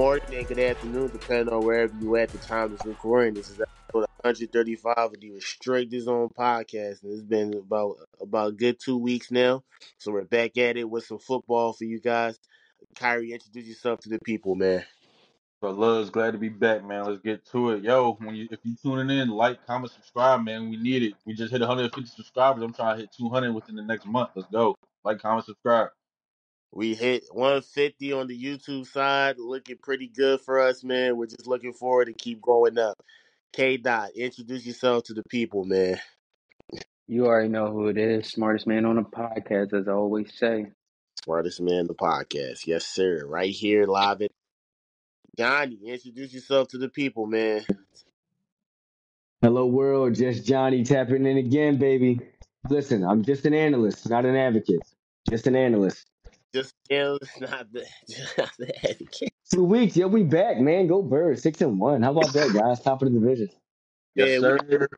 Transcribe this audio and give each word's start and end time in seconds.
morning 0.00 0.24
and 0.32 0.48
good 0.48 0.58
afternoon, 0.58 1.10
depending 1.12 1.54
on 1.54 1.62
wherever 1.62 1.92
you 2.00 2.16
at 2.16 2.30
the 2.30 2.38
time 2.38 2.72
this 2.72 2.86
recording. 2.86 3.34
This 3.34 3.50
is 3.50 3.60
episode 3.60 4.06
135 4.22 4.94
of 4.96 5.20
the 5.20 5.30
Restricted 5.32 6.02
Zone 6.02 6.30
podcast, 6.30 7.02
and 7.02 7.12
it's 7.12 7.20
been 7.20 7.52
about 7.52 7.96
about 8.18 8.48
a 8.48 8.52
good 8.52 8.80
two 8.80 8.96
weeks 8.96 9.30
now. 9.30 9.62
So 9.98 10.10
we're 10.10 10.24
back 10.24 10.56
at 10.56 10.78
it 10.78 10.88
with 10.88 11.04
some 11.04 11.18
football 11.18 11.74
for 11.74 11.84
you 11.84 12.00
guys. 12.00 12.38
Kyrie, 12.96 13.34
introduce 13.34 13.66
yourself 13.66 14.00
to 14.00 14.08
the 14.08 14.18
people, 14.20 14.54
man. 14.54 14.86
But 15.60 15.76
Luz, 15.76 16.08
glad 16.08 16.30
to 16.30 16.38
be 16.38 16.48
back, 16.48 16.82
man. 16.82 17.04
Let's 17.04 17.20
get 17.20 17.44
to 17.50 17.72
it. 17.72 17.84
Yo, 17.84 18.16
when 18.22 18.34
you 18.34 18.48
if 18.50 18.60
you 18.62 18.76
tuning 18.82 19.14
in, 19.14 19.28
like, 19.28 19.66
comment, 19.66 19.92
subscribe, 19.92 20.42
man. 20.42 20.70
We 20.70 20.78
need 20.78 21.02
it. 21.02 21.12
We 21.26 21.34
just 21.34 21.52
hit 21.52 21.60
150 21.60 22.08
subscribers. 22.08 22.62
I'm 22.62 22.72
trying 22.72 22.96
to 22.96 23.02
hit 23.02 23.12
200 23.18 23.52
within 23.52 23.76
the 23.76 23.82
next 23.82 24.06
month. 24.06 24.30
Let's 24.34 24.48
go. 24.50 24.76
Like, 25.04 25.20
comment, 25.20 25.44
subscribe. 25.44 25.90
We 26.72 26.94
hit 26.94 27.24
150 27.32 28.12
on 28.12 28.28
the 28.28 28.40
YouTube 28.40 28.86
side, 28.86 29.36
looking 29.38 29.76
pretty 29.76 30.06
good 30.06 30.40
for 30.40 30.60
us, 30.60 30.84
man. 30.84 31.16
We're 31.16 31.26
just 31.26 31.48
looking 31.48 31.72
forward 31.72 32.06
to 32.06 32.12
keep 32.12 32.40
going 32.40 32.78
up. 32.78 33.02
K 33.52 33.76
Dot, 33.76 34.10
introduce 34.14 34.64
yourself 34.64 35.04
to 35.04 35.14
the 35.14 35.24
people, 35.24 35.64
man. 35.64 35.98
You 37.08 37.26
already 37.26 37.48
know 37.48 37.72
who 37.72 37.88
it 37.88 37.98
is. 37.98 38.28
Smartest 38.28 38.68
man 38.68 38.84
on 38.84 38.94
the 38.94 39.02
podcast, 39.02 39.74
as 39.74 39.88
I 39.88 39.92
always 39.92 40.32
say. 40.38 40.66
Smartest 41.24 41.60
man 41.60 41.80
in 41.80 41.86
the 41.88 41.94
podcast. 41.94 42.66
Yes, 42.66 42.86
sir. 42.86 43.26
Right 43.26 43.50
here, 43.50 43.84
live 43.86 44.22
at 44.22 44.30
Johnny. 45.36 45.76
Introduce 45.84 46.32
yourself 46.32 46.68
to 46.68 46.78
the 46.78 46.88
people, 46.88 47.26
man. 47.26 47.64
Hello, 49.42 49.66
world. 49.66 50.14
Just 50.14 50.46
Johnny 50.46 50.84
tapping 50.84 51.26
in 51.26 51.36
again, 51.36 51.78
baby. 51.78 52.20
Listen, 52.68 53.02
I'm 53.02 53.24
just 53.24 53.44
an 53.44 53.54
analyst, 53.54 54.08
not 54.08 54.24
an 54.24 54.36
advocate. 54.36 54.82
Just 55.28 55.48
an 55.48 55.56
analyst. 55.56 56.09
Just 56.54 56.74
tell 56.88 57.16
it's 57.16 57.40
not 57.40 57.72
the, 57.72 57.86
just 58.08 58.38
not 58.38 58.50
the 58.58 58.74
etiquette. 58.88 59.32
Two 59.52 59.64
weeks, 59.64 59.96
yo, 59.96 60.08
we 60.08 60.22
back, 60.22 60.58
man. 60.58 60.86
Go 60.86 61.02
Birds, 61.02 61.42
six 61.42 61.60
and 61.60 61.78
one. 61.78 62.02
How 62.02 62.10
about 62.12 62.32
that, 62.32 62.52
guys? 62.54 62.80
Top 62.80 63.02
of 63.02 63.12
the 63.12 63.18
division. 63.18 63.50
Yes, 64.14 64.40
Man, 64.40 64.58
we- 64.68 64.76
sir. 64.76 64.88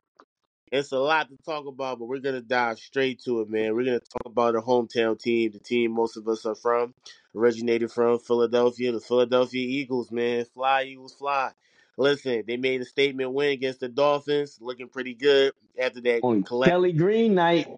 It's 0.71 0.91
a 0.93 0.99
lot 0.99 1.29
to 1.29 1.37
talk 1.45 1.67
about, 1.67 1.99
but 1.99 2.07
we're 2.07 2.21
gonna 2.21 2.41
dive 2.41 2.79
straight 2.79 3.21
to 3.25 3.43
it, 3.43 3.51
man. 3.51 3.75
We're 3.75 3.85
gonna 3.85 4.01
talk 4.01 4.25
about 4.25 4.57
our 4.57 4.63
hometown 4.63 5.21
team, 5.21 5.51
the 5.53 5.59
team 5.59 5.91
most 5.93 6.17
of 6.17 6.27
us 6.29 6.47
are 6.47 6.55
from, 6.55 6.95
originated 7.35 7.93
from 7.93 8.19
Philadelphia, 8.19 8.91
the 8.91 9.01
Philadelphia 9.01 9.61
Eagles, 9.69 10.11
man. 10.11 10.47
Fly 10.47 10.85
Eagles, 10.85 11.13
fly. 11.13 11.51
Listen, 11.99 12.45
they 12.47 12.57
made 12.57 12.81
a 12.81 12.87
statement 12.87 13.33
win 13.35 13.51
against 13.51 13.81
the 13.81 13.89
Dolphins, 13.91 14.57
looking 14.63 14.89
pretty 14.89 15.13
good 15.13 15.53
after 15.79 16.01
that 16.01 16.21
On 16.23 16.43
collect. 16.43 16.71
Kelly 16.71 16.93
Green 16.93 17.35
night. 17.35 17.69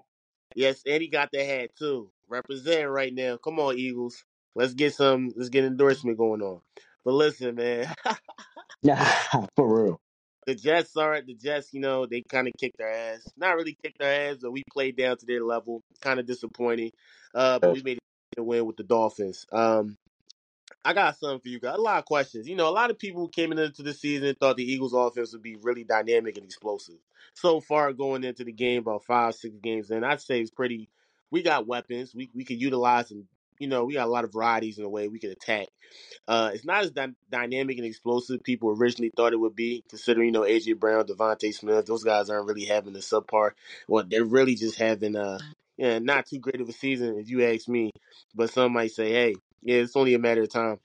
Yes, 0.54 0.80
and 0.86 1.02
he 1.02 1.08
got 1.08 1.30
the 1.32 1.44
hat 1.44 1.70
too. 1.76 2.10
Representing 2.28 2.86
right 2.86 3.12
now. 3.12 3.36
Come 3.36 3.58
on, 3.58 3.78
Eagles. 3.78 4.24
Let's 4.54 4.74
get 4.74 4.94
some. 4.94 5.32
Let's 5.36 5.50
get 5.50 5.64
endorsement 5.64 6.18
going 6.18 6.42
on. 6.42 6.60
But 7.04 7.14
listen, 7.14 7.54
man. 7.54 7.92
For 9.56 9.84
real. 9.84 10.00
the 10.46 10.54
Jets 10.54 10.96
are 10.96 11.20
the 11.20 11.34
Jets. 11.34 11.72
You 11.72 11.80
know 11.80 12.06
they 12.06 12.22
kind 12.22 12.46
of 12.46 12.54
kicked 12.58 12.78
their 12.78 12.92
ass. 12.92 13.26
Not 13.36 13.56
really 13.56 13.76
kicked 13.82 13.98
their 13.98 14.30
ass, 14.30 14.38
but 14.42 14.52
we 14.52 14.62
played 14.72 14.96
down 14.96 15.16
to 15.18 15.26
their 15.26 15.42
level. 15.42 15.82
Kind 16.00 16.20
of 16.20 16.26
disappointing. 16.26 16.90
Uh, 17.34 17.58
but 17.58 17.72
we 17.72 17.82
made 17.82 17.98
a 18.36 18.42
win 18.42 18.66
with 18.66 18.76
the 18.76 18.84
Dolphins. 18.84 19.46
Um, 19.52 19.96
I 20.84 20.92
got 20.92 21.16
something 21.16 21.40
for 21.40 21.48
you 21.48 21.60
guys. 21.60 21.76
A 21.76 21.80
lot 21.80 21.98
of 21.98 22.04
questions. 22.04 22.48
You 22.48 22.56
know, 22.56 22.68
a 22.68 22.70
lot 22.70 22.90
of 22.90 22.98
people 22.98 23.28
came 23.28 23.52
into 23.52 23.82
the 23.82 23.94
season 23.94 24.34
thought 24.38 24.56
the 24.56 24.70
Eagles' 24.70 24.92
offense 24.92 25.32
would 25.32 25.42
be 25.42 25.56
really 25.56 25.84
dynamic 25.84 26.36
and 26.36 26.44
explosive. 26.44 26.96
So 27.34 27.60
far, 27.60 27.92
going 27.92 28.24
into 28.24 28.44
the 28.44 28.52
game, 28.52 28.80
about 28.80 29.04
five, 29.04 29.34
six 29.34 29.56
games, 29.62 29.90
and 29.90 30.04
I'd 30.04 30.20
say 30.20 30.40
it's 30.40 30.50
pretty. 30.50 30.88
We 31.34 31.42
got 31.42 31.66
weapons. 31.66 32.14
We 32.14 32.30
we 32.32 32.44
could 32.44 32.60
utilize 32.60 33.10
and 33.10 33.24
you 33.58 33.66
know 33.66 33.84
we 33.84 33.94
got 33.94 34.06
a 34.06 34.10
lot 34.10 34.22
of 34.22 34.32
varieties 34.32 34.78
in 34.78 34.84
the 34.84 34.88
way 34.88 35.08
we 35.08 35.18
could 35.18 35.32
attack. 35.32 35.66
Uh, 36.28 36.52
it's 36.54 36.64
not 36.64 36.84
as 36.84 36.92
dy- 36.92 37.16
dynamic 37.28 37.76
and 37.76 37.84
explosive 37.84 38.40
people 38.44 38.70
originally 38.70 39.10
thought 39.16 39.32
it 39.32 39.40
would 39.40 39.56
be, 39.56 39.82
considering 39.90 40.26
you 40.26 40.32
know 40.32 40.42
AJ 40.42 40.78
Brown, 40.78 41.04
DeVonta 41.08 41.52
Smith. 41.52 41.86
Those 41.86 42.04
guys 42.04 42.30
aren't 42.30 42.46
really 42.46 42.66
having 42.66 42.92
the 42.92 43.00
subpar. 43.00 43.50
Well, 43.88 44.04
they're 44.08 44.24
really 44.24 44.54
just 44.54 44.78
having 44.78 45.16
uh, 45.16 45.40
yeah, 45.76 45.98
not 45.98 46.26
too 46.26 46.38
great 46.38 46.60
of 46.60 46.68
a 46.68 46.72
season 46.72 47.18
if 47.18 47.28
you 47.28 47.44
ask 47.44 47.66
me. 47.68 47.90
But 48.32 48.50
some 48.50 48.72
might 48.72 48.92
say, 48.92 49.10
hey, 49.10 49.34
yeah, 49.64 49.78
it's 49.78 49.96
only 49.96 50.14
a 50.14 50.20
matter 50.20 50.42
of 50.42 50.50
time. 50.52 50.78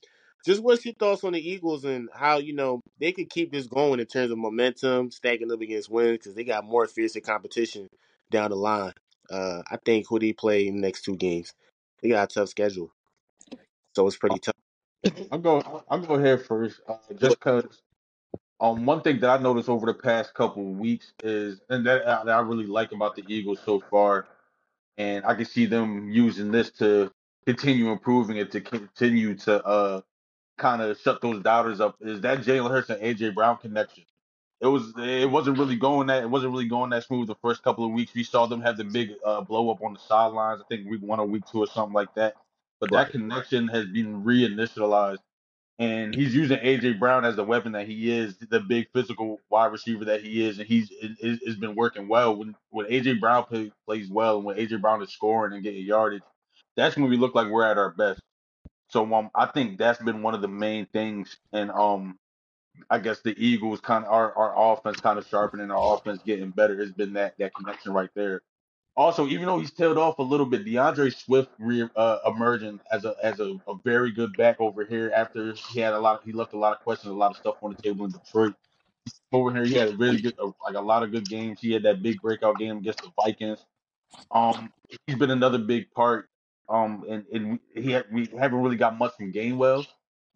Just 0.47 0.63
what's 0.63 0.83
your 0.83 0.95
thoughts 0.95 1.23
on 1.23 1.33
the 1.33 1.47
Eagles 1.47 1.85
and 1.85 2.09
how 2.11 2.39
you 2.39 2.55
know 2.55 2.81
they 2.99 3.11
could 3.11 3.29
keep 3.29 3.51
this 3.51 3.67
going 3.67 3.99
in 3.99 4.07
terms 4.07 4.31
of 4.31 4.39
momentum, 4.39 5.11
stacking 5.11 5.51
up 5.51 5.61
against 5.61 5.91
wins 5.91 6.17
because 6.17 6.33
they 6.33 6.43
got 6.43 6.65
more 6.65 6.87
fiercer 6.87 7.19
competition 7.19 7.87
down 8.31 8.49
the 8.49 8.55
line. 8.55 8.93
Uh, 9.31 9.63
I 9.71 9.77
think 9.85 10.07
who 10.09 10.19
they 10.19 10.33
play 10.33 10.67
in 10.67 10.75
the 10.75 10.81
next 10.81 11.03
two 11.03 11.17
games, 11.17 11.53
they 12.01 12.09
got 12.09 12.31
a 12.31 12.33
tough 12.33 12.49
schedule, 12.49 12.91
so 13.95 14.07
it's 14.07 14.17
pretty 14.17 14.39
tough. 14.39 14.55
I'm 15.31 15.41
go. 15.41 15.83
I'll 15.89 15.99
go 15.99 16.15
ahead 16.15 16.43
first, 16.45 16.81
uh, 16.87 16.97
just 17.17 17.39
because. 17.39 17.65
Um, 18.61 18.87
one 18.87 19.01
thing 19.03 19.19
that 19.21 19.39
I 19.39 19.43
noticed 19.43 19.69
over 19.69 19.85
the 19.85 19.93
past 19.93 20.33
couple 20.33 20.63
of 20.71 20.79
weeks 20.79 21.13
is, 21.23 21.61
and 21.69 21.85
that, 21.85 22.03
uh, 22.03 22.25
that 22.25 22.35
I 22.35 22.41
really 22.41 22.67
like 22.67 22.91
about 22.91 23.15
the 23.15 23.23
Eagles 23.27 23.61
so 23.65 23.81
far, 23.91 24.27
and 24.97 25.25
I 25.25 25.35
can 25.35 25.45
see 25.45 25.67
them 25.67 26.09
using 26.11 26.51
this 26.51 26.71
to 26.73 27.11
continue 27.45 27.91
improving 27.91 28.37
it, 28.37 28.51
to 28.53 28.61
continue 28.61 29.35
to 29.35 29.65
uh 29.65 30.01
kind 30.57 30.81
of 30.81 30.99
shut 30.99 31.21
those 31.21 31.43
doubters 31.43 31.81
up, 31.81 31.97
is 32.01 32.21
that 32.21 32.39
Jalen 32.39 32.69
Hurts 32.71 32.89
and 32.89 33.01
AJ 33.01 33.35
Brown 33.35 33.57
connection. 33.57 34.05
It 34.59 34.67
was 34.67 34.91
it 34.97 35.29
wasn't 35.29 35.59
really 35.59 35.75
going 35.75 36.07
that 36.07 36.23
it 36.23 36.29
wasn't 36.29 36.51
really 36.51 36.67
going 36.67 36.89
that 36.89 37.03
smooth 37.03 37.27
the 37.27 37.35
first 37.35 37.63
couple 37.63 37.85
of 37.85 37.91
weeks. 37.91 38.13
We 38.15 38.23
saw 38.23 38.47
them 38.47 38.61
have 38.61 38.77
the 38.77 38.83
big 38.85 39.11
uh, 39.23 39.41
blow 39.41 39.69
up 39.69 39.83
on 39.83 39.93
the 39.93 39.99
sidelines. 39.99 40.61
I 40.61 40.65
think 40.67 40.89
week 40.89 41.01
one 41.01 41.19
or 41.19 41.27
week 41.27 41.43
two 41.51 41.59
or 41.59 41.67
something 41.67 41.93
like 41.93 42.13
that. 42.15 42.35
But 42.79 42.91
Right. 42.91 43.07
that 43.07 43.11
connection 43.11 43.67
has 43.67 43.85
been 43.85 44.23
reinitialized, 44.23 45.19
and 45.79 46.15
he's 46.15 46.35
using 46.35 46.59
AJ 46.59 46.99
Brown 46.99 47.25
as 47.25 47.35
the 47.37 47.43
weapon 47.43 47.73
that 47.73 47.87
he 47.87 48.11
is, 48.11 48.37
the 48.37 48.59
big 48.61 48.87
physical 48.93 49.39
wide 49.49 49.71
receiver 49.71 50.05
that 50.05 50.23
he 50.23 50.45
is, 50.47 50.59
and 50.59 50.67
he's 50.67 50.91
it, 50.91 51.11
it's 51.21 51.59
been 51.59 51.75
working 51.75 52.07
well. 52.07 52.35
When 52.35 52.55
when 52.71 52.87
AJ 52.87 53.19
Brown 53.21 53.45
play, 53.45 53.71
plays 53.85 54.09
well, 54.09 54.37
and 54.37 54.45
when 54.45 54.57
AJ 54.57 54.81
Brown 54.81 55.03
is 55.03 55.11
scoring 55.13 55.53
and 55.53 55.63
getting 55.63 55.85
yardage, 55.85 56.23
that's 56.77 56.97
when 56.97 57.09
we 57.09 57.17
look 57.17 57.35
like 57.35 57.49
we're 57.49 57.65
at 57.65 57.77
our 57.77 57.91
best. 57.91 58.21
So 58.89 59.13
um, 59.15 59.31
I 59.35 59.47
think 59.47 59.77
that's 59.79 60.01
been 60.03 60.23
one 60.23 60.35
of 60.35 60.41
the 60.41 60.47
main 60.49 60.87
things, 60.87 61.37
and 61.53 61.71
um, 61.71 62.19
I 62.89 62.99
guess 62.99 63.21
the 63.21 63.35
Eagles 63.37 63.79
kind 63.79 64.05
of 64.05 64.11
our 64.11 64.33
our 64.35 64.73
offense 64.73 64.99
kind 64.99 65.17
of 65.19 65.27
sharpening, 65.27 65.71
our 65.71 65.95
offense 65.95 66.21
getting 66.25 66.49
better. 66.49 66.79
It's 66.81 66.91
been 66.91 67.13
that 67.13 67.37
that 67.37 67.53
connection 67.53 67.93
right 67.93 68.09
there. 68.15 68.41
Also, 68.97 69.27
even 69.27 69.45
though 69.45 69.59
he's 69.59 69.71
tailed 69.71 69.97
off 69.97 70.19
a 70.19 70.23
little 70.23 70.45
bit, 70.45 70.65
D'Andre 70.65 71.09
Swift 71.09 71.51
re, 71.57 71.87
uh, 71.95 72.17
emerging 72.25 72.81
as 72.91 73.05
a 73.05 73.15
as 73.23 73.39
a, 73.39 73.57
a 73.67 73.75
very 73.85 74.11
good 74.11 74.35
back 74.35 74.59
over 74.59 74.83
here 74.83 75.11
after 75.15 75.53
he 75.53 75.79
had 75.79 75.93
a 75.93 75.99
lot, 75.99 76.19
of, 76.19 76.25
he 76.25 76.33
left 76.33 76.53
a 76.53 76.57
lot 76.57 76.73
of 76.73 76.83
questions, 76.83 77.11
a 77.11 77.15
lot 77.15 77.31
of 77.31 77.37
stuff 77.37 77.55
on 77.61 77.73
the 77.73 77.81
table 77.81 78.05
in 78.05 78.11
Detroit. 78.11 78.53
Over 79.31 79.53
here, 79.53 79.63
he 79.63 79.75
had 79.75 79.89
a 79.89 79.95
really 79.95 80.21
good, 80.21 80.35
uh, 80.37 80.51
like 80.65 80.75
a 80.75 80.81
lot 80.81 81.03
of 81.03 81.11
good 81.11 81.27
games. 81.29 81.59
He 81.61 81.71
had 81.71 81.83
that 81.83 82.03
big 82.03 82.21
breakout 82.21 82.59
game 82.59 82.77
against 82.77 83.01
the 83.01 83.11
Vikings. 83.23 83.65
Um, 84.31 84.73
he's 85.07 85.15
been 85.15 85.31
another 85.31 85.59
big 85.59 85.91
part. 85.91 86.29
Um, 86.67 87.03
and, 87.09 87.25
and 87.33 87.59
he 87.73 87.97
we 88.11 88.27
haven't 88.37 88.61
really 88.61 88.75
got 88.75 88.97
much 88.97 89.15
from 89.17 89.33
Gainwell, 89.33 89.87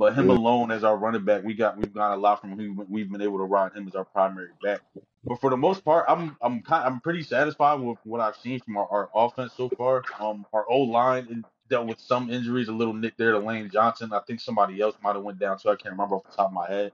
but 0.04 0.16
him 0.16 0.30
alone 0.30 0.70
as 0.70 0.84
our 0.84 0.98
running 0.98 1.24
back, 1.24 1.46
we 1.46 1.54
got 1.54 1.78
we've 1.78 1.94
got 1.94 2.14
a 2.14 2.18
lot 2.18 2.42
from 2.42 2.60
him. 2.60 2.86
We've 2.90 3.10
been 3.10 3.22
able 3.22 3.38
to 3.38 3.46
ride 3.46 3.72
him 3.72 3.88
as 3.88 3.96
our 3.96 4.04
primary 4.04 4.50
back. 4.62 4.82
But 5.24 5.40
for 5.40 5.50
the 5.50 5.56
most 5.56 5.86
part, 5.86 6.04
I'm 6.10 6.36
I'm 6.42 6.62
kind 6.62 6.86
I'm 6.86 7.00
pretty 7.00 7.24
satisfied 7.24 7.80
with 7.80 7.98
what 8.04 8.20
I've 8.20 8.36
seen 8.36 8.60
from 8.60 8.76
our, 8.76 8.86
our 8.92 9.10
offense 9.16 9.54
so 9.56 9.70
far. 9.70 10.04
Um, 10.20 10.46
our 10.52 10.68
old 10.70 10.90
line 10.90 11.46
dealt 11.70 11.88
with 11.88 12.02
some 12.02 12.30
injuries, 12.30 12.68
a 12.68 12.74
little 12.74 12.94
nick 12.94 13.16
there 13.16 13.32
to 13.32 13.40
Lane 13.40 13.70
Johnson. 13.72 14.12
I 14.12 14.20
think 14.28 14.42
somebody 14.42 14.82
else 14.82 14.98
might 15.02 15.16
have 15.16 15.24
went 15.24 15.40
down, 15.40 15.58
so 15.58 15.72
I 15.72 15.78
can't 15.78 15.94
remember 15.94 16.16
off 16.16 16.24
the 16.30 16.36
top 16.36 16.48
of 16.48 16.54
my 16.54 16.68
head. 16.68 16.92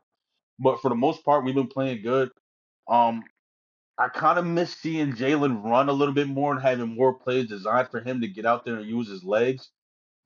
But 0.59 0.79
for 0.79 0.89
the 0.89 0.95
most 0.95 1.25
part, 1.25 1.43
we've 1.43 1.55
been 1.55 1.65
playing 1.65 2.03
good. 2.03 2.29
Um, 2.87 3.23
I 3.97 4.09
kind 4.09 4.37
of 4.37 4.45
miss 4.45 4.71
seeing 4.75 5.13
Jalen 5.13 5.63
run 5.63 5.89
a 5.89 5.93
little 5.93 6.13
bit 6.13 6.27
more 6.27 6.51
and 6.51 6.61
having 6.61 6.95
more 6.95 7.15
plays 7.15 7.47
designed 7.47 7.89
for 7.89 8.01
him 8.01 8.21
to 8.21 8.27
get 8.27 8.45
out 8.45 8.65
there 8.65 8.75
and 8.75 8.87
use 8.87 9.09
his 9.09 9.23
legs. 9.23 9.71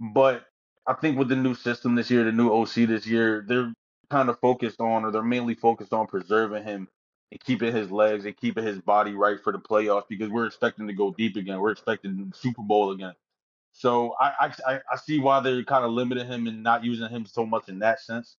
But 0.01 0.43
I 0.87 0.93
think 0.93 1.17
with 1.17 1.29
the 1.29 1.35
new 1.35 1.55
system 1.55 1.95
this 1.95 2.11
year, 2.11 2.23
the 2.25 2.31
new 2.31 2.51
OC 2.51 2.73
this 2.87 3.07
year, 3.07 3.45
they're 3.47 3.73
kind 4.09 4.29
of 4.29 4.39
focused 4.39 4.81
on, 4.81 5.05
or 5.05 5.11
they're 5.11 5.23
mainly 5.23 5.55
focused 5.55 5.93
on 5.93 6.07
preserving 6.07 6.63
him 6.63 6.87
and 7.31 7.39
keeping 7.41 7.73
his 7.75 7.89
legs 7.91 8.25
and 8.25 8.35
keeping 8.37 8.65
his 8.65 8.79
body 8.81 9.13
right 9.13 9.39
for 9.41 9.53
the 9.53 9.59
playoffs 9.59 10.07
because 10.09 10.29
we're 10.29 10.45
expecting 10.45 10.87
to 10.87 10.93
go 10.93 11.13
deep 11.17 11.37
again. 11.37 11.59
We're 11.59 11.71
expecting 11.71 12.33
Super 12.35 12.63
Bowl 12.63 12.91
again. 12.91 13.13
So 13.73 14.15
I 14.19 14.53
I, 14.67 14.81
I 14.91 14.97
see 14.97 15.19
why 15.19 15.41
they're 15.41 15.63
kind 15.63 15.85
of 15.85 15.91
limiting 15.91 16.27
him 16.27 16.47
and 16.47 16.63
not 16.63 16.83
using 16.83 17.09
him 17.09 17.25
so 17.25 17.45
much 17.45 17.69
in 17.69 17.79
that 17.79 18.01
sense. 18.01 18.37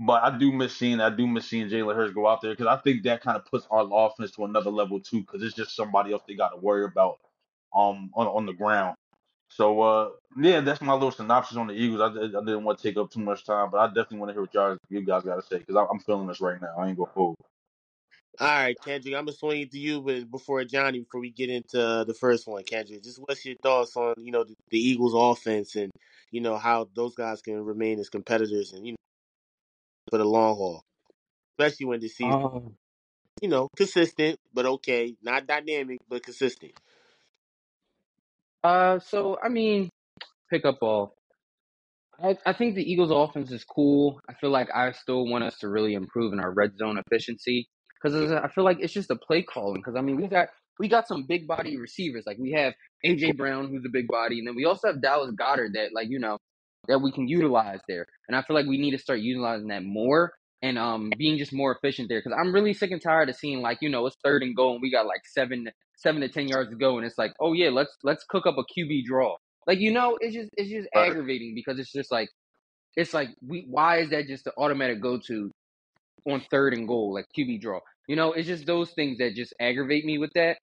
But 0.00 0.22
I 0.24 0.36
do 0.38 0.52
miss 0.52 0.76
seeing 0.76 1.00
I 1.00 1.10
do 1.10 1.26
miss 1.26 1.46
seeing 1.48 1.68
Jalen 1.68 1.96
Hurts 1.96 2.14
go 2.14 2.28
out 2.28 2.40
there 2.42 2.52
because 2.52 2.66
I 2.68 2.78
think 2.78 3.04
that 3.04 3.22
kind 3.22 3.36
of 3.36 3.46
puts 3.46 3.66
our 3.70 3.88
offense 3.92 4.32
to 4.32 4.44
another 4.46 4.70
level 4.70 5.00
too 5.00 5.20
because 5.22 5.42
it's 5.42 5.56
just 5.56 5.76
somebody 5.76 6.12
else 6.12 6.22
they 6.28 6.34
got 6.34 6.50
to 6.50 6.58
worry 6.58 6.84
about 6.84 7.18
um 7.74 8.10
on 8.14 8.26
on 8.28 8.46
the 8.46 8.54
ground. 8.54 8.96
So 9.54 9.82
uh 9.82 10.10
yeah, 10.40 10.60
that's 10.60 10.80
my 10.80 10.94
little 10.94 11.10
synopsis 11.10 11.58
on 11.58 11.66
the 11.66 11.74
Eagles. 11.74 12.00
I, 12.00 12.06
I 12.06 12.26
didn't 12.26 12.64
want 12.64 12.78
to 12.78 12.82
take 12.82 12.96
up 12.96 13.10
too 13.10 13.20
much 13.20 13.44
time, 13.44 13.70
but 13.70 13.78
I 13.78 13.86
definitely 13.88 14.18
want 14.18 14.30
to 14.30 14.32
hear 14.34 14.42
what 14.42 14.54
y'all 14.54 14.76
you 14.88 15.04
guys 15.04 15.24
got 15.24 15.36
to 15.36 15.42
say 15.42 15.58
because 15.58 15.76
I'm 15.90 15.98
feeling 16.00 16.26
this 16.26 16.40
right 16.40 16.60
now. 16.60 16.74
I 16.78 16.88
ain't 16.88 16.96
gonna 16.96 17.10
hold. 17.10 17.36
All 18.40 18.48
right, 18.48 18.76
Kendrick, 18.82 19.14
I'm 19.14 19.26
gonna 19.26 19.36
swing 19.36 19.60
it 19.60 19.72
to 19.72 19.78
you, 19.78 20.00
but 20.00 20.30
before 20.30 20.64
Johnny, 20.64 21.00
before 21.00 21.20
we 21.20 21.30
get 21.30 21.50
into 21.50 21.80
uh, 21.86 22.04
the 22.04 22.14
first 22.14 22.48
one, 22.48 22.64
Kendrick, 22.64 23.02
just 23.02 23.18
what's 23.18 23.44
your 23.44 23.56
thoughts 23.62 23.94
on 23.94 24.14
you 24.16 24.32
know 24.32 24.42
the, 24.44 24.54
the 24.70 24.78
Eagles' 24.78 25.12
offense 25.14 25.76
and 25.76 25.90
you 26.30 26.40
know 26.40 26.56
how 26.56 26.88
those 26.94 27.14
guys 27.14 27.42
can 27.42 27.62
remain 27.62 27.98
as 27.98 28.08
competitors 28.08 28.72
and 28.72 28.86
you 28.86 28.92
know 28.92 28.96
for 30.10 30.16
the 30.16 30.24
long 30.24 30.56
haul, 30.56 30.82
especially 31.58 31.86
when 31.86 32.00
the 32.00 32.08
season, 32.08 32.32
Um, 32.32 32.74
you 33.42 33.48
know, 33.50 33.68
consistent 33.76 34.38
but 34.54 34.64
okay, 34.64 35.14
not 35.22 35.46
dynamic 35.46 35.98
but 36.08 36.22
consistent. 36.22 36.72
Uh, 38.62 38.98
so 39.00 39.38
I 39.42 39.48
mean, 39.48 39.88
pick 40.50 40.64
up 40.64 40.80
ball. 40.80 41.14
I, 42.22 42.36
I 42.46 42.52
think 42.52 42.74
the 42.74 42.90
Eagles' 42.90 43.10
offense 43.10 43.50
is 43.50 43.64
cool. 43.64 44.20
I 44.28 44.34
feel 44.34 44.50
like 44.50 44.68
I 44.72 44.92
still 44.92 45.26
want 45.26 45.44
us 45.44 45.58
to 45.58 45.68
really 45.68 45.94
improve 45.94 46.32
in 46.32 46.40
our 46.40 46.52
red 46.52 46.76
zone 46.78 46.98
efficiency 46.98 47.68
because 48.00 48.30
I 48.30 48.48
feel 48.48 48.64
like 48.64 48.78
it's 48.80 48.92
just 48.92 49.10
a 49.10 49.16
play 49.16 49.42
calling. 49.42 49.80
Because 49.80 49.96
I 49.96 50.02
mean, 50.02 50.16
we 50.16 50.28
got 50.28 50.48
we 50.78 50.88
got 50.88 51.08
some 51.08 51.24
big 51.26 51.46
body 51.46 51.76
receivers. 51.76 52.24
Like 52.26 52.38
we 52.38 52.52
have 52.52 52.74
AJ 53.04 53.36
Brown, 53.36 53.68
who's 53.68 53.84
a 53.84 53.92
big 53.92 54.06
body, 54.08 54.38
and 54.38 54.46
then 54.46 54.54
we 54.54 54.64
also 54.64 54.88
have 54.88 55.02
Dallas 55.02 55.32
Goedert 55.34 55.72
that, 55.74 55.90
like 55.94 56.08
you 56.10 56.18
know, 56.18 56.38
that 56.88 57.00
we 57.00 57.12
can 57.12 57.26
utilize 57.26 57.80
there. 57.88 58.06
And 58.28 58.36
I 58.36 58.42
feel 58.42 58.54
like 58.54 58.66
we 58.66 58.78
need 58.78 58.92
to 58.92 58.98
start 58.98 59.20
utilizing 59.20 59.68
that 59.68 59.82
more 59.82 60.32
and 60.62 60.78
um 60.78 61.16
being 61.18 61.38
just 61.38 61.52
more 61.52 61.74
efficient 61.76 62.08
there. 62.08 62.20
Because 62.22 62.36
I'm 62.40 62.54
really 62.54 62.74
sick 62.74 62.90
and 62.90 63.02
tired 63.02 63.28
of 63.28 63.36
seeing 63.36 63.60
like 63.62 63.78
you 63.80 63.88
know 63.90 64.06
it's 64.06 64.16
third 64.24 64.42
and 64.42 64.56
goal 64.56 64.74
and 64.74 64.82
we 64.82 64.90
got 64.90 65.06
like 65.06 65.22
seven 65.26 65.68
seven 65.96 66.20
to 66.22 66.28
ten 66.28 66.48
yards 66.48 66.70
to 66.70 66.76
go, 66.76 66.96
and 66.98 67.06
it's 67.06 67.18
like 67.18 67.32
oh 67.40 67.52
yeah, 67.52 67.70
let's 67.70 67.96
let's 68.04 68.24
cook 68.28 68.46
up 68.46 68.56
a 68.58 68.64
QB 68.64 69.04
draw. 69.04 69.36
Like 69.66 69.80
you 69.80 69.92
know, 69.92 70.18
it's 70.20 70.34
just 70.34 70.50
it's 70.56 70.70
just 70.70 70.88
Right. 70.94 71.16
aggravating 71.16 71.54
because 71.54 71.78
it's 71.78 71.92
just 71.92 72.12
like 72.12 72.28
it's 72.96 73.14
like 73.14 73.30
we 73.46 73.66
why 73.68 73.98
is 74.00 74.10
that 74.10 74.26
just 74.26 74.44
the 74.44 74.52
automatic 74.58 75.00
go 75.00 75.18
to 75.28 75.50
on 76.28 76.42
third 76.50 76.74
and 76.74 76.88
goal 76.88 77.14
like 77.14 77.26
QB 77.36 77.60
draw? 77.60 77.80
You 78.08 78.16
know, 78.16 78.32
it's 78.32 78.48
just 78.48 78.66
those 78.66 78.90
things 78.92 79.18
that 79.18 79.34
just 79.34 79.54
aggravate 79.60 80.04
me 80.04 80.18
with 80.18 80.32
that. 80.34 80.58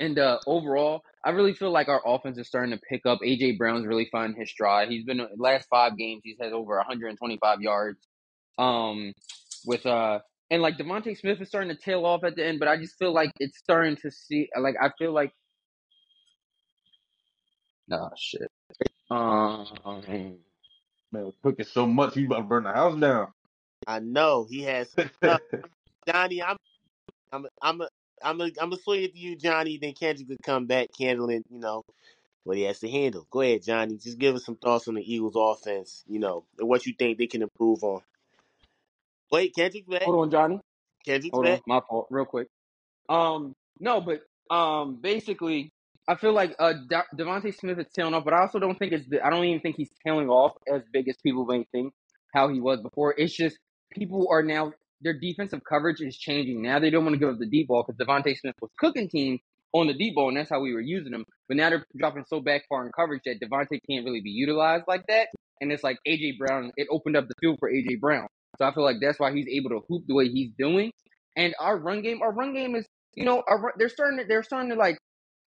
And 0.00 0.18
uh 0.18 0.38
overall, 0.46 1.02
I 1.24 1.30
really 1.30 1.54
feel 1.54 1.70
like 1.70 1.88
our 1.88 2.02
offense 2.06 2.38
is 2.38 2.48
starting 2.48 2.72
to 2.72 2.80
pick 2.88 3.06
up. 3.06 3.20
AJ 3.24 3.58
Brown's 3.58 3.86
really 3.86 4.08
finding 4.10 4.40
his 4.40 4.50
stride. 4.50 4.88
He's 4.90 5.04
been 5.04 5.26
last 5.38 5.68
five 5.70 5.96
games, 5.96 6.22
he's 6.24 6.38
had 6.40 6.52
over 6.52 6.76
125 6.76 7.60
yards. 7.60 7.98
Um, 8.58 9.12
with 9.64 9.86
uh, 9.86 10.20
and 10.50 10.62
like 10.62 10.76
DeVonta 10.76 11.16
Smith 11.18 11.40
is 11.40 11.48
starting 11.48 11.74
to 11.74 11.80
tail 11.80 12.04
off 12.04 12.24
at 12.24 12.36
the 12.36 12.46
end, 12.46 12.58
but 12.58 12.68
I 12.68 12.76
just 12.76 12.98
feel 12.98 13.12
like 13.12 13.30
it's 13.38 13.58
starting 13.58 13.96
to 13.96 14.10
see. 14.10 14.48
Like 14.58 14.76
I 14.80 14.90
feel 14.98 15.12
like, 15.12 15.32
oh 17.90 18.10
shit. 18.16 18.50
Um, 19.10 19.66
Man, 21.12 21.24
we're 21.24 21.32
cooking 21.42 21.66
so 21.66 21.86
much, 21.86 22.14
he's 22.14 22.26
about 22.26 22.36
to 22.36 22.42
burn 22.44 22.64
the 22.64 22.72
house 22.72 22.98
down. 22.98 23.28
I 23.86 23.98
know 23.98 24.46
he 24.48 24.62
has 24.62 24.90
some. 24.90 25.10
Johnny, 26.08 26.42
I'm, 26.42 26.56
I'm, 27.32 27.46
I'm, 27.60 27.80
a, 27.80 27.88
I'm, 28.22 28.40
a, 28.40 28.44
I'm 28.44 28.70
gonna 28.70 28.76
swing 28.76 29.04
it 29.04 29.12
to 29.14 29.18
you, 29.18 29.36
Johnny. 29.36 29.76
Then 29.76 29.94
Kendrick 29.94 30.28
could 30.28 30.42
come 30.44 30.66
back 30.66 30.88
handling, 30.98 31.42
you 31.50 31.58
know, 31.58 31.82
what 32.44 32.56
he 32.56 32.62
has 32.64 32.78
to 32.80 32.90
handle. 32.90 33.26
Go 33.30 33.40
ahead, 33.40 33.64
Johnny. 33.64 33.96
Just 33.96 34.18
give 34.18 34.36
us 34.36 34.44
some 34.44 34.56
thoughts 34.56 34.86
on 34.86 34.94
the 34.94 35.14
Eagles' 35.14 35.34
offense, 35.36 36.04
you 36.06 36.20
know, 36.20 36.44
and 36.58 36.68
what 36.68 36.86
you 36.86 36.94
think 36.96 37.18
they 37.18 37.26
can 37.26 37.42
improve 37.42 37.82
on. 37.82 38.02
Wait, 39.30 39.54
Kendrick 39.54 39.88
back. 39.88 40.02
hold 40.02 40.20
on, 40.20 40.30
Johnny. 40.30 40.60
Kendrick's 41.04 41.34
Hold 41.34 41.46
on, 41.46 41.52
back. 41.54 41.62
my 41.66 41.80
fault. 41.88 42.06
Real 42.10 42.24
quick. 42.24 42.48
Um, 43.08 43.54
no, 43.78 44.00
but 44.00 44.20
um, 44.54 44.98
basically, 45.00 45.72
I 46.08 46.16
feel 46.16 46.32
like 46.32 46.54
uh 46.58 46.74
De- 46.88 47.04
DeVonta 47.16 47.54
Smith 47.56 47.78
is 47.78 47.86
tailing 47.96 48.14
off, 48.14 48.24
but 48.24 48.34
I 48.34 48.40
also 48.40 48.58
don't 48.58 48.78
think 48.78 48.92
it's. 48.92 49.06
I 49.24 49.30
don't 49.30 49.44
even 49.44 49.60
think 49.60 49.76
he's 49.76 49.90
tailing 50.04 50.28
off 50.28 50.52
as 50.72 50.82
big 50.92 51.08
as 51.08 51.16
people 51.24 51.44
may 51.46 51.64
think 51.72 51.92
how 52.34 52.48
he 52.48 52.60
was 52.60 52.80
before. 52.80 53.14
It's 53.16 53.34
just 53.34 53.58
people 53.92 54.28
are 54.30 54.42
now 54.42 54.72
their 55.00 55.18
defensive 55.18 55.60
coverage 55.68 56.00
is 56.00 56.16
changing. 56.16 56.62
Now 56.62 56.78
they 56.78 56.90
don't 56.90 57.04
want 57.04 57.14
to 57.14 57.18
give 57.18 57.28
up 57.28 57.38
the 57.38 57.46
deep 57.46 57.68
ball 57.68 57.84
because 57.86 57.98
DeVonta 57.98 58.36
Smith 58.36 58.56
was 58.60 58.70
cooking 58.78 59.08
teams 59.08 59.40
on 59.72 59.86
the 59.86 59.94
deep 59.94 60.14
ball, 60.14 60.28
and 60.28 60.36
that's 60.36 60.50
how 60.50 60.60
we 60.60 60.74
were 60.74 60.80
using 60.80 61.12
him. 61.12 61.24
But 61.48 61.56
now 61.56 61.70
they're 61.70 61.86
dropping 61.96 62.24
so 62.26 62.40
back 62.40 62.62
far 62.68 62.84
in 62.84 62.92
coverage 62.92 63.22
that 63.24 63.40
DeVonta 63.40 63.78
can't 63.88 64.04
really 64.04 64.20
be 64.20 64.30
utilized 64.30 64.84
like 64.88 65.06
that. 65.08 65.28
And 65.60 65.70
it's 65.72 65.84
like 65.84 65.98
AJ 66.06 66.38
Brown. 66.38 66.72
It 66.76 66.88
opened 66.90 67.16
up 67.16 67.28
the 67.28 67.34
field 67.40 67.58
for 67.60 67.70
AJ 67.70 68.00
Brown. 68.00 68.26
So 68.58 68.64
I 68.64 68.74
feel 68.74 68.84
like 68.84 68.96
that's 69.00 69.18
why 69.18 69.32
he's 69.32 69.48
able 69.48 69.70
to 69.70 69.80
hoop 69.88 70.04
the 70.06 70.14
way 70.14 70.28
he's 70.28 70.50
doing. 70.58 70.90
And 71.36 71.54
our 71.60 71.78
run 71.78 72.02
game, 72.02 72.20
our 72.22 72.32
run 72.32 72.54
game 72.54 72.74
is, 72.74 72.86
you 73.14 73.24
know, 73.24 73.42
our, 73.48 73.72
they're 73.78 73.88
starting 73.88 74.18
to, 74.18 74.24
they're 74.26 74.42
starting 74.42 74.70
to 74.70 74.76
like 74.76 74.98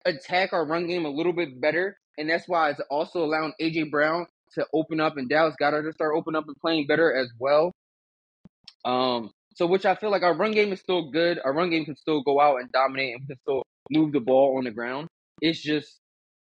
attack 0.05 0.53
our 0.53 0.65
run 0.65 0.87
game 0.87 1.05
a 1.05 1.09
little 1.09 1.33
bit 1.33 1.59
better, 1.59 1.97
and 2.17 2.29
that's 2.29 2.47
why 2.47 2.69
it's 2.69 2.81
also 2.89 3.23
allowing 3.23 3.53
AJ 3.61 3.91
Brown 3.91 4.25
to 4.53 4.65
open 4.73 4.99
up 4.99 5.17
and 5.17 5.29
Dallas 5.29 5.55
Goedert 5.59 5.83
to 5.83 5.93
start 5.93 6.13
opening 6.15 6.37
up 6.37 6.45
and 6.47 6.55
playing 6.57 6.87
better 6.87 7.13
as 7.13 7.29
well. 7.39 7.71
Um, 8.85 9.31
so 9.55 9.65
which 9.65 9.85
I 9.85 9.95
feel 9.95 10.11
like 10.11 10.23
our 10.23 10.35
run 10.35 10.51
game 10.51 10.73
is 10.73 10.79
still 10.79 11.11
good. 11.11 11.39
Our 11.43 11.53
run 11.53 11.69
game 11.69 11.85
can 11.85 11.95
still 11.95 12.21
go 12.23 12.39
out 12.39 12.59
and 12.59 12.71
dominate, 12.71 13.13
and 13.13 13.21
we 13.21 13.27
can 13.27 13.39
still 13.41 13.63
move 13.91 14.11
the 14.11 14.19
ball 14.19 14.57
on 14.57 14.63
the 14.65 14.71
ground. 14.71 15.07
It's 15.41 15.61
just, 15.61 15.99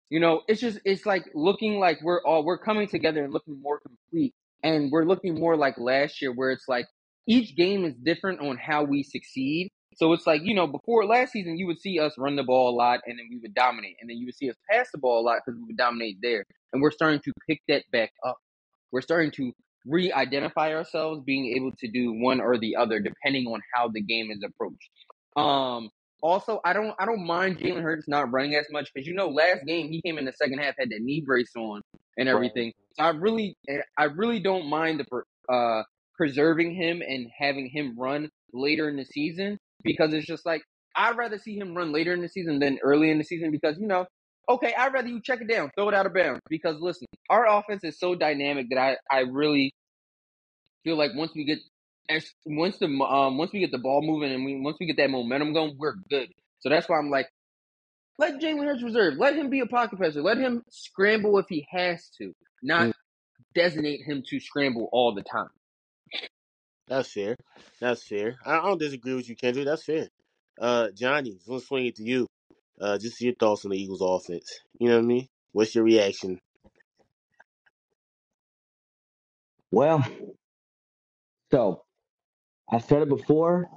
you 0.09 0.19
know, 0.19 0.41
it's 0.47 0.61
just 0.61 0.79
it's 0.85 1.05
like 1.05 1.29
looking 1.33 1.79
like 1.79 2.00
we're 2.01 2.23
all 2.23 2.43
we're 2.43 2.57
coming 2.57 2.88
together 2.88 3.23
and 3.23 3.33
looking 3.33 3.61
more 3.61 3.79
complete, 3.79 4.33
and 4.63 4.92
we're 4.92 5.06
looking 5.06 5.36
more 5.39 5.56
like 5.56 5.77
last 5.77 6.21
year, 6.21 6.33
where 6.33 6.51
it's 6.51 6.68
like 6.68 6.88
each 7.27 7.56
game 7.56 7.86
is 7.86 7.94
different 7.95 8.39
on 8.39 8.57
how 8.57 8.83
we 8.83 9.04
succeed. 9.04 9.69
So 9.95 10.13
it's 10.13 10.27
like, 10.27 10.42
you 10.44 10.54
know, 10.54 10.68
before 10.68 11.06
last 11.06 11.31
season, 11.31 11.57
you 11.57 11.65
would 11.68 11.80
see 11.80 12.00
us 12.00 12.13
run 12.18 12.36
the 12.36 12.44
ball 12.44 12.69
a 12.69 12.75
lot 12.75 13.00
and 13.06 13.18
then 13.18 13.27
we 13.30 13.39
would 13.39 13.54
dominate. 13.54 13.95
And 14.00 14.09
then 14.09 14.18
you 14.18 14.27
would 14.27 14.36
see 14.36 14.50
us 14.50 14.56
pass 14.69 14.88
the 14.92 15.00
ball 15.00 15.21
a 15.21 15.25
lot 15.25 15.39
because 15.44 15.59
we 15.59 15.65
would 15.65 15.77
dominate 15.77 16.18
there. 16.21 16.45
And 16.71 16.81
we're 16.81 16.92
starting 16.92 17.19
to 17.21 17.31
pick 17.48 17.62
that 17.68 17.83
back 17.92 18.12
up. 18.25 18.38
We're 18.92 19.01
starting 19.01 19.31
to 19.31 19.51
re 19.86 20.12
identify 20.12 20.74
ourselves 20.74 21.24
being 21.25 21.56
able 21.56 21.71
to 21.80 21.88
do 21.88 22.13
one 22.13 22.42
or 22.42 22.57
the 22.57 22.75
other 22.75 23.00
depending 23.00 23.48
on 23.48 23.62
how 23.74 23.88
the 23.88 24.01
game 24.01 24.30
is 24.31 24.44
approached. 24.44 24.89
Um, 25.36 25.89
also, 26.21 26.60
I 26.65 26.74
don't 26.74 26.94
I 27.00 27.06
don't 27.06 27.25
mind 27.25 27.60
Jalen 27.60 27.81
Hurts 27.81 28.07
not 28.07 28.31
running 28.31 28.56
as 28.56 28.65
much 28.71 28.92
because 28.94 29.07
you 29.07 29.13
know 29.13 29.30
last 29.30 29.65
game 29.65 29.89
he 29.89 30.01
came 30.01 30.18
in 30.18 30.25
the 30.25 30.33
second 30.33 30.60
half 30.60 30.75
had 30.77 30.89
that 30.89 31.01
knee 31.01 31.21
brace 31.25 31.51
on 31.56 31.81
and 32.17 32.27
everything. 32.27 32.73
So 32.97 33.03
I 33.03 33.09
really 33.09 33.55
I 33.97 34.05
really 34.05 34.39
don't 34.39 34.67
mind 34.69 34.99
the 34.99 35.53
uh 35.53 35.83
preserving 36.15 36.73
him 36.73 37.01
and 37.01 37.27
having 37.37 37.69
him 37.69 37.95
run 37.97 38.29
later 38.53 38.89
in 38.89 38.97
the 38.97 39.05
season 39.05 39.57
because 39.83 40.13
it's 40.13 40.25
just 40.25 40.45
like 40.45 40.62
I'd 40.95 41.15
rather 41.17 41.38
see 41.38 41.57
him 41.57 41.75
run 41.75 41.93
later 41.93 42.13
in 42.13 42.21
the 42.21 42.29
season 42.29 42.59
than 42.59 42.79
early 42.83 43.12
in 43.12 43.19
the 43.19 43.24
season 43.24 43.51
because 43.51 43.77
you 43.79 43.88
know 43.88 44.05
okay 44.50 44.74
I'd 44.77 44.93
rather 44.93 45.07
you 45.07 45.21
check 45.21 45.41
it 45.41 45.47
down 45.47 45.69
throw 45.77 45.89
it 45.89 45.95
out 45.95 46.07
of 46.07 46.13
bounds 46.13 46.41
because 46.50 46.77
listen 46.79 47.05
our 47.29 47.47
offense 47.47 47.83
is 47.83 48.00
so 48.00 48.15
dynamic 48.15 48.67
that 48.71 48.79
I 48.79 48.97
I 49.12 49.19
really 49.21 49.74
feel 50.83 50.97
like 50.97 51.12
once 51.15 51.33
we 51.36 51.45
get 51.45 51.59
once 52.45 52.77
the 52.79 52.88
um 52.88 53.38
once 53.38 53.51
we 53.53 53.59
get 53.59 53.71
the 53.71 53.77
ball 53.77 54.01
moving 54.01 54.33
and 54.33 54.43
we 54.43 54.59
once 54.59 54.77
we 54.79 54.88
get 54.88 54.97
that 54.97 55.09
momentum 55.12 55.53
going 55.53 55.75
we're 55.77 55.95
good 56.09 56.29
so 56.59 56.69
that's 56.69 56.89
why 56.89 56.97
I'm 56.97 57.09
like 57.12 57.27
let 58.19 58.39
Jalen 58.41 58.65
Hurts 58.65 58.83
reserve 58.83 59.15
let 59.17 59.36
him 59.36 59.50
be 59.50 59.62
a 59.62 59.65
pocket 59.67 60.00
passer 60.00 60.21
let 60.21 60.38
him 60.38 60.63
scramble 60.69 61.38
if 61.39 61.47
he 61.50 61.67
has 61.71 62.09
to 62.19 62.33
not 62.63 62.89
Mm. 62.89 62.93
designate 63.55 64.01
him 64.05 64.24
to 64.29 64.39
scramble 64.39 64.89
all 64.91 65.13
the 65.15 65.24
time. 65.24 65.50
That's 66.88 67.12
fair. 67.12 67.36
That's 67.81 68.03
fair. 68.03 68.38
I 68.45 68.59
I 68.59 68.63
don't 68.63 68.79
disagree 68.79 69.15
with 69.15 69.29
you, 69.29 69.36
Kendrick. 69.36 69.65
That's 69.65 69.83
fair. 69.83 70.09
Uh, 70.59 70.89
Johnny, 70.91 71.31
I'm 71.31 71.39
gonna 71.47 71.59
swing 71.62 71.88
it 71.88 71.95
to 71.97 72.03
you. 72.03 72.27
Uh, 72.79 72.97
just 72.97 73.21
your 73.21 73.36
thoughts 73.36 73.65
on 73.65 73.71
the 73.71 73.77
Eagles' 73.81 74.01
offense. 74.01 74.62
You 74.79 74.89
know 74.89 74.97
what 74.97 75.03
I 75.03 75.07
mean? 75.07 75.27
What's 75.53 75.75
your 75.75 75.83
reaction? 75.83 76.39
Well, 79.71 80.05
so 81.51 81.83
I 82.71 82.79
said 82.79 83.03
it 83.03 83.09
before 83.09 83.69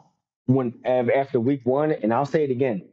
when 0.46 0.82
after 0.86 1.40
week 1.40 1.62
one, 1.64 1.92
and 1.92 2.14
I'll 2.14 2.26
say 2.26 2.44
it 2.44 2.52
again. 2.52 2.89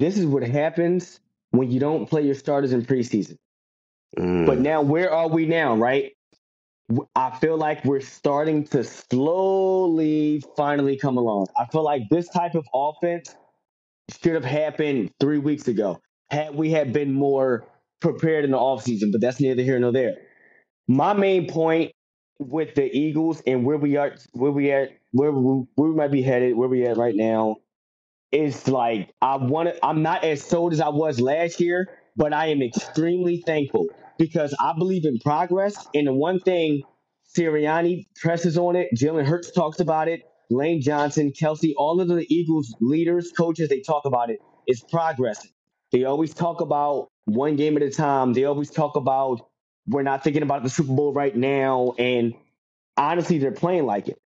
This 0.00 0.18
is 0.18 0.26
what 0.26 0.44
happens 0.44 1.20
when 1.52 1.70
you 1.72 1.80
don't 1.80 2.06
play 2.10 2.22
your 2.22 2.36
starters 2.36 2.72
in 2.74 2.84
preseason. 2.86 3.38
But 4.46 4.58
Mm, 4.58 4.60
now, 4.60 4.82
where 4.82 5.12
are 5.12 5.28
we 5.28 5.46
now, 5.46 5.76
right? 5.76 6.12
I 7.16 7.36
feel 7.38 7.58
like 7.58 7.84
we're 7.84 8.00
starting 8.00 8.64
to 8.68 8.84
slowly 8.84 10.42
finally 10.56 10.96
come 10.98 11.18
along. 11.18 11.48
I 11.58 11.66
feel 11.66 11.84
like 11.84 12.04
this 12.10 12.28
type 12.30 12.54
of 12.56 12.66
offense 12.74 13.34
should 14.22 14.34
have 14.34 14.44
happened 14.44 15.12
three 15.20 15.38
weeks 15.38 15.68
ago 15.68 16.00
had 16.30 16.54
we 16.54 16.70
had 16.70 16.92
been 16.92 17.12
more 17.14 17.66
prepared 18.00 18.44
in 18.44 18.52
the 18.52 18.58
offseason, 18.58 19.12
but 19.12 19.20
that's 19.20 19.40
neither 19.40 19.62
here 19.62 19.78
nor 19.80 19.92
there. 19.92 20.16
My 20.88 21.14
main 21.14 21.48
point 21.48 21.92
with 22.38 22.74
the 22.74 22.90
Eagles 22.96 23.42
and 23.46 23.64
where 23.64 23.78
we 23.78 23.96
are, 23.96 24.14
where 24.32 24.52
we 24.52 24.72
at, 24.72 24.90
where 25.12 25.32
we, 25.32 25.64
where 25.76 25.90
we 25.90 25.96
might 25.96 26.12
be 26.12 26.22
headed, 26.22 26.56
where 26.56 26.68
we 26.68 26.86
at 26.86 26.96
right 26.96 27.16
now, 27.16 27.56
is 28.32 28.68
like 28.68 29.12
I 29.22 29.36
want 29.36 29.70
to. 29.70 29.86
I'm 29.86 30.02
not 30.02 30.24
as 30.24 30.42
sold 30.42 30.72
as 30.72 30.80
I 30.80 30.88
was 30.88 31.20
last 31.20 31.60
year, 31.60 31.88
but 32.16 32.32
I 32.32 32.48
am 32.48 32.62
extremely 32.62 33.42
thankful 33.46 33.86
because 34.18 34.54
I 34.60 34.74
believe 34.78 35.04
in 35.04 35.18
progress. 35.18 35.88
And 35.94 36.06
the 36.06 36.14
one 36.14 36.40
thing 36.40 36.82
Sirianni 37.36 38.06
presses 38.20 38.58
on 38.58 38.76
it, 38.76 38.88
Jalen 38.96 39.26
Hurts 39.26 39.50
talks 39.52 39.80
about 39.80 40.08
it, 40.08 40.22
Lane 40.50 40.82
Johnson, 40.82 41.32
Kelce, 41.32 41.72
all 41.76 42.00
of 42.00 42.08
the 42.08 42.26
Eagles 42.34 42.74
leaders, 42.80 43.32
coaches, 43.32 43.68
they 43.68 43.80
talk 43.80 44.04
about 44.06 44.30
it. 44.30 44.40
it. 44.68 44.72
Is 44.72 44.82
progressing. 44.82 45.50
They 45.92 46.04
always 46.04 46.34
talk 46.34 46.60
about 46.60 47.08
one 47.24 47.56
game 47.56 47.76
at 47.76 47.82
a 47.82 47.90
time. 47.90 48.32
They 48.34 48.44
always 48.44 48.70
talk 48.70 48.96
about 48.96 49.48
we're 49.88 50.02
not 50.02 50.22
thinking 50.24 50.42
about 50.42 50.62
the 50.62 50.70
Super 50.70 50.92
Bowl 50.92 51.12
right 51.12 51.34
now, 51.34 51.94
and 51.98 52.34
honestly, 52.96 53.38
they're 53.38 53.52
playing 53.52 53.86
like 53.86 54.08
it 54.08 54.18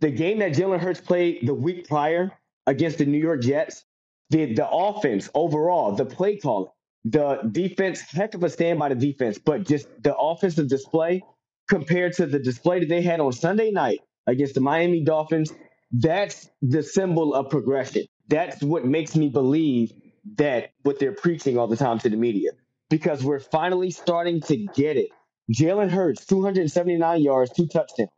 the 0.00 0.10
game 0.10 0.38
that 0.40 0.52
Jalen 0.52 0.80
Hurts 0.80 1.00
played 1.00 1.46
the 1.46 1.54
week 1.54 1.88
prior 1.88 2.32
against 2.66 2.98
the 2.98 3.06
New 3.06 3.18
York 3.18 3.42
Jets, 3.42 3.84
the 4.30 4.54
the 4.54 4.68
offense 4.68 5.28
overall, 5.34 5.94
the 5.94 6.04
play 6.06 6.36
call, 6.36 6.76
the 7.04 7.40
defense, 7.50 8.00
heck 8.00 8.34
of 8.34 8.42
a 8.44 8.50
stand 8.50 8.78
by 8.78 8.88
the 8.88 8.94
defense, 8.94 9.38
but 9.38 9.66
just 9.66 9.88
the 10.02 10.16
offensive 10.16 10.68
display 10.68 11.22
compared 11.68 12.14
to 12.14 12.26
the 12.26 12.38
display 12.38 12.80
that 12.80 12.88
they 12.88 13.02
had 13.02 13.20
on 13.20 13.32
Sunday 13.32 13.70
night 13.70 14.00
against 14.26 14.54
the 14.54 14.60
Miami 14.60 15.02
Dolphins, 15.04 15.52
that's 15.92 16.50
the 16.62 16.82
symbol 16.82 17.34
of 17.34 17.50
progression. 17.50 18.06
That's 18.28 18.62
what 18.62 18.84
makes 18.84 19.16
me 19.16 19.28
believe 19.28 19.92
that 20.36 20.70
what 20.82 20.98
they're 20.98 21.12
preaching 21.14 21.58
all 21.58 21.66
the 21.66 21.76
time 21.76 21.98
to 22.00 22.08
the 22.08 22.16
media 22.16 22.50
because 22.90 23.24
we're 23.24 23.40
finally 23.40 23.90
starting 23.90 24.40
to 24.42 24.56
get 24.56 24.96
it. 24.96 25.08
Jalen 25.52 25.90
Hurts, 25.90 26.26
279 26.26 27.22
yards, 27.22 27.52
two 27.52 27.66
touchdowns. 27.66 28.10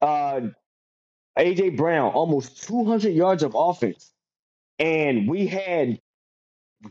Uh, 0.00 0.40
AJ 1.38 1.76
Brown, 1.76 2.12
almost 2.12 2.62
200 2.64 3.10
yards 3.10 3.42
of 3.42 3.54
offense. 3.54 4.12
And 4.78 5.28
we 5.28 5.46
had 5.46 6.00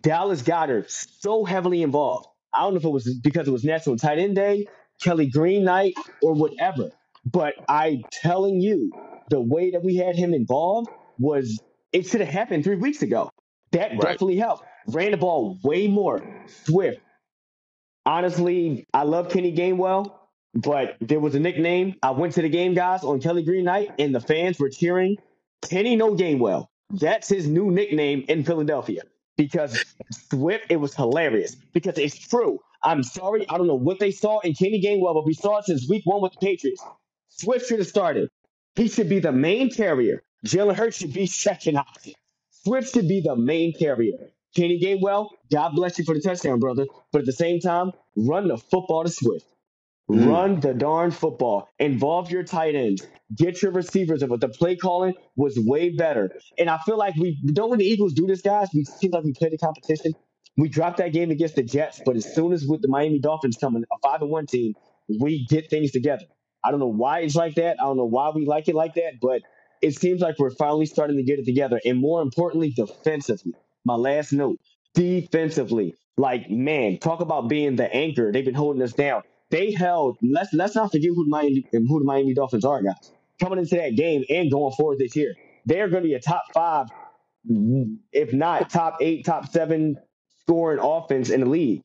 Dallas 0.01 0.41
Goedert 0.43 0.89
so 0.89 1.45
heavily 1.45 1.81
involved. 1.83 2.27
I 2.53 2.61
don't 2.61 2.73
know 2.73 2.79
if 2.79 2.85
it 2.85 2.89
was 2.89 3.19
because 3.19 3.47
it 3.47 3.51
was 3.51 3.63
National 3.63 3.97
Tight 3.97 4.19
End 4.19 4.35
Day, 4.35 4.67
Kelly 5.01 5.29
Green 5.29 5.63
night, 5.63 5.95
or 6.21 6.33
whatever. 6.33 6.91
But 7.25 7.53
I 7.67 8.03
telling 8.11 8.61
you, 8.61 8.91
the 9.29 9.41
way 9.41 9.71
that 9.71 9.83
we 9.83 9.95
had 9.97 10.15
him 10.15 10.33
involved 10.33 10.89
was 11.19 11.59
it 11.91 12.07
should 12.07 12.21
have 12.21 12.29
happened 12.29 12.63
three 12.63 12.75
weeks 12.75 13.01
ago. 13.01 13.29
That 13.71 13.91
Right. 13.91 14.01
definitely 14.01 14.37
helped. 14.37 14.63
Ran 14.87 15.11
the 15.11 15.17
ball 15.17 15.59
way 15.63 15.87
more. 15.87 16.23
Swift. 16.47 17.01
Honestly, 18.05 18.85
I 18.93 19.03
love 19.03 19.29
Kenny 19.29 19.55
Gainwell, 19.55 20.18
but 20.53 20.97
there 21.01 21.19
was 21.19 21.35
a 21.35 21.39
nickname. 21.39 21.95
I 22.03 22.11
went 22.11 22.33
to 22.33 22.41
the 22.41 22.49
game, 22.49 22.73
guys, 22.73 23.03
on 23.03 23.19
Kelly 23.19 23.43
Green 23.43 23.65
night, 23.65 23.91
and 23.99 24.13
the 24.13 24.19
fans 24.19 24.59
were 24.59 24.69
cheering 24.69 25.17
Kenny 25.61 25.95
No 25.95 26.15
Gainwell. 26.15 26.67
That's 26.91 27.29
his 27.29 27.47
new 27.47 27.69
nickname 27.71 28.25
in 28.27 28.43
Philadelphia 28.43 29.03
because 29.37 29.83
Swift, 30.11 30.65
it 30.69 30.77
was 30.77 30.95
hilarious 30.95 31.55
because 31.73 31.97
it's 31.97 32.17
true. 32.17 32.59
I'm 32.83 33.03
sorry, 33.03 33.47
I 33.49 33.57
don't 33.57 33.67
know 33.67 33.75
what 33.75 33.99
they 33.99 34.11
saw 34.11 34.39
in 34.39 34.53
Kenny 34.53 34.81
Gainwell, 34.81 35.13
but 35.13 35.25
we 35.25 35.33
saw 35.33 35.59
it 35.59 35.65
since 35.65 35.87
week 35.89 36.05
one 36.05 36.21
with 36.21 36.33
the 36.33 36.45
Patriots. 36.45 36.83
Swift 37.29 37.67
should 37.67 37.79
have 37.79 37.87
started. 37.87 38.29
He 38.75 38.87
should 38.87 39.09
be 39.09 39.19
the 39.19 39.31
main 39.31 39.69
carrier. 39.69 40.23
Jalen 40.45 40.75
Hurts 40.75 40.97
should 40.97 41.13
be 41.13 41.25
second 41.25 41.77
option. 41.77 42.13
Swift 42.51 42.93
should 42.93 43.07
be 43.07 43.21
the 43.21 43.35
main 43.35 43.73
carrier. 43.77 44.31
Kenny 44.55 44.79
Gainwell, 44.81 45.29
God 45.51 45.75
bless 45.75 45.99
you 45.99 46.05
for 46.05 46.15
the 46.15 46.21
touchdown, 46.21 46.59
brother. 46.59 46.85
But 47.11 47.19
at 47.19 47.25
the 47.25 47.33
same 47.33 47.59
time, 47.59 47.91
run 48.15 48.47
the 48.47 48.57
football 48.57 49.03
to 49.03 49.09
Swift. 49.09 49.45
Mm. 50.09 50.27
Run 50.27 50.59
the 50.59 50.73
darn 50.73 51.11
football. 51.11 51.69
Involve 51.77 52.31
your 52.31 52.43
tight 52.43 52.75
ends. 52.75 53.05
Get 53.35 53.61
your 53.61 53.71
receivers. 53.71 54.23
But 54.23 54.41
the 54.41 54.49
play 54.49 54.75
calling 54.75 55.13
was 55.35 55.57
way 55.57 55.89
better. 55.89 56.31
And 56.57 56.69
I 56.69 56.79
feel 56.85 56.97
like 56.97 57.15
we 57.15 57.39
don't 57.53 57.69
when 57.69 57.79
the 57.79 57.85
Eagles 57.85 58.13
do 58.13 58.25
this, 58.25 58.41
guys. 58.41 58.69
We 58.73 58.85
seem 58.85 59.11
like 59.11 59.23
we 59.23 59.33
play 59.33 59.49
the 59.49 59.57
competition. 59.57 60.13
We 60.57 60.67
dropped 60.67 60.97
that 60.97 61.13
game 61.13 61.31
against 61.31 61.55
the 61.55 61.63
Jets, 61.63 62.01
but 62.05 62.17
as 62.17 62.33
soon 62.33 62.51
as 62.51 62.65
with 62.65 62.81
the 62.81 62.89
Miami 62.89 63.19
Dolphins 63.19 63.57
coming, 63.57 63.83
a 63.83 63.95
five 64.03 64.21
and 64.21 64.29
one 64.29 64.45
team, 64.45 64.73
we 65.19 65.45
get 65.45 65.69
things 65.69 65.91
together. 65.91 66.25
I 66.63 66.71
don't 66.71 66.81
know 66.81 66.87
why 66.87 67.19
it's 67.19 67.35
like 67.35 67.55
that. 67.55 67.77
I 67.79 67.85
don't 67.85 67.95
know 67.95 68.05
why 68.05 68.31
we 68.31 68.45
like 68.45 68.67
it 68.67 68.75
like 68.75 68.95
that, 68.95 69.13
but 69.21 69.41
it 69.81 69.95
seems 69.95 70.19
like 70.19 70.37
we're 70.37 70.49
finally 70.49 70.85
starting 70.85 71.15
to 71.15 71.23
get 71.23 71.39
it 71.39 71.45
together. 71.45 71.79
And 71.85 71.97
more 71.99 72.21
importantly, 72.21 72.71
defensively. 72.71 73.53
My 73.85 73.95
last 73.95 74.33
note 74.33 74.59
defensively. 74.93 75.95
Like, 76.17 76.49
man, 76.49 76.97
talk 76.97 77.21
about 77.21 77.47
being 77.47 77.77
the 77.77 77.93
anchor. 77.93 78.31
They've 78.33 78.43
been 78.43 78.53
holding 78.53 78.81
us 78.81 78.91
down. 78.91 79.23
They 79.51 79.71
held, 79.71 80.17
let's 80.21 80.53
let's 80.53 80.75
not 80.75 80.91
forget 80.91 81.09
who 81.09 81.25
the 81.25 81.29
Miami 81.29 81.65
who 81.71 81.99
the 81.99 82.05
Miami 82.05 82.33
Dolphins 82.33 82.65
are, 82.65 82.81
guys. 82.83 83.11
Coming 83.41 83.59
into 83.59 83.75
that 83.77 83.95
game 83.95 84.23
and 84.29 84.51
going 84.51 84.73
forward 84.75 84.99
this 84.99 85.15
year. 85.15 85.33
They're 85.65 85.87
gonna 85.89 86.03
be 86.03 86.13
a 86.13 86.19
top 86.19 86.43
five, 86.53 86.87
if 88.11 88.33
not 88.33 88.69
top 88.69 88.97
eight, 89.01 89.25
top 89.25 89.49
seven 89.51 89.97
scoring 90.41 90.79
offense 90.81 91.29
in 91.29 91.41
the 91.41 91.45
league. 91.47 91.81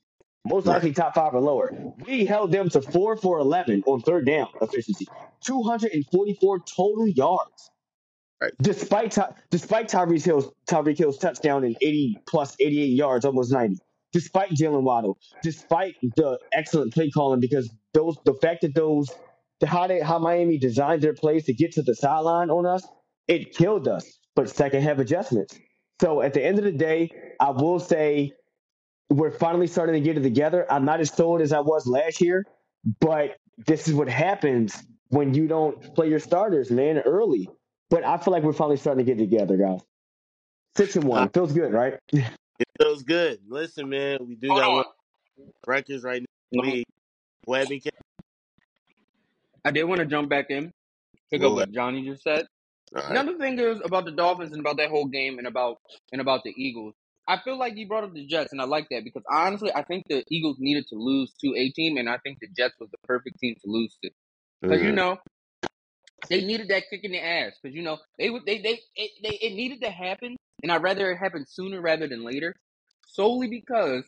Most 0.47 0.67
likely 0.67 0.93
top 0.93 1.15
five 1.15 1.35
or 1.35 1.41
lower. 1.41 1.73
We 2.07 2.27
held 2.27 2.53
them 2.53 2.69
to 2.71 2.83
four 2.83 3.17
for 3.17 3.39
eleven 3.39 3.83
on 3.87 4.01
third 4.03 4.27
down 4.27 4.49
efficiency. 4.61 5.07
244 5.43 6.61
total 6.61 7.07
yards 7.09 7.71
Right. 8.43 8.53
despite 8.61 9.17
despite 9.51 9.89
Tyreek 9.89 10.25
Hill's 10.25 10.51
Tyreek 10.69 10.99
Hill's 10.99 11.19
touchdown 11.19 11.65
and 11.65 11.77
80 11.81 12.19
plus 12.27 12.57
88 12.61 12.87
yards, 12.87 13.25
almost 13.25 13.53
90. 13.53 13.79
Despite 14.15 14.51
Jaylen 14.53 14.83
Waddle, 14.85 15.19
despite 15.43 15.97
the 16.17 16.39
excellent 16.55 16.95
play 16.95 17.11
calling, 17.11 17.41
because 17.41 17.69
those 17.95 18.17
the 18.25 18.35
fact 18.35 18.63
that 18.63 18.75
those 18.75 19.11
the 19.61 19.67
how 19.67 19.89
they 19.89 20.01
how 20.01 20.19
Miami 20.21 20.57
designed 20.59 21.03
their 21.03 21.15
plays 21.15 21.45
to 21.47 21.53
get 21.53 21.73
to 21.73 21.83
the 21.83 21.97
sideline 21.97 22.49
on 22.49 22.65
us, 22.65 22.87
it 23.29 23.55
killed 23.57 23.89
us. 23.89 24.07
But 24.37 24.49
second 24.49 24.83
half 24.83 24.99
adjustments. 25.01 25.59
So 26.01 26.23
at 26.23 26.33
the 26.35 26.45
end 26.45 26.59
of 26.59 26.65
the 26.65 26.73
day, 26.73 27.11
I 27.41 27.51
will 27.51 27.81
say 27.81 28.33
we're 29.11 29.33
finally 29.33 29.67
starting 29.67 29.95
to 29.95 30.01
get 30.01 30.17
it 30.19 30.23
together. 30.23 30.67
I'm 30.73 30.85
not 30.85 31.01
as 31.01 31.13
sold 31.13 31.41
as 31.41 31.53
I 31.53 31.61
was 31.61 31.87
last 31.87 32.21
year, 32.21 32.45
but 33.01 33.37
this 33.67 33.89
is 33.89 33.95
what 33.95 34.09
happens 34.09 34.77
when 35.09 35.35
you 35.35 35.49
don't 35.49 35.95
play 35.95 36.09
your 36.09 36.21
starters, 36.21 36.71
man, 36.71 36.99
early. 36.99 37.49
But 37.91 38.05
I 38.05 38.17
feel 38.19 38.33
like 38.33 38.45
we're 38.45 38.53
finally 38.53 38.77
starting 38.77 39.05
to 39.07 39.13
get 39.15 39.19
together, 39.19 39.57
guys. 39.57 39.81
Six 40.77 40.97
and 40.97 41.05
one 41.05 41.25
Uh, 41.25 41.29
feels 41.29 41.53
good, 41.53 41.73
right? 41.73 41.95
it 42.79 42.85
feels 42.85 43.03
good. 43.05 43.41
Listen, 43.49 43.89
man, 43.89 44.19
we 44.27 44.37
do 44.37 44.55
Hold 44.55 44.55
got 44.55 44.73
on. 44.73 44.75
one 44.75 44.85
records 45.67 46.05
right 46.05 46.23
now 46.23 46.27
in 46.53 46.59
the 46.61 46.63
No, 46.63 46.75
league. 46.77 46.85
Go 47.47 47.55
ahead, 47.55 47.69
I 49.65 49.71
did 49.73 49.85
want 49.85 50.01
to 50.01 50.07
jump 50.07 50.31
back 50.31 50.47
in, 50.51 50.73
pick 51.31 51.43
Go 51.43 51.45
up 51.45 51.55
ahead. 51.57 51.57
what 51.57 51.73
Johnny 51.73 52.05
just 52.07 52.23
said. 52.25 52.47
All 52.97 53.03
right. 53.03 53.23
Another 53.23 53.39
thing 53.39 53.59
is 53.59 53.81
about 53.85 54.07
the 54.07 54.13
Dolphins 54.13 54.53
and 54.53 54.61
about 54.61 54.79
that 54.79 54.91
whole 54.91 55.07
game 55.07 55.39
and 55.39 55.47
about 55.47 55.79
and 56.13 56.21
about 56.21 56.43
the 56.45 56.55
Eagles. 56.57 56.95
I 57.29 57.39
feel 57.45 57.59
like 57.59 57.77
you 57.77 57.89
brought 57.89 58.05
up 58.05 58.15
the 58.15 58.27
Jets, 58.27 58.53
and 58.53 58.61
I 58.61 58.65
like 58.65 58.89
that 58.91 59.05
because 59.05 59.23
honestly, 59.31 59.73
I 59.75 59.83
think 59.85 60.05
the 60.09 60.25
Eagles 60.31 60.57
needed 60.61 60.87
to 60.89 60.97
lose 60.97 61.35
to 61.45 61.55
a 61.57 61.71
team, 61.71 61.99
and 61.99 62.09
I 62.09 62.19
think 62.19 62.39
the 62.41 62.49
Jets 62.57 62.75
was 62.81 62.91
the 62.91 62.99
perfect 63.07 63.39
team 63.41 63.57
to 63.65 63.71
lose 63.71 63.97
to 64.05 64.11
because 64.69 64.83
you 64.85 64.93
Mhm. 64.93 64.95
know 64.95 65.19
they 66.31 66.43
needed 66.45 66.69
that 66.69 66.85
kick 66.91 67.05
in 67.05 67.13
the 67.13 67.25
ass 67.25 67.55
because 67.63 67.77
you 67.77 67.83
know 67.83 67.99
they 68.19 68.31
would 68.31 68.45
they 68.47 68.61
they 68.63 68.81
it, 68.97 69.11
they 69.23 69.37
it 69.43 69.55
needed 69.55 69.83
to 69.83 69.91
happen, 69.91 70.37
and 70.63 70.73
I'd 70.73 70.83
rather 70.83 71.13
it 71.13 71.19
happen 71.19 71.47
sooner 71.49 71.81
rather 71.81 72.09
than 72.09 72.25
later, 72.25 72.55
solely 73.15 73.49
because 73.49 74.05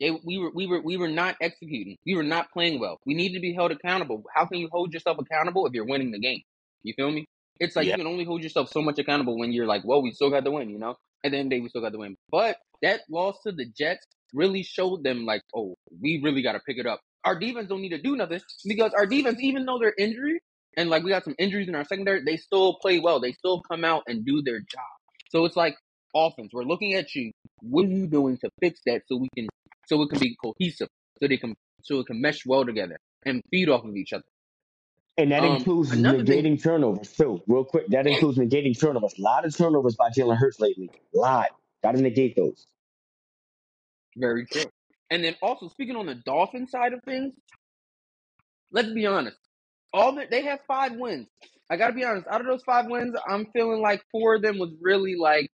they 0.00 0.10
we 0.24 0.38
were 0.38 0.50
we 0.54 0.66
were 0.66 0.80
we 0.80 0.96
were 0.96 1.08
not 1.08 1.36
executing, 1.40 1.96
we 2.06 2.14
were 2.16 2.22
not 2.22 2.50
playing 2.52 2.80
well. 2.80 2.98
We 3.06 3.14
need 3.14 3.34
to 3.34 3.40
be 3.40 3.52
held 3.54 3.72
accountable. 3.72 4.22
How 4.34 4.46
can 4.46 4.58
you 4.58 4.68
hold 4.72 4.92
yourself 4.94 5.18
accountable 5.18 5.66
if 5.66 5.72
you're 5.74 5.86
winning 5.86 6.12
the 6.12 6.20
game? 6.20 6.42
You 6.82 6.94
feel 6.96 7.10
me? 7.10 7.26
It's 7.60 7.74
like 7.76 7.86
Yeah. 7.86 7.92
you 7.92 7.98
can 7.98 8.06
only 8.06 8.24
hold 8.24 8.42
yourself 8.42 8.70
so 8.70 8.82
much 8.82 8.98
accountable 8.98 9.38
when 9.38 9.52
you're 9.52 9.66
like, 9.66 9.82
well, 9.84 10.02
we 10.02 10.12
still 10.12 10.30
got 10.30 10.44
to 10.44 10.50
win, 10.52 10.70
you 10.70 10.78
know. 10.78 10.94
At 11.24 11.32
the 11.32 11.38
end 11.38 11.46
of 11.46 11.50
the 11.50 11.56
day, 11.56 11.60
we 11.60 11.68
still 11.68 11.82
got 11.82 11.92
to 11.92 11.98
win. 11.98 12.16
But 12.30 12.58
that 12.82 13.00
loss 13.10 13.42
to 13.44 13.52
the 13.52 13.66
Jets 13.66 14.06
really 14.32 14.62
showed 14.62 15.02
them 15.02 15.26
like, 15.26 15.42
oh, 15.54 15.74
we 16.00 16.20
really 16.22 16.42
got 16.42 16.52
to 16.52 16.60
pick 16.60 16.78
it 16.78 16.86
up. 16.86 17.00
Our 17.24 17.38
defense 17.38 17.68
don't 17.68 17.82
need 17.82 17.90
to 17.90 18.00
do 18.00 18.16
nothing 18.16 18.40
because 18.64 18.92
our 18.96 19.06
defense, 19.06 19.40
even 19.40 19.66
though 19.66 19.78
they're 19.80 19.94
injured 19.98 20.38
and 20.76 20.88
like 20.88 21.02
we 21.02 21.10
got 21.10 21.24
some 21.24 21.34
injuries 21.38 21.68
in 21.68 21.74
our 21.74 21.84
secondary, 21.84 22.22
they 22.24 22.36
still 22.36 22.74
play 22.80 23.00
well. 23.00 23.20
They 23.20 23.32
still 23.32 23.60
come 23.62 23.84
out 23.84 24.04
and 24.06 24.24
do 24.24 24.42
their 24.42 24.60
job. 24.60 24.86
So 25.30 25.44
it's 25.44 25.56
like 25.56 25.74
offense. 26.14 26.50
We're 26.52 26.64
looking 26.64 26.94
at 26.94 27.14
you. 27.14 27.32
What 27.60 27.86
are 27.86 27.90
you 27.90 28.06
doing 28.06 28.38
to 28.38 28.50
fix 28.60 28.80
that 28.86 29.02
so 29.08 29.16
we 29.16 29.28
can 29.36 29.48
so 29.86 30.02
it 30.02 30.10
can 30.10 30.18
be 30.20 30.36
cohesive, 30.42 30.88
so 31.20 31.28
they 31.28 31.36
can 31.38 31.54
so 31.82 32.00
it 32.00 32.06
can 32.06 32.20
mesh 32.20 32.44
well 32.46 32.64
together 32.64 32.98
and 33.24 33.42
feed 33.50 33.68
off 33.68 33.84
of 33.84 33.96
each 33.96 34.12
other. 34.12 34.24
And 35.16 35.32
that 35.32 35.42
Um, 35.44 35.56
includes 35.56 35.92
another 35.92 36.24
thing, 36.24 36.44
negating 36.44 36.62
turnovers 36.62 37.12
too. 37.12 37.42
Real 37.48 37.64
quick, 37.64 37.88
that 37.88 38.06
includes 38.06 38.38
negating 38.38 38.78
turnovers. 38.78 39.14
A 39.18 39.22
lot 39.22 39.44
of 39.44 39.56
turnovers 39.56 39.96
by 39.96 40.10
Jalen 40.10 40.36
Hurts 40.38 40.60
lately. 40.60 40.90
A 41.14 41.18
lot. 41.18 41.48
Got 41.82 41.92
to 41.96 42.02
negate 42.02 42.36
those. 42.36 42.66
very 44.16 44.46
true. 44.46 44.64
And 45.10 45.24
then 45.24 45.36
also 45.42 45.68
speaking 45.68 45.96
on 45.96 46.06
the 46.06 46.14
Dolphin 46.16 46.66
side 46.68 46.92
of 46.92 47.02
things, 47.04 47.34
let's 48.72 48.90
be 48.92 49.06
honest. 49.06 49.38
All 49.92 50.14
the, 50.14 50.26
they 50.30 50.42
have 50.44 50.60
five 50.68 50.92
wins. 50.94 51.28
I 51.70 51.76
gotta 51.76 51.94
be 51.94 52.04
honest. 52.04 52.26
Out 52.28 52.40
of 52.40 52.46
those 52.46 52.62
five 52.64 52.86
wins, 52.86 53.14
I'm 53.28 53.46
feeling 53.52 53.80
like 53.80 54.02
four 54.12 54.36
of 54.36 54.42
them 54.42 54.58
was 54.58 54.70
really 54.80 55.16
like 55.16 55.50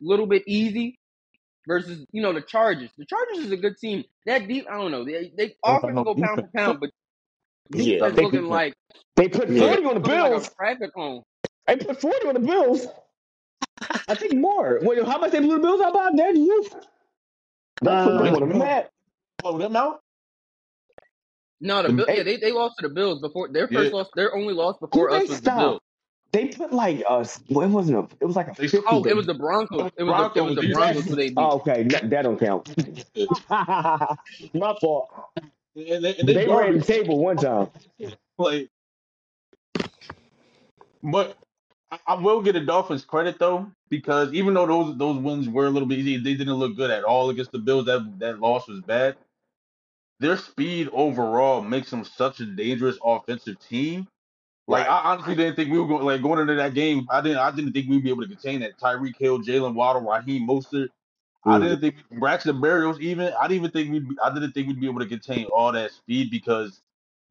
little 0.00 0.26
bit 0.26 0.44
easy 0.46 0.98
versus 1.66 2.04
you 2.12 2.22
know 2.22 2.32
the 2.32 2.42
Chargers. 2.42 2.90
The 2.98 3.04
Chargers 3.06 3.38
is 3.46 3.52
a 3.52 3.56
good 3.56 3.76
team. 3.78 4.04
That 4.26 4.48
deep, 4.48 4.66
I 4.70 4.76
don't 4.78 4.90
know. 4.90 5.04
They 5.04 5.32
they 5.36 5.54
They 5.64 5.72
don't 5.72 5.82
got 5.82 5.90
offense 5.90 5.94
no 5.94 6.04
go 6.04 6.14
pound 6.14 6.40
for 6.40 6.48
pound, 6.54 6.80
but 6.80 6.90
Yeah. 7.70 8.08
They 8.10 8.22
looking 8.24 8.44
like 8.46 8.74
they 9.16 9.28
put 9.28 9.48
Yeah. 9.50 9.66
forty 9.68 9.84
on 9.84 9.94
the 9.94 10.00
looking 10.00 10.18
like 10.20 10.30
Bills. 10.32 10.48
a 10.48 10.54
traffic 10.54 10.94
cone. 10.94 11.22
They 11.66 11.76
put 11.76 12.00
forty 12.00 12.26
on 12.28 12.34
the 12.34 12.40
Bills. 12.40 12.86
I 14.08 14.14
think 14.14 14.34
more. 14.34 14.80
Wait, 14.82 15.04
how 15.04 15.18
much 15.18 15.32
they 15.32 15.40
blew 15.40 15.56
the 15.56 15.60
Bills 15.62 15.80
out 15.80 15.94
by? 15.94 16.10
That 16.14 16.34
roof. 16.34 16.68
That 17.82 18.04
put 18.04 18.12
Uh, 18.12 18.22
them 18.22 18.22
Wait, 18.22 18.28
on 18.28 18.34
the 18.34 18.40
the 18.40 18.46
Bills 18.46 18.58
map. 18.58 18.90
blow 19.42 19.58
them 19.58 19.76
out? 19.76 20.00
No, 21.60 21.82
the 21.82 21.88
The- 21.88 21.94
Bill, 21.94 22.06
yeah, 22.08 22.22
they, 22.22 22.36
they 22.36 22.52
lost 22.52 22.76
to 22.78 22.88
the 22.88 22.94
Bills 22.94 23.20
before 23.20 23.48
their 23.48 23.68
Yeah. 23.70 23.80
first 23.80 23.92
loss. 23.92 24.08
Their 24.16 24.34
only 24.34 24.54
loss 24.54 24.76
before 24.80 25.10
they 25.10 25.22
us 25.22 25.28
was 25.28 25.40
the 25.40 25.50
Bills. 25.50 25.80
Stopped? 26.30 26.32
They 26.32 26.48
put 26.48 26.72
like 26.72 27.04
uh, 27.08 27.24
well, 27.50 27.66
it 27.66 27.70
wasn't 27.70 27.98
a. 27.98 28.08
It 28.20 28.26
was 28.26 28.36
like 28.36 28.48
a 28.48 28.56
They 28.58 28.68
fifty. 28.68 28.86
Oh, 28.88 29.04
it 29.04 29.14
was 29.16 29.26
the 29.26 29.34
Broncos. 29.34 29.90
It 29.96 30.04
was 30.04 30.16
the, 30.16 30.30
it 30.34 30.42
Broncos. 30.42 30.42
was 30.42 30.56
the 30.56 30.62
Broncos 30.72 31.04
guys, 31.04 31.06
who 31.06 31.16
they 31.16 31.30
beat. 31.30 31.36
Oh, 31.38 31.56
okay, 31.58 31.84
no, 31.84 31.98
that 32.02 32.22
don't 32.22 32.38
count. 32.38 32.68
My 34.54 34.74
fault. 34.80 35.10
and 35.76 36.04
they, 36.04 36.16
and 36.16 36.26
But 36.26 36.34
they 36.34 36.34
they 36.34 36.48
ran 36.48 36.78
the 36.78 36.84
table 36.84 37.18
one 37.18 37.38
time. 37.38 37.70
Like, 38.38 38.70
but 41.02 41.38
I, 41.92 41.98
I 42.08 42.14
will 42.14 42.42
get 42.42 42.54
the 42.54 42.60
Dolphins 42.60 43.04
credit 43.04 43.38
though, 43.38 43.70
because 43.90 44.32
even 44.34 44.54
though 44.54 44.66
those 44.66 44.98
those 44.98 45.18
wins 45.18 45.48
were 45.48 45.66
a 45.66 45.70
little 45.70 45.88
bit 45.88 45.98
easy, 46.00 46.18
they 46.18 46.34
didn't 46.34 46.54
look 46.54 46.76
good 46.76 46.90
at 46.90 47.04
all 47.04 47.30
against 47.30 47.52
the 47.52 47.58
Bills. 47.60 47.86
That 47.86 48.18
that 48.20 48.40
loss 48.40 48.68
was 48.68 48.80
bad. 48.82 49.16
their 50.20 50.36
speed 50.36 50.88
overall 50.92 51.62
makes 51.62 51.90
them 51.90 52.04
such 52.04 52.40
a 52.40 52.46
dangerous 52.46 52.98
offensive 53.04 53.58
team. 53.60 54.08
Like 54.68 54.86
Right. 54.86 54.90
I 54.90 55.12
honestly 55.12 55.36
didn't 55.36 55.56
think 55.56 55.72
we 55.72 55.78
were 55.80 55.88
going 55.88 56.04
like 56.06 56.22
going 56.22 56.40
into 56.40 56.56
that 56.56 56.74
game. 56.74 57.06
I 57.10 57.22
didn't 57.22 57.38
I 57.38 57.52
didn't 57.52 57.72
think 57.74 57.88
we'd 57.90 58.04
be 58.04 58.10
able 58.10 58.22
to 58.22 58.28
contain 58.28 58.60
that 58.60 58.78
Tyreek 58.78 59.16
Hill, 59.18 59.40
Jaylen 59.40 59.74
Waddle, 59.74 60.02
Raheem 60.02 60.48
Mostert. 60.48 60.88
I 61.46 61.58
Mhm. 61.58 61.62
didn't 61.62 61.80
think 61.80 61.96
Braxton 62.12 62.56
Berrios 62.62 63.00
even. 63.00 63.32
I 63.40 63.48
didn't 63.48 63.64
even 63.64 63.72
think 63.72 63.92
we. 63.92 64.16
I 64.24 64.32
didn't 64.34 64.52
think 64.52 64.68
we'd 64.68 64.80
be 64.80 64.88
able 64.88 65.00
to 65.00 65.06
contain 65.08 65.46
all 65.46 65.72
that 65.72 65.92
speed 65.92 66.30
because 66.30 66.82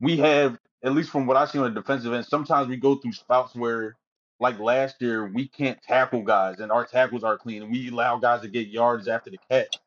we 0.02 0.18
have, 0.18 0.60
at 0.84 0.94
least 0.94 1.12
from 1.12 1.28
what 1.28 1.38
I 1.38 1.46
see 1.48 1.60
on 1.60 1.74
the 1.74 1.82
defensive 1.82 2.14
end, 2.14 2.26
sometimes 2.26 2.68
we 2.70 2.78
go 2.78 2.96
through 2.98 3.14
spouts 3.14 3.56
where, 3.56 3.98
like 4.40 4.60
last 4.60 5.02
year, 5.02 5.28
we 5.28 5.48
can't 5.50 5.82
tackle 5.84 6.24
guys 6.24 6.60
and 6.60 6.72
our 6.72 6.86
tackles 6.86 7.24
are 7.24 7.38
clean 7.38 7.64
and 7.64 7.72
we 7.72 7.90
allow 7.90 8.18
guys 8.18 8.42
to 8.42 8.50
get 8.50 8.68
yards 8.70 9.08
after 9.08 9.32
the 9.32 9.40
catch, 9.50 9.80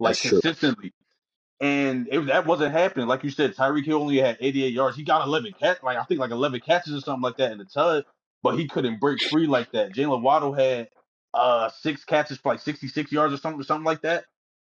like 0.00 0.18
That's 0.18 0.20
true. 0.22 0.42
Consistently. 1.60 1.86
And 1.90 2.08
if 2.12 2.26
that 2.28 2.46
wasn't 2.46 2.72
happening, 2.72 3.08
like 3.08 3.24
you 3.24 3.30
said, 3.30 3.56
Tyreek 3.56 3.86
Hill 3.86 4.02
only 4.02 4.18
had 4.18 4.38
88 4.40 4.74
yards. 4.74 4.96
He 4.96 5.04
got 5.04 5.26
11 5.26 5.54
catch, 5.60 5.82
like 5.82 5.98
I 5.98 6.04
think 6.04 6.20
like 6.20 6.30
11 6.32 6.60
catches 6.60 6.94
or 6.94 7.00
something 7.02 7.22
like 7.22 7.38
that 7.38 7.52
in 7.52 7.58
the 7.58 7.66
tug, 7.66 8.04
but 8.44 8.58
he 8.58 8.68
couldn't 8.68 9.00
break 9.00 9.22
free 9.30 9.48
like 9.48 9.72
that. 9.72 9.94
Jaylen 9.94 10.22
Waddle 10.22 10.54
had 10.54 10.90
uh 11.34 11.70
six 11.70 12.04
catches 12.04 12.38
for 12.38 12.52
like 12.52 12.60
66 12.60 13.12
yards 13.12 13.34
or 13.34 13.38
something, 13.38 13.62
something 13.64 13.86
like 13.86 14.02
that. 14.02 14.26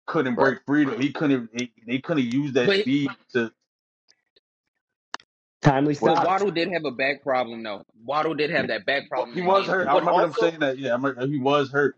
Couldn't 0.08 0.36
break 0.38 0.60
free. 0.68 0.88
He 0.98 1.12
couldn't. 1.12 1.52
They, 1.54 1.72
they 1.88 2.00
couldn't 2.00 2.26
use 2.32 2.54
that 2.54 2.68
But 2.68 2.82
speed 2.82 3.10
to. 3.34 3.52
Timely 5.62 5.96
but 6.00 6.12
stop. 6.12 6.24
Waddle 6.24 6.52
did 6.52 6.70
have 6.74 6.86
a 6.86 6.92
back 6.92 7.24
problem 7.24 7.64
though. 7.64 7.84
Waddle 8.06 8.36
did 8.36 8.52
have 8.52 8.68
that 8.70 8.86
back 8.86 9.10
problem. 9.10 9.36
He 9.36 9.42
was 9.42 9.68
hurt. 9.68 9.88
I 9.88 9.94
But 9.94 10.00
remember 10.00 10.22
them 10.22 10.34
also, 10.34 10.42
saying 10.42 10.60
that. 10.62 10.78
Yeah, 10.80 10.92
I 10.92 10.96
remember, 10.96 11.28
he 11.28 11.40
was 11.40 11.72
hurt. 11.72 11.98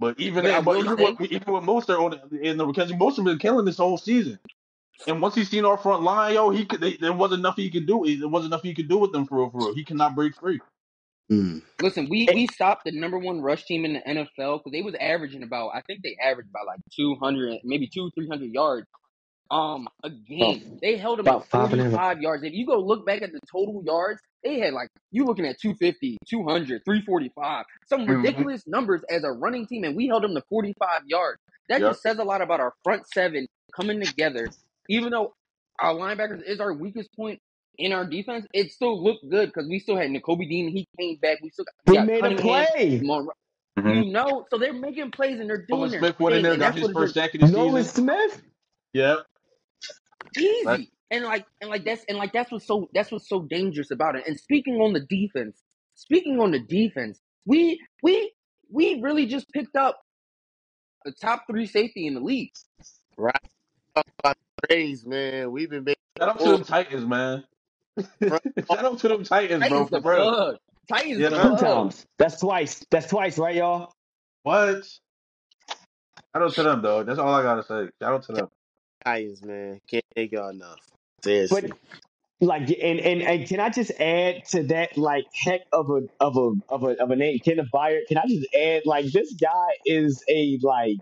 But 0.00 0.18
even 0.20 0.44
but 0.44 0.64
but 0.64 0.78
even 0.78 0.96
with, 0.96 1.32
even 1.32 1.52
with 1.52 1.64
Mostert 1.64 2.00
on 2.00 2.20
the- 2.30 2.40
in 2.40 2.56
the 2.56 2.66
because 2.66 2.92
Mostert 2.92 3.24
been 3.24 3.38
killing 3.38 3.64
this 3.64 3.78
whole 3.78 3.98
season. 3.98 4.38
And 5.06 5.20
once 5.22 5.34
he's 5.34 5.50
seen 5.50 5.64
our 5.64 5.78
front 5.78 6.02
line, 6.02 6.34
yo, 6.34 6.50
he 6.50 6.64
could. 6.64 6.80
They, 6.80 6.96
there 6.96 7.12
wasn't 7.12 7.42
nothing 7.42 7.64
he 7.64 7.70
could 7.70 7.86
do. 7.86 8.04
There 8.18 8.28
wasn't 8.28 8.52
nothing 8.52 8.70
he 8.70 8.74
could 8.74 8.88
do 8.88 8.98
with 8.98 9.12
them 9.12 9.26
for 9.26 9.38
real. 9.40 9.50
For 9.50 9.58
real, 9.66 9.74
he 9.74 9.84
cannot 9.84 10.14
break 10.14 10.36
free. 10.36 10.60
Mm. 11.30 11.62
listen, 11.80 12.08
we 12.10 12.28
we 12.34 12.46
stopped 12.48 12.84
the 12.84 12.92
number 12.92 13.18
one 13.18 13.40
rush 13.40 13.64
team 13.64 13.84
in 13.84 13.94
the 13.94 14.00
NFL 14.00 14.58
because 14.58 14.72
they 14.72 14.82
was 14.82 14.94
averaging 15.00 15.42
about. 15.42 15.70
I 15.74 15.80
think 15.82 16.00
they 16.02 16.16
averaged 16.22 16.50
about 16.50 16.66
like 16.66 16.80
two 16.94 17.16
hundred, 17.16 17.58
maybe 17.64 17.88
two 17.88 18.10
three 18.14 18.28
hundred 18.28 18.50
yards. 18.52 18.86
Um, 19.52 19.86
a 20.02 20.10
game. 20.10 20.78
They 20.80 20.96
held 20.96 21.18
them 21.18 21.26
About 21.26 21.42
at 21.42 21.48
five 21.48 21.72
and 21.72 21.80
a 21.82 21.84
half. 21.84 21.92
45 21.92 22.22
yards. 22.22 22.42
If 22.44 22.54
you 22.54 22.66
go 22.66 22.78
look 22.80 23.04
back 23.06 23.20
at 23.22 23.32
the 23.32 23.40
total 23.52 23.82
yards, 23.84 24.20
they 24.42 24.58
had 24.58 24.72
like, 24.72 24.88
you 25.10 25.26
looking 25.26 25.44
at 25.46 25.60
250, 25.60 26.16
200, 26.26 26.82
345, 26.86 27.66
some 27.86 28.06
Mhm. 28.06 28.16
ridiculous 28.16 28.66
numbers 28.66 29.02
as 29.10 29.24
a 29.24 29.30
running 29.30 29.66
team, 29.66 29.84
and 29.84 29.94
we 29.94 30.06
held 30.08 30.24
them 30.24 30.34
to 30.34 30.42
45 30.48 31.02
yards. 31.06 31.38
That 31.68 31.82
Yep. 31.82 31.90
just 31.90 32.02
says 32.02 32.18
a 32.18 32.24
lot 32.24 32.40
about 32.40 32.60
our 32.60 32.72
front 32.82 33.06
seven 33.12 33.46
coming 33.76 34.00
together. 34.00 34.48
Even 34.88 35.10
though 35.10 35.34
our 35.80 35.94
linebackers 35.94 36.42
is 36.46 36.58
our 36.58 36.72
weakest 36.72 37.10
point 37.14 37.38
in 37.78 37.92
our 37.92 38.06
defense, 38.06 38.46
it 38.54 38.72
still 38.72 39.02
looked 39.02 39.28
good 39.28 39.50
because 39.50 39.68
we 39.68 39.78
still 39.80 39.96
had 39.96 40.10
Nakobe 40.10 40.48
Dean. 40.48 40.68
He 40.70 40.86
came 40.98 41.16
back. 41.16 41.40
We 41.42 41.50
still 41.50 41.66
got, 41.66 41.74
we 41.86 41.92
He 41.92 41.96
got 41.98 42.06
made 42.06 42.24
a 42.24 42.36
play. 42.40 43.00
Monroe. 43.02 43.32
Mhm. 43.78 44.06
You 44.06 44.12
know, 44.12 44.46
so 44.50 44.58
they're 44.58 44.72
making 44.72 45.10
plays 45.10 45.40
and 45.40 45.48
they're 45.48 45.66
doing 45.66 45.80
Nolan 45.80 45.90
Smith 45.98 46.20
went 46.20 46.36
in 46.36 46.42
there, 46.42 46.56
got 46.56 46.74
his 46.74 46.90
first 46.92 47.14
sack 47.14 47.34
of 47.34 47.40
the 47.40 47.48
Nolan 47.48 47.84
season. 47.84 48.04
Smith. 48.04 48.42
Yep. 48.94 49.26
Easy. 50.36 50.66
Right. 50.66 50.88
And 51.10 51.24
like 51.24 51.46
and 51.60 51.70
like 51.70 51.84
that's 51.84 52.04
and 52.08 52.18
like 52.18 52.32
that's 52.32 52.50
what's 52.52 52.66
so 52.66 52.88
that's 52.94 53.12
what's 53.12 53.28
so 53.28 53.42
dangerous 53.42 53.90
about 53.90 54.16
it. 54.16 54.24
And 54.26 54.38
speaking 54.38 54.76
on 54.76 54.92
the 54.94 55.00
defense, 55.00 55.62
speaking 55.94 56.40
on 56.40 56.52
the 56.52 56.60
defense, 56.60 57.20
we 57.46 57.80
we 58.02 58.32
we 58.70 59.00
really 59.02 59.26
just 59.26 59.50
picked 59.52 59.76
up 59.76 60.00
the 61.04 61.12
top 61.12 61.44
three 61.50 61.66
safety 61.66 62.06
in 62.06 62.14
the 62.14 62.20
league. 62.20 62.52
Right. 63.16 63.34
Talk 63.94 64.06
about 64.20 64.36
praise, 64.68 65.06
man. 65.06 65.52
We've 65.52 65.70
been 65.70 65.84
making 65.84 66.00
Shout 66.18 66.30
out 66.30 66.40
to 66.40 66.50
them 66.52 66.64
Titans, 66.64 67.06
man. 67.06 67.44
front 68.28 68.42
Shout 68.70 68.84
out 68.84 68.98
to 69.00 69.08
them 69.08 69.24
Titans, 69.24 69.68
bro. 69.68 69.86
Titans 69.86 69.90
For 69.90 70.00
the 70.00 70.58
Titans 70.88 71.18
Yeah. 71.20 71.30
the 71.30 71.38
Two 71.42 71.56
times. 71.56 72.06
That's 72.18 72.40
twice. 72.40 72.84
That's 72.90 73.08
twice, 73.08 73.38
right, 73.38 73.56
y'all? 73.56 73.92
What? 74.44 74.84
Shout 76.34 76.42
out 76.44 76.54
to 76.54 76.62
them, 76.64 76.82
dog. 76.82 77.06
That's 77.06 77.18
all 77.18 77.34
I 77.34 77.42
gotta 77.42 77.62
say. 77.64 77.88
Shout 78.02 78.14
out 78.14 78.22
to 78.24 78.32
them. 78.32 78.48
Titans, 79.04 79.42
man. 79.44 79.80
Can't 79.88 80.04
thank 80.14 80.32
y'all 80.32 80.50
enough. 80.50 80.78
But 81.22 81.70
like, 82.40 82.68
and, 82.70 82.98
and 82.98 83.22
and 83.22 83.46
can 83.46 83.60
I 83.60 83.68
just 83.70 83.92
add 84.00 84.44
to 84.46 84.64
that, 84.64 84.98
like, 84.98 85.26
heck 85.32 85.60
of 85.72 85.90
a 85.90 86.02
of 86.18 86.36
a 86.36 86.52
of 86.68 86.82
a 86.82 87.00
of 87.00 87.10
a 87.10 87.16
name, 87.16 87.38
Kenneth 87.38 87.68
Byard? 87.72 88.06
Can 88.08 88.18
I 88.18 88.26
just 88.26 88.46
add, 88.54 88.82
like, 88.84 89.06
this 89.12 89.32
guy 89.34 89.68
is 89.86 90.24
a 90.28 90.58
like 90.62 90.96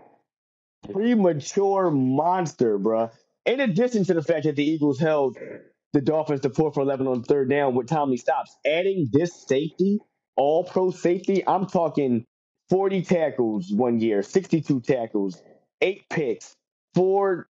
premature 0.91 1.89
monster, 1.89 2.77
bruh. 2.77 3.11
In 3.45 3.59
addition 3.59 4.05
to 4.05 4.13
the 4.13 4.21
fact 4.21 4.43
that 4.43 4.55
the 4.55 4.63
Eagles 4.63 4.99
held 4.99 5.37
the 5.93 6.01
Dolphins 6.01 6.41
to 6.41 6.51
four 6.51 6.71
for 6.71 6.81
eleven 6.81 7.07
on 7.07 7.23
third 7.23 7.49
down 7.49 7.73
with 7.73 7.87
timely 7.87 8.17
stops, 8.17 8.55
adding 8.65 9.09
this 9.11 9.45
safety, 9.47 9.99
all 10.35 10.63
pro 10.63 10.91
safety, 10.91 11.43
I'm 11.47 11.65
talking 11.65 12.23
forty 12.69 13.01
tackles 13.01 13.71
one 13.71 13.99
year, 13.99 14.21
sixty-two 14.21 14.81
tackles, 14.81 15.41
eight 15.81 16.03
picks, 16.09 16.53
four 16.93 17.47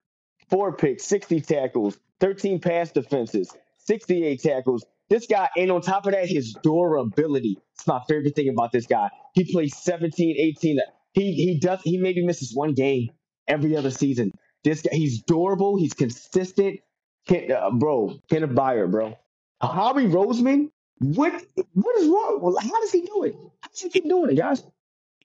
four 0.51 0.73
picks, 0.77 1.05
60 1.05 1.41
tackles, 1.41 1.99
13 2.21 2.61
pass 2.61 2.91
defenses, 2.91 3.55
68 3.79 4.43
tackles. 4.43 4.85
This 5.09 5.27
guy, 5.27 5.49
and 5.57 5.73
on 5.73 5.81
top 5.81 6.07
of 6.07 6.13
that, 6.13 6.29
his 6.29 6.57
durability. 6.63 7.59
It's 7.75 7.87
my 7.87 8.01
favorite 8.09 8.37
thing 8.37 8.49
about 8.49 8.73
this 8.73 8.87
guy. 8.87 9.11
He 9.35 9.51
plays 9.51 9.77
17, 9.77 10.37
18. 10.39 10.79
He 11.13 11.33
he 11.33 11.59
does 11.59 11.81
he 11.83 11.99
maybe 11.99 12.25
misses 12.25 12.55
one 12.55 12.75
game 12.75 13.11
every 13.49 13.77
other 13.77 13.91
season. 13.91 14.33
This 14.63 14.83
guy, 14.83 14.91
he's 14.93 15.23
durable, 15.23 15.77
he's 15.77 15.95
consistent. 15.95 16.81
Ken, 17.27 17.51
uh, 17.51 17.71
bro, 17.73 18.21
Kenneth 18.29 18.51
Byard, 18.51 18.93
bro. 18.93 19.19
Howie 19.61 20.07
Roseman, 20.07 20.71
what 20.99 21.43
what 21.75 21.99
is 21.99 22.07
wrong? 22.07 22.57
How 22.61 22.81
does 22.81 22.93
he 22.93 23.03
do 23.03 23.25
it? 23.25 23.35
How 23.63 23.69
does 23.71 23.81
he 23.81 23.89
keep 23.89 24.09
doing 24.09 24.31
it, 24.31 24.37
guys? 24.37 24.63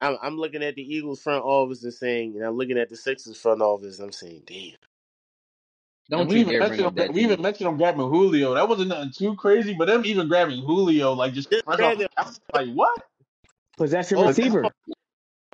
I'm, 0.02 0.18
I'm 0.22 0.38
looking 0.38 0.64
at 0.64 0.76
the 0.76 0.82
Eagles 0.82 1.22
front 1.22 1.44
office 1.44 1.84
and 1.84 1.94
saying, 1.94 2.36
and 2.36 2.44
I'm 2.46 2.58
looking 2.58 2.78
at 2.78 2.90
the 2.90 2.98
Sixers 2.98 3.40
front 3.40 3.62
office. 3.62 4.00
And 4.00 4.08
I'm 4.08 4.12
saying, 4.12 4.44
damn. 4.46 4.74
Don't 6.10 6.22
And 6.22 6.30
we 6.30 6.36
you 6.36 6.42
even 6.42 6.52
dare 6.52 6.60
bring 6.60 6.70
mentioned 6.70 6.88
up 6.88 6.96
them, 6.96 7.14
we 7.14 7.24
even 7.24 7.42
mentioned 7.42 7.68
them 7.68 7.78
grabbing 7.78 8.02
Julio. 8.02 8.54
That 8.54 8.70
wasn't 8.70 8.90
nothing 8.90 9.12
too 9.12 9.36
crazy, 9.36 9.74
but 9.74 9.88
them 9.88 10.06
even 10.06 10.28
grabbing 10.28 10.64
Julio, 10.64 11.14
like 11.14 11.34
just 11.34 11.50
Just 11.50 11.66
fresh 11.66 11.80
off. 11.80 11.98
them. 11.98 12.10
I 12.16 12.24
was 12.24 12.40
like, 12.54 12.70
what? 12.74 13.02
Possession 13.78 14.18
Hold 14.18 14.30
receiver. 14.30 14.66
on. 14.66 14.72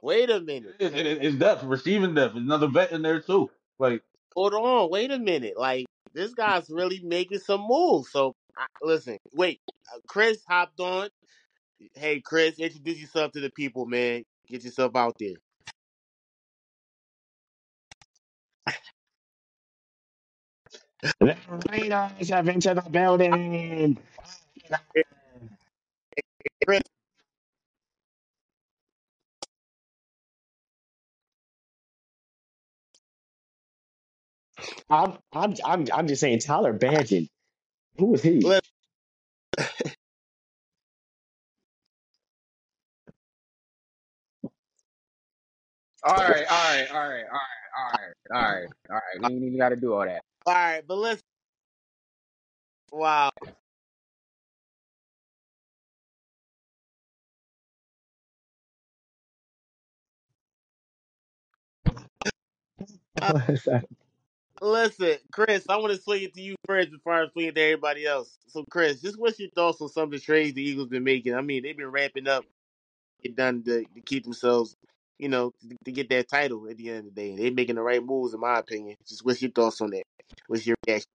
Wait 0.02 0.30
a 0.30 0.42
minute. 0.42 0.76
It, 0.80 0.94
it, 0.94 1.24
it's 1.24 1.38
depth, 1.38 1.64
receiving 1.64 2.14
depth. 2.16 2.36
Another 2.36 2.68
vet 2.68 2.92
in 2.92 3.02
there 3.02 3.22
too. 3.22 3.50
Like, 3.80 4.04
Hold 4.36 4.54
on. 4.54 4.90
Wait 4.90 5.12
a 5.12 5.20
minute. 5.20 5.54
Like, 5.58 5.86
this 6.14 6.34
guy's 6.34 6.70
really 6.70 7.00
making 7.04 7.40
some 7.40 7.66
moves. 7.68 8.12
So, 8.12 8.34
I, 8.58 8.66
listen, 8.82 9.18
wait. 9.34 9.62
Uh, 9.94 10.00
Chris 10.08 10.44
hopped 10.48 10.80
on. 10.80 11.10
Hey, 11.96 12.20
Chris, 12.20 12.60
introduce 12.60 13.00
yourself 13.00 13.32
to 13.34 13.40
the 13.40 13.50
people, 13.50 13.86
man. 13.86 14.24
Get 14.48 14.64
yourself 14.64 14.96
out 14.96 15.16
there. 15.20 15.36
The 21.20 21.38
Raiders 21.72 22.30
have 22.30 22.48
entered 22.50 22.76
the 22.76 22.90
building. 22.90 23.98
Chris, 26.66 26.82
I'm 34.90 35.18
I'm 35.34 35.56
I'm 35.66 35.88
I'm 35.94 36.08
just 36.08 36.22
saying 36.22 36.40
Tyler 36.40 36.74
Badgett. 36.78 37.30
Who 37.98 38.16
is 38.16 38.24
he? 38.24 38.42
look, 38.42 38.64
All 46.04 46.16
right, 46.16 46.46
all 46.50 46.58
right, 46.58 46.88
all 46.92 47.00
right, 47.00 47.26
all 47.26 47.40
right, 47.40 47.50
all 47.78 47.92
right, 47.94 48.14
all 48.34 48.42
right, 48.42 48.70
all 48.90 48.96
right. 48.96 49.22
We 49.22 49.34
ain't 49.34 49.44
even 49.44 49.58
got 49.60 49.70
to 49.70 49.78
do 49.78 49.94
all 49.94 50.06
that. 50.06 50.24
All 50.46 50.54
right, 50.54 50.84
but 50.88 50.98
listen. 50.98 51.22
Wow. 52.92 53.32
Uh, 63.22 63.40
listen, 64.62 65.18
Chris, 65.32 65.66
I 65.70 65.78
want 65.78 65.94
to 65.94 66.02
swing 66.02 66.24
it 66.24 66.34
to 66.36 66.42
you 66.42 66.56
first 66.68 66.92
before 66.92 67.14
I 67.14 67.28
swing 67.30 67.48
it 67.48 67.56
to 67.56 67.62
everybody 67.62 68.06
else. 68.06 68.38
So, 68.48 68.64
Chris, 68.70 69.02
just 69.02 69.20
what's 69.20 69.40
your 69.40 69.50
thoughts 69.52 69.82
on 69.82 69.90
some 69.90 70.06
of 70.06 70.12
the 70.12 70.20
trades 70.20 70.56
the 70.56 70.64
Eagles 70.64 70.90
been 70.90 71.04
making? 71.04 71.36
I 71.36 71.42
mean, 71.42 71.64
they've 71.64 71.78
been 71.78 71.92
ramping 71.92 72.28
up, 72.28 72.46
get 73.24 73.36
done 73.36 73.64
to, 73.66 73.84
to 73.84 74.02
keep 74.06 74.24
themselves, 74.24 74.76
you 75.20 75.30
know, 75.30 75.52
to, 75.70 75.78
to 75.86 75.92
get 75.92 76.10
that 76.10 76.30
title 76.30 76.70
at 76.70 76.78
the 76.78 76.90
end 76.90 77.00
of 77.00 77.06
the 77.06 77.12
day. 77.12 77.36
They're 77.36 77.52
making 77.54 77.76
the 77.76 77.84
right 77.84 78.04
moves, 78.04 78.34
in 78.34 78.40
my 78.42 78.60
opinion. 78.60 78.98
Just 79.08 79.26
what's 79.26 79.42
your 79.42 79.52
thoughts 79.52 79.82
on 79.82 79.92
that? 79.92 80.04
was 80.50 80.68
your 80.68 80.78
reaction? 80.88 81.08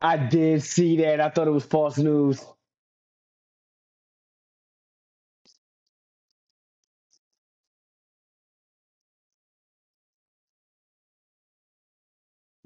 I 0.00 0.16
did 0.18 0.62
see 0.62 0.98
that. 0.98 1.20
I 1.20 1.30
thought 1.30 1.48
it 1.48 1.52
was 1.52 1.66
false 1.66 1.98
news. 1.98 2.44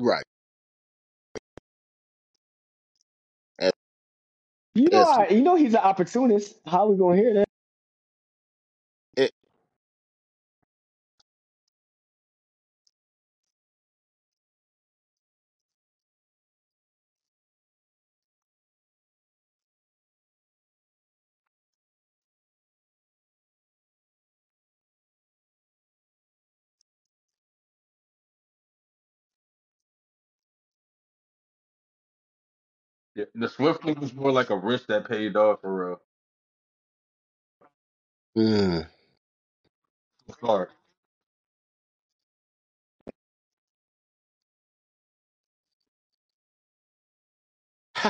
Right. 0.00 0.24
You 4.74 4.88
know, 4.90 5.04
I, 5.04 5.28
you 5.30 5.42
know 5.42 5.56
he's 5.56 5.74
an 5.74 5.80
opportunist. 5.80 6.56
How 6.66 6.88
we 6.88 6.98
gonna 6.98 7.18
hear 7.18 7.34
that? 7.34 7.49
Yeah, 33.20 33.26
the 33.35 33.48
Swift 33.48 33.85
was 33.85 34.14
more 34.14 34.33
like 34.33 34.50
a 34.50 34.56
risk 34.59 34.88
that 34.88 35.09
paid 35.09 35.37
off 35.37 35.62
for 35.62 35.88
real. 35.90 36.02
mm. 38.37 38.88
Sorry. 40.40 40.68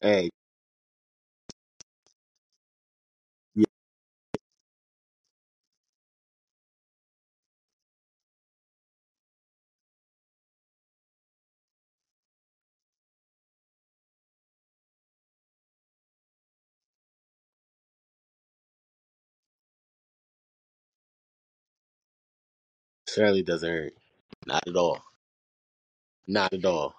hey, 0.00 0.30
certainly 23.16 23.42
doesn't 23.42 23.68
hurt. 23.68 23.94
Not 24.46 24.68
at 24.68 24.76
all. 24.76 25.02
Not 26.26 26.52
at 26.52 26.64
all. 26.66 26.94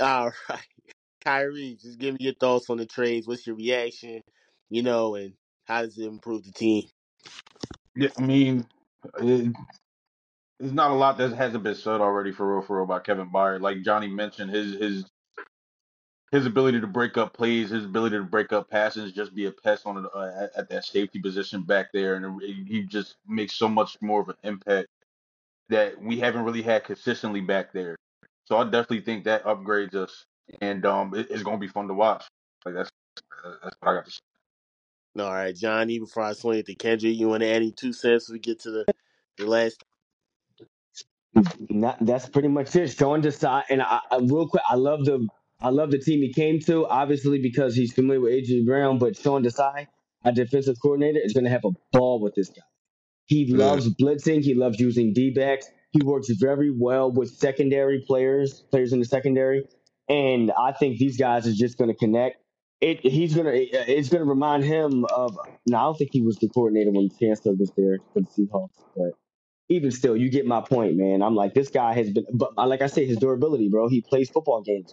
All 0.00 0.32
right. 0.48 0.58
Kyrie, 1.24 1.78
just 1.80 1.98
give 1.98 2.14
me 2.14 2.18
your 2.20 2.34
thoughts 2.34 2.68
on 2.68 2.78
the 2.78 2.86
trades. 2.86 3.26
What's 3.26 3.46
your 3.46 3.56
reaction? 3.56 4.22
You 4.68 4.82
know, 4.82 5.14
and 5.14 5.34
how 5.66 5.82
does 5.82 5.96
it 5.96 6.06
improve 6.06 6.44
the 6.44 6.52
team? 6.52 6.88
Yeah, 7.96 8.08
I 8.18 8.22
mean, 8.22 8.66
it, 9.20 9.52
there's 10.58 10.72
not 10.72 10.90
a 10.90 10.94
lot 10.94 11.16
that 11.18 11.32
hasn't 11.32 11.62
been 11.62 11.76
said 11.76 12.00
already 12.00 12.32
for 12.32 12.56
real, 12.56 12.66
for 12.66 12.76
real 12.76 12.84
about 12.84 13.04
Kevin 13.04 13.30
Byard. 13.30 13.60
Like 13.60 13.82
Johnny 13.82 14.08
mentioned, 14.08 14.50
his 14.50 14.74
his 14.74 15.04
his 16.32 16.46
ability 16.46 16.80
to 16.80 16.88
break 16.88 17.16
up 17.16 17.32
plays, 17.32 17.70
his 17.70 17.84
ability 17.84 18.16
to 18.16 18.24
break 18.24 18.52
up 18.52 18.68
passes, 18.68 19.12
just 19.12 19.34
be 19.34 19.46
a 19.46 19.52
pest 19.52 19.86
on 19.86 20.04
uh, 20.12 20.32
at, 20.36 20.50
at 20.56 20.68
that 20.68 20.84
safety 20.84 21.20
position 21.20 21.62
back 21.62 21.92
there, 21.92 22.16
and 22.16 22.42
he 22.42 22.82
just 22.82 23.14
makes 23.28 23.54
so 23.54 23.68
much 23.68 23.96
more 24.02 24.20
of 24.20 24.28
an 24.28 24.36
impact 24.42 24.88
that 25.68 26.00
we 26.00 26.18
haven't 26.18 26.44
really 26.44 26.62
had 26.62 26.84
consistently 26.84 27.40
back 27.40 27.72
there. 27.72 27.96
So 28.46 28.56
I 28.56 28.64
definitely 28.64 29.00
think 29.00 29.24
that 29.24 29.44
upgrades 29.44 29.94
us, 29.94 30.24
and 30.60 30.84
um, 30.84 31.14
it, 31.14 31.28
it's 31.30 31.42
gonna 31.42 31.58
be 31.58 31.68
fun 31.68 31.88
to 31.88 31.94
watch. 31.94 32.24
Like 32.64 32.74
that's 32.74 32.90
that's 33.62 33.76
what 33.80 33.90
I 33.90 33.94
got 33.94 34.04
to 34.04 34.10
say. 34.10 34.18
All 35.18 35.32
right, 35.32 35.54
Johnny, 35.54 35.98
before 36.00 36.24
I 36.24 36.32
swing 36.32 36.58
it 36.58 36.66
to 36.66 36.74
Kendrick, 36.74 37.16
you 37.16 37.28
want 37.28 37.42
to 37.42 37.48
add 37.48 37.56
any 37.56 37.70
two 37.70 37.92
cents 37.92 38.28
we 38.28 38.40
get 38.40 38.60
to 38.60 38.70
the, 38.72 38.84
the 39.38 39.46
last? 39.46 39.82
Not, 41.70 42.04
that's 42.04 42.28
pretty 42.28 42.48
much 42.48 42.74
it. 42.74 42.88
Sean 42.88 43.22
Desai, 43.22 43.62
and 43.70 43.80
I, 43.80 44.00
I 44.10 44.18
real 44.18 44.48
quick, 44.48 44.62
I 44.68 44.74
love 44.74 45.04
the 45.04 45.26
I 45.60 45.68
love 45.70 45.90
the 45.90 45.98
team 45.98 46.20
he 46.20 46.32
came 46.32 46.60
to. 46.60 46.86
Obviously 46.86 47.38
because 47.38 47.74
he's 47.76 47.92
familiar 47.92 48.20
with 48.20 48.32
AJ 48.32 48.66
Brown, 48.66 48.98
but 48.98 49.16
Sean 49.16 49.44
Desai, 49.44 49.86
our 50.24 50.32
defensive 50.32 50.76
coordinator, 50.82 51.20
is 51.22 51.32
going 51.32 51.44
to 51.44 51.50
have 51.50 51.64
a 51.64 51.70
ball 51.92 52.20
with 52.20 52.34
this 52.34 52.48
guy. 52.48 52.62
He 53.26 53.52
Mm, 53.52 53.58
loves 53.58 53.88
blitzing. 53.94 54.42
He 54.42 54.54
loves 54.54 54.78
using 54.80 55.12
D 55.12 55.30
backs. 55.30 55.66
He 55.92 56.02
works 56.04 56.28
very 56.30 56.70
well 56.70 57.10
with 57.10 57.30
secondary 57.30 58.02
players, 58.06 58.62
players 58.70 58.92
in 58.92 58.98
the 58.98 59.04
secondary, 59.04 59.64
and 60.08 60.50
I 60.52 60.72
think 60.72 60.98
these 60.98 61.16
guys 61.16 61.46
are 61.46 61.52
just 61.54 61.78
going 61.78 61.88
to 61.90 61.96
connect. 61.96 62.36
It, 62.80 63.00
he's 63.00 63.34
gonna. 63.34 63.52
It's 63.54 64.08
gonna 64.10 64.24
remind 64.26 64.64
him 64.64 65.06
of. 65.06 65.38
Now 65.66 65.78
I 65.78 65.84
don't 65.84 65.96
think 65.96 66.10
he 66.12 66.20
was 66.20 66.36
the 66.36 66.48
coordinator 66.48 66.90
when 66.90 67.08
Chancellor 67.18 67.54
was 67.54 67.72
there 67.76 67.98
for 68.12 68.20
the 68.20 68.26
Seahawks, 68.26 68.84
but 68.94 69.12
even 69.70 69.90
still, 69.90 70.16
you 70.16 70.30
get 70.30 70.44
my 70.46 70.60
point, 70.60 70.96
man. 70.96 71.22
I'm 71.22 71.34
like, 71.34 71.54
this 71.54 71.70
guy 71.70 71.94
has 71.94 72.10
been, 72.10 72.26
but 72.34 72.52
like 72.56 72.82
I 72.82 72.88
say, 72.88 73.06
his 73.06 73.16
durability, 73.16 73.68
bro. 73.70 73.88
He 73.88 74.02
plays 74.02 74.28
football 74.28 74.62
games. 74.62 74.92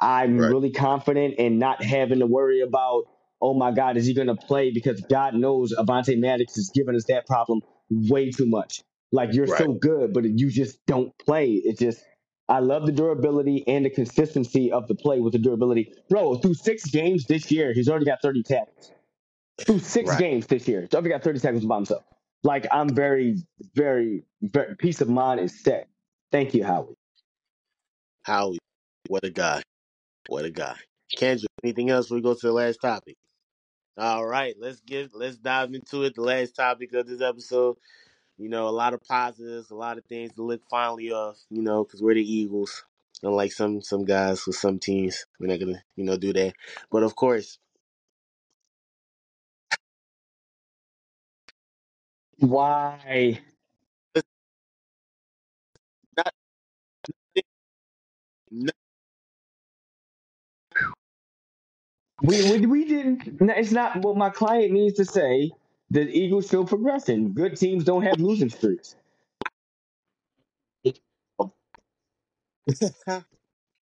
I'm 0.00 0.38
right, 0.38 0.48
really 0.50 0.70
confident 0.70 1.34
in 1.38 1.58
not 1.58 1.82
having 1.82 2.20
to 2.20 2.26
worry 2.26 2.60
about, 2.60 3.04
oh 3.40 3.54
my 3.54 3.72
God, 3.72 3.96
is 3.96 4.06
he 4.06 4.14
going 4.14 4.28
to 4.28 4.36
play? 4.36 4.70
Because 4.70 5.00
God 5.02 5.34
knows 5.34 5.74
Avonte 5.74 6.18
Maddox 6.18 6.56
has 6.56 6.70
given 6.74 6.96
us 6.96 7.04
that 7.08 7.26
problem 7.26 7.60
way 7.90 8.30
too 8.30 8.46
much. 8.46 8.82
Like, 9.12 9.32
you're 9.32 9.46
right, 9.46 9.58
so 9.58 9.72
good, 9.72 10.12
but 10.12 10.24
you 10.24 10.50
just 10.50 10.84
don't 10.86 11.16
play. 11.18 11.52
It 11.52 11.78
just, 11.78 12.02
I 12.48 12.58
love 12.58 12.86
the 12.86 12.92
durability 12.92 13.64
and 13.68 13.84
the 13.84 13.90
consistency 13.90 14.72
of 14.72 14.88
the 14.88 14.94
play 14.94 15.20
with 15.20 15.32
the 15.32 15.38
durability. 15.38 15.92
Bro, 16.08 16.36
through 16.36 16.54
six 16.54 16.86
games 16.86 17.26
this 17.26 17.50
year, 17.50 17.72
he's 17.72 17.88
already 17.88 18.06
got 18.06 18.22
30 18.22 18.42
tackles 18.42 18.92
through 19.60 19.78
six 19.78 20.10
right. 20.10 20.18
games 20.18 20.46
this 20.46 20.66
year. 20.66 20.82
he's 20.82 20.94
already 20.94 21.10
got 21.10 21.22
30 21.22 21.40
tackles 21.40 21.64
by 21.64 21.76
himself. 21.76 22.02
Like 22.42 22.66
I'm 22.70 22.88
very, 22.88 23.36
very, 23.74 24.24
very 24.42 24.76
peace 24.76 25.00
of 25.00 25.08
mind 25.08 25.40
is 25.40 25.62
set. 25.62 25.88
Thank 26.30 26.54
you, 26.54 26.64
Howie. 26.64 26.94
Howie, 28.24 28.58
what 29.08 29.24
a 29.24 29.30
guy. 29.30 29.62
What 30.28 30.44
a 30.44 30.50
guy. 30.50 30.76
Kendrick, 31.16 31.50
anything 31.62 31.90
else 31.90 32.10
we 32.10 32.20
go 32.20 32.34
to 32.34 32.46
the 32.46 32.52
last 32.52 32.80
topic? 32.80 33.16
All 33.96 34.26
right, 34.26 34.56
let's 34.58 34.80
get 34.80 35.14
let's 35.14 35.36
dive 35.38 35.72
into 35.74 36.02
it. 36.04 36.14
The 36.16 36.22
last 36.22 36.56
topic 36.56 36.92
of 36.94 37.06
this 37.06 37.20
episode. 37.20 37.76
You 38.38 38.48
know, 38.48 38.68
a 38.68 38.70
lot 38.70 38.94
of 38.94 39.02
positives, 39.04 39.70
a 39.70 39.76
lot 39.76 39.98
of 39.98 40.04
things 40.06 40.32
to 40.34 40.42
look 40.42 40.62
finally 40.70 41.12
off. 41.12 41.38
You 41.50 41.62
know, 41.62 41.84
because 41.84 42.02
we're 42.02 42.14
the 42.14 42.22
Eagles. 42.34 42.84
Unlike 43.22 43.52
some 43.52 43.82
some 43.82 44.04
guys 44.04 44.46
with 44.46 44.56
some 44.56 44.78
teams, 44.78 45.26
we're 45.40 45.48
not 45.48 45.60
gonna 45.60 45.82
you 45.96 46.04
know 46.04 46.16
do 46.16 46.32
that. 46.34 46.54
But 46.90 47.04
of 47.04 47.16
course, 47.16 47.58
Why? 52.38 53.40
We, 62.24 62.42
we 62.42 62.66
we 62.66 62.86
didn't. 62.86 63.40
It's 63.42 63.72
not 63.72 63.98
what 64.02 64.16
my 64.16 64.30
client 64.30 64.72
needs 64.72 64.96
to 64.98 65.06
say. 65.06 65.52
The 65.90 66.02
Eagles 66.02 66.48
still 66.48 66.66
progressing. 66.66 67.34
Good 67.34 67.56
teams 67.58 67.84
don't 67.84 68.04
have 68.04 68.20
losing 68.20 68.50
streaks. 68.50 68.96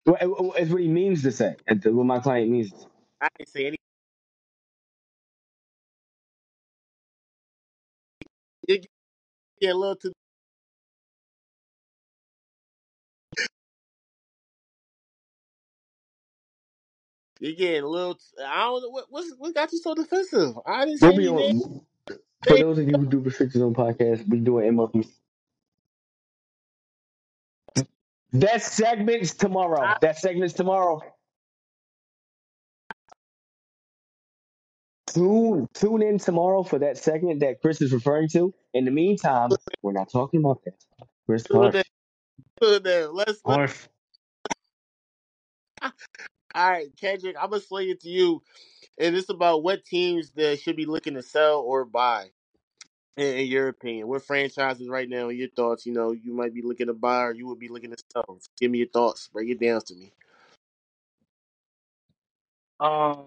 It's 0.06 0.70
what 0.70 0.82
he 0.82 0.88
means 0.88 1.22
to 1.24 1.32
say. 1.32 1.56
and 1.68 1.84
What 1.84 2.06
my 2.06 2.20
client 2.20 2.50
means. 2.50 2.72
To 2.72 2.78
say. 2.78 2.86
I 3.22 3.28
didn't 3.38 3.50
say 3.50 3.66
any. 3.68 3.78
You're 9.60 9.72
a 9.72 9.74
little 9.74 9.96
too. 9.96 10.12
You're 17.40 17.54
getting 17.54 17.82
a 17.82 17.88
little. 17.88 18.14
T- 18.14 18.22
I 18.44 18.64
don't 18.64 18.82
know 18.82 18.88
what 18.88 19.06
what's, 19.10 19.32
what 19.38 19.54
got 19.54 19.72
you 19.72 19.78
so 19.78 19.94
defensive. 19.94 20.54
I 20.66 20.86
didn't 20.86 20.98
say 20.98 21.08
We'll 21.08 21.16
be 21.16 21.44
any 21.44 21.62
on. 21.62 21.80
For 22.46 22.58
those 22.58 22.78
of 22.78 22.88
you 22.88 22.96
who 22.96 23.06
do 23.06 23.18
restrictions 23.18 23.62
on 23.62 23.74
podcasts, 23.74 24.26
we 24.28 24.38
doing 24.38 24.72
MLB. 24.74 25.08
That 28.32 28.62
segment's 28.62 29.34
tomorrow. 29.34 29.80
I, 29.80 29.96
That 30.00 30.18
segment's 30.18 30.54
tomorrow. 30.54 31.00
Tune 35.08 35.68
tune 35.74 36.02
in 36.02 36.18
tomorrow 36.18 36.62
for 36.62 36.78
that 36.78 36.98
segment 36.98 37.40
that 37.40 37.60
Chris 37.60 37.80
is 37.80 37.92
referring 37.92 38.28
to. 38.30 38.52
In 38.74 38.84
the 38.84 38.90
meantime, 38.90 39.50
we're 39.82 39.92
not 39.92 40.10
talking 40.10 40.40
about 40.40 40.62
that. 40.64 40.74
Chris 41.26 41.44
tune 41.44 41.64
in, 41.64 41.72
Harsh. 41.72 41.84
tune 42.60 42.86
in. 42.86 43.14
Let's 43.14 43.40
let. 43.44 43.56
Harsh. 43.56 43.88
All 46.56 46.70
right, 46.70 46.88
Kendrick, 46.98 47.36
I'm 47.40 47.50
gonna 47.50 47.62
sling 47.62 47.90
it 47.90 48.00
to 48.00 48.08
you, 48.08 48.42
and 48.98 49.14
it's 49.14 49.28
about 49.28 49.62
what 49.62 49.84
teams 49.84 50.30
that 50.36 50.58
should 50.60 50.76
be 50.76 50.86
looking 50.86 51.14
to 51.14 51.22
sell 51.22 51.60
or 51.60 51.84
buy. 51.84 52.30
In, 53.18 53.38
in 53.38 53.46
your 53.48 53.68
opinion, 53.68 54.08
what 54.08 54.24
franchises 54.24 54.88
right 54.88 55.08
now? 55.08 55.28
In 55.28 55.36
your 55.36 55.50
thoughts, 55.50 55.84
you 55.84 55.92
know, 55.92 56.12
you 56.12 56.34
might 56.34 56.54
be 56.54 56.62
looking 56.62 56.86
to 56.88 56.94
buy, 56.94 57.24
or 57.24 57.34
you 57.34 57.46
would 57.48 57.58
be 57.58 57.68
looking 57.68 57.90
to 57.90 57.98
sell. 58.12 58.38
Give 58.58 58.70
me 58.70 58.78
your 58.78 58.88
thoughts. 58.88 59.28
Break 59.28 59.50
it 59.50 59.60
down 59.60 59.82
to 59.82 59.94
me. 59.94 60.12
Um, 62.80 63.26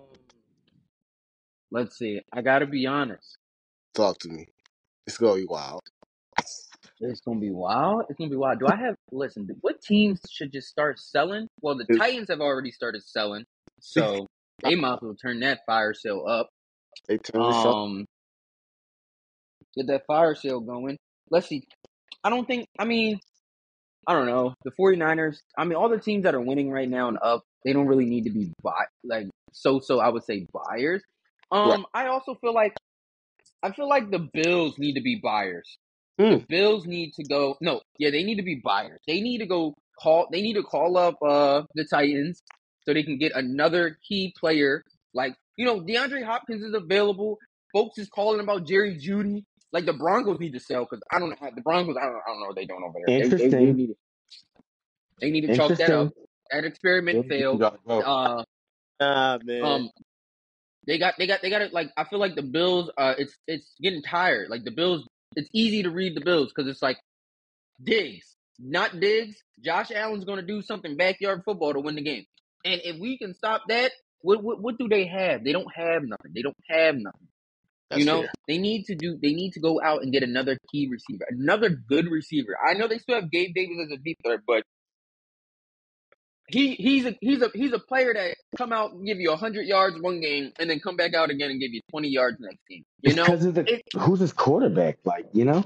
let's 1.72 1.98
see. 1.98 2.22
I 2.34 2.42
gotta 2.42 2.66
be 2.66 2.88
honest. 2.88 3.38
Talk 3.94 4.20
to 4.20 4.30
me. 4.30 4.48
It's 5.08 5.18
gonna 5.18 5.42
be 5.42 5.46
wild. 5.46 5.84
It's 7.02 7.22
gonna 7.22 7.40
be 7.40 7.52
wild. 7.52 8.06
It's 8.10 8.18
gonna 8.18 8.30
be 8.30 8.36
wild. 8.36 8.60
Do 8.60 8.68
I 8.68 8.76
have 8.76 8.96
listen? 9.12 9.48
What 9.62 9.82
teams 9.82 10.20
should 10.30 10.52
just 10.52 10.68
start 10.68 11.00
selling? 11.00 11.48
Well, 11.62 11.78
the 11.78 11.86
Titans 11.86 12.28
have 12.30 12.42
already 12.42 12.72
started 12.72 13.04
selling, 13.04 13.46
so 13.80 14.28
they 14.64 14.76
might 14.76 14.96
as 14.96 15.00
well 15.02 15.16
turn 15.16 15.40
that 15.40 15.62
fire 15.66 15.94
sale 15.94 16.26
up. 16.28 16.50
They 17.08 17.18
turn. 17.18 17.42
Um, 17.42 18.06
get 19.76 19.88
that 19.88 20.06
fire 20.08 20.36
sale 20.36 20.60
going. 20.60 20.98
Let's 21.30 21.48
see. 21.48 21.64
I 22.24 22.30
don't 22.30 22.46
think. 22.46 22.68
I 22.78 22.84
mean, 22.84 23.20
I 24.06 24.14
don't 24.14 24.26
know. 24.26 24.54
The 24.66 24.72
49ers. 24.72 25.38
I 25.58 25.64
mean, 25.64 25.76
all 25.76 25.88
the 25.88 26.00
teams 26.00 26.24
that 26.24 26.36
are 26.36 26.42
winning 26.42 26.70
right 26.70 26.90
now 26.90 27.08
and 27.08 27.18
up, 27.22 27.44
they 27.64 27.72
don't 27.72 27.88
really 27.88 28.06
need 28.06 28.26
to 28.26 28.32
be 28.32 28.52
buy 28.62 28.86
like 29.06 29.28
so. 29.54 29.80
So 29.80 30.00
I 30.00 30.10
would 30.10 30.26
say 30.26 30.48
buyers. 30.52 31.02
Um, 31.52 31.70
Right. 31.70 31.84
I 31.94 32.08
also 32.08 32.36
feel 32.36 32.54
like 32.54 32.76
I 33.64 33.72
feel 33.72 33.88
like 33.88 34.12
the 34.12 34.28
Bills 34.34 34.78
need 34.78 34.96
to 34.96 35.02
be 35.02 35.16
buyers. 35.16 35.78
The 36.20 36.46
Bills 36.50 36.86
need 36.86 37.14
to 37.16 37.24
go. 37.24 37.58
No, 37.62 37.82
yeah, 37.98 38.12
they 38.12 38.24
need 38.24 38.38
to 38.38 38.44
be 38.44 38.62
buyers. 38.64 39.00
They 39.08 39.22
need 39.22 39.40
to 39.40 39.48
go 39.48 39.76
call. 40.02 40.28
They 40.32 40.42
need 40.42 40.56
to 40.56 40.64
call 40.64 40.98
up 40.98 41.16
uh 41.24 41.64
the 41.76 41.86
Titans 41.86 42.42
so 42.86 42.94
they 42.94 43.04
can 43.04 43.18
get 43.20 43.34
another 43.36 43.98
key 44.08 44.34
player. 44.40 44.84
Like 45.14 45.36
you 45.58 45.66
know, 45.66 45.82
DeAndre 45.82 46.24
Hopkins 46.26 46.64
is 46.64 46.74
available. 46.76 47.38
Folks 47.74 47.98
is 48.00 48.10
calling 48.10 48.42
about 48.42 48.68
Jerry 48.68 48.98
Jeudy. 48.98 49.46
Like 49.74 49.86
the 49.86 49.94
Broncos 49.94 50.40
need 50.40 50.54
to 50.54 50.60
sell 50.60 50.86
because 50.86 51.02
I 51.12 51.20
don't 51.20 51.30
know 51.30 51.36
how 51.40 51.52
the 51.52 51.62
Broncos. 51.62 51.96
I 52.02 52.06
don't, 52.06 52.16
I 52.16 52.30
don't 52.32 52.42
know 52.42 52.48
what 52.48 52.56
they 52.56 52.66
doing 52.66 52.84
over 52.84 53.00
there. 53.08 53.20
They- 53.20 53.30
They, 53.30 53.38
they, 53.38 53.46
Interesting. 53.46 53.78
need 53.78 53.88
to, 53.88 53.96
they 55.22 55.32
need 55.32 55.42
to 55.48 55.56
chalk 55.56 55.70
that 55.78 55.92
up. 55.92 56.08
Interesting. 56.08 56.24
That 56.52 56.66
experiment 56.66 57.18
You 57.18 57.30
failed. 57.30 57.60
go. 57.60 57.78
Uh, 58.02 58.44
Ah 59.02 59.40
man. 59.44 59.64
um, 59.64 59.90
they 60.88 60.98
got 60.98 61.16
they 61.18 61.28
got 61.28 61.42
they 61.42 61.50
got 61.50 61.62
it. 61.62 61.74
Like 61.74 61.92
I 61.98 62.04
feel 62.06 62.20
like 62.20 62.36
the 62.36 62.42
Bills. 62.44 62.90
Uh, 62.98 63.14
it's 63.18 63.34
it's 63.48 63.74
getting 63.82 64.02
tired. 64.02 64.50
Like 64.50 64.64
the 64.66 64.72
Bills. 64.72 65.08
It's 65.36 65.50
easy 65.54 65.84
to 65.84 65.90
read 65.90 66.16
the 66.16 66.22
Bills 66.22 66.52
because 66.54 66.70
it's 66.70 66.82
like 66.82 66.98
Diggs, 67.82 68.36
not 68.58 69.00
Diggs. 69.00 69.38
Josh 69.64 69.92
Allen's 69.92 70.26
going 70.26 70.40
to 70.40 70.46
do 70.46 70.62
something 70.62 70.98
backyard 70.98 71.44
football 71.46 71.74
to 71.74 71.80
win 71.80 71.96
the 71.96 72.02
game. 72.02 72.26
And 72.66 72.82
if 72.84 73.00
we 73.00 73.18
can 73.18 73.34
stop 73.34 73.64
that, 73.70 73.92
what 74.22 74.44
what, 74.44 74.62
what 74.62 74.78
do 74.78 74.88
they 74.88 75.08
have? 75.08 75.44
They 75.44 75.52
don't 75.52 75.74
have 75.74 76.04
nothing. 76.04 76.32
They 76.34 76.42
don't 76.42 76.58
have 76.70 76.96
nothing. 76.96 77.28
That's 77.90 78.00
you 78.00 78.06
know, 78.06 78.22
fair. 78.22 78.32
they 78.48 78.58
need 78.58 78.86
to 78.86 78.96
do. 78.96 79.18
They 79.22 79.34
need 79.34 79.54
to 79.54 79.60
go 79.60 79.82
out 79.82 80.04
and 80.04 80.12
get 80.12 80.24
another 80.24 80.58
key 80.72 80.88
receiver, 80.90 81.26
another 81.30 81.70
good 81.70 82.08
receiver. 82.10 82.56
I 82.64 82.74
know 82.74 82.88
they 82.88 83.00
still 83.00 83.16
have 83.16 83.32
Gabe 83.32 83.54
Davis 83.56 83.78
as 83.86 83.92
a 83.92 83.98
deep 83.98 84.18
threat, 84.24 84.42
but 84.46 84.64
he 86.52 86.76
he's 86.76 87.06
a 87.06 87.18
he's 87.22 87.42
a 87.42 87.50
he's 87.54 87.74
a 87.74 87.80
player 87.80 88.14
that 88.14 88.38
come 88.58 88.74
out 88.74 88.94
and 88.94 89.06
give 89.06 89.20
you 89.20 89.36
hundred 89.36 89.68
yards 89.68 90.00
one 90.02 90.22
game 90.22 90.52
and 90.60 90.70
then 90.70 90.80
come 90.80 90.98
back 90.98 91.14
out 91.16 91.32
again 91.32 91.52
and 91.52 91.60
give 91.62 91.74
you 91.74 91.82
twenty 91.92 92.10
yards 92.10 92.38
next 92.40 92.62
game. 92.70 92.86
You 93.02 93.14
It's 93.14 93.16
know, 93.16 93.26
because 93.26 93.46
of 93.46 93.56
the 93.56 93.68
it, 93.68 93.84
who's 93.98 94.20
his 94.20 94.34
quarterback. 94.34 95.00
Like 95.06 95.28
you 95.34 95.46
know, 95.46 95.64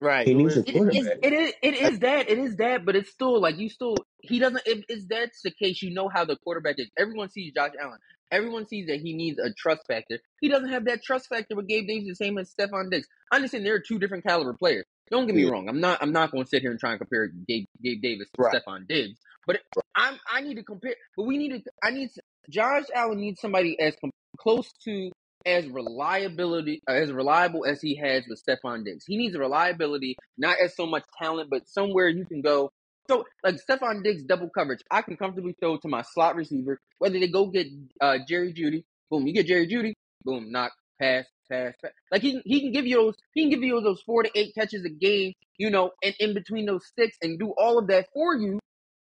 Right. 0.00 0.26
he 0.26 0.34
needs 0.34 0.56
is 0.56 0.58
a 0.58 0.64
it 0.66 0.86
is 0.92 1.12
quarterback. 1.12 1.18
it 1.24 1.34
is 1.34 1.54
it 1.64 1.74
is 1.74 2.00
that 2.00 2.30
it 2.30 2.38
is 2.38 2.56
that, 2.58 2.86
but 2.86 2.96
it's 2.96 3.10
still 3.10 3.40
like 3.42 3.58
you 3.58 3.70
still 3.70 4.06
he 4.22 4.38
doesn't. 4.40 4.62
If, 4.66 4.84
if 4.90 5.08
that's 5.08 5.42
the 5.42 5.50
case, 5.52 5.82
you 5.82 5.92
know 5.94 6.08
how 6.08 6.24
the 6.26 6.36
quarterback 6.38 6.76
is. 6.78 6.90
Everyone 6.98 7.30
sees 7.30 7.54
Josh 7.54 7.72
Allen. 7.82 7.98
Everyone 8.32 8.68
sees 8.68 8.88
that 8.88 9.00
he 9.00 9.14
needs 9.14 9.40
a 9.40 9.52
trust 9.54 9.82
factor. 9.88 10.20
He 10.40 10.50
doesn't 10.50 10.70
have 10.70 10.86
that 10.86 11.02
trust 11.02 11.28
factor 11.30 11.56
with 11.56 11.68
Gabe 11.68 11.88
Davis, 11.88 12.10
the 12.10 12.16
same 12.16 12.38
as 12.38 12.54
Stefon 12.54 12.92
Diggs. 12.92 13.08
I 13.32 13.38
understand 13.38 13.66
they're 13.66 13.80
two 13.82 13.98
different 13.98 14.24
caliber 14.26 14.54
players. 14.54 14.86
Don't 15.10 15.26
get 15.26 15.34
me 15.36 15.44
Yeah. 15.44 15.50
wrong. 15.50 15.68
I'm 15.68 15.80
not. 15.80 15.98
I'm 16.02 16.12
not 16.12 16.32
going 16.32 16.44
to 16.44 16.48
sit 16.48 16.62
here 16.62 16.70
and 16.70 16.80
try 16.80 16.90
and 16.90 16.98
compare 17.00 17.28
Gabe, 17.48 17.66
Gabe 17.82 18.02
Davis 18.02 18.28
to 18.34 18.42
Right. 18.42 18.54
Stefon 18.54 18.86
Diggs. 18.88 19.18
But 19.46 19.60
I'm. 19.94 20.18
I 20.30 20.40
need 20.40 20.56
to 20.56 20.64
compare. 20.64 20.94
But 21.16 21.24
we 21.24 21.38
need 21.38 21.50
to. 21.64 21.70
I 21.82 21.90
need. 21.90 22.10
Josh 22.50 22.84
Allen 22.94 23.18
needs 23.20 23.40
somebody 23.40 23.78
as 23.80 23.96
com- 24.00 24.10
close 24.38 24.70
to 24.84 25.10
as 25.44 25.66
reliability 25.68 26.82
as 26.88 27.12
reliable 27.12 27.64
as 27.66 27.80
he 27.80 27.96
has 27.96 28.24
with 28.28 28.42
Stefon 28.44 28.84
Diggs. 28.84 29.04
He 29.06 29.16
needs 29.16 29.34
a 29.36 29.38
reliability, 29.38 30.16
not 30.38 30.56
as 30.62 30.74
so 30.76 30.86
much 30.86 31.04
talent, 31.22 31.50
but 31.50 31.68
somewhere 31.68 32.08
you 32.08 32.24
can 32.24 32.40
go. 32.42 32.70
So 33.08 33.24
like 33.44 33.56
Stefon 33.68 34.02
Diggs 34.02 34.24
double 34.24 34.50
coverage, 34.50 34.80
I 34.90 35.02
can 35.02 35.16
comfortably 35.16 35.54
throw 35.60 35.76
to 35.78 35.88
my 35.88 36.02
slot 36.02 36.34
receiver. 36.34 36.80
Whether 36.98 37.20
they 37.20 37.28
go 37.28 37.46
get 37.46 37.68
uh, 38.00 38.18
Jerry 38.28 38.52
Jeudy, 38.52 38.84
boom, 39.10 39.26
you 39.26 39.32
get 39.32 39.46
Jerry 39.46 39.68
Jeudy, 39.68 39.92
boom, 40.24 40.50
knock, 40.50 40.72
pass, 41.00 41.24
pass, 41.50 41.74
pass. 41.82 41.92
Like 42.10 42.22
he 42.22 42.40
he 42.44 42.60
can 42.60 42.72
give 42.72 42.86
you 42.86 42.96
those 42.96 43.14
he 43.34 43.42
can 43.42 43.50
give 43.50 43.62
you 43.62 43.80
those 43.80 44.02
four 44.02 44.22
to 44.22 44.30
eight 44.34 44.54
catches 44.54 44.84
a 44.84 44.90
game, 44.90 45.32
you 45.58 45.70
know, 45.70 45.90
and 46.02 46.14
in 46.20 46.34
between 46.34 46.66
those 46.66 46.86
sticks 46.86 47.16
and 47.22 47.38
do 47.38 47.52
all 47.56 47.78
of 47.78 47.88
that 47.88 48.06
for 48.12 48.34
you. 48.36 48.58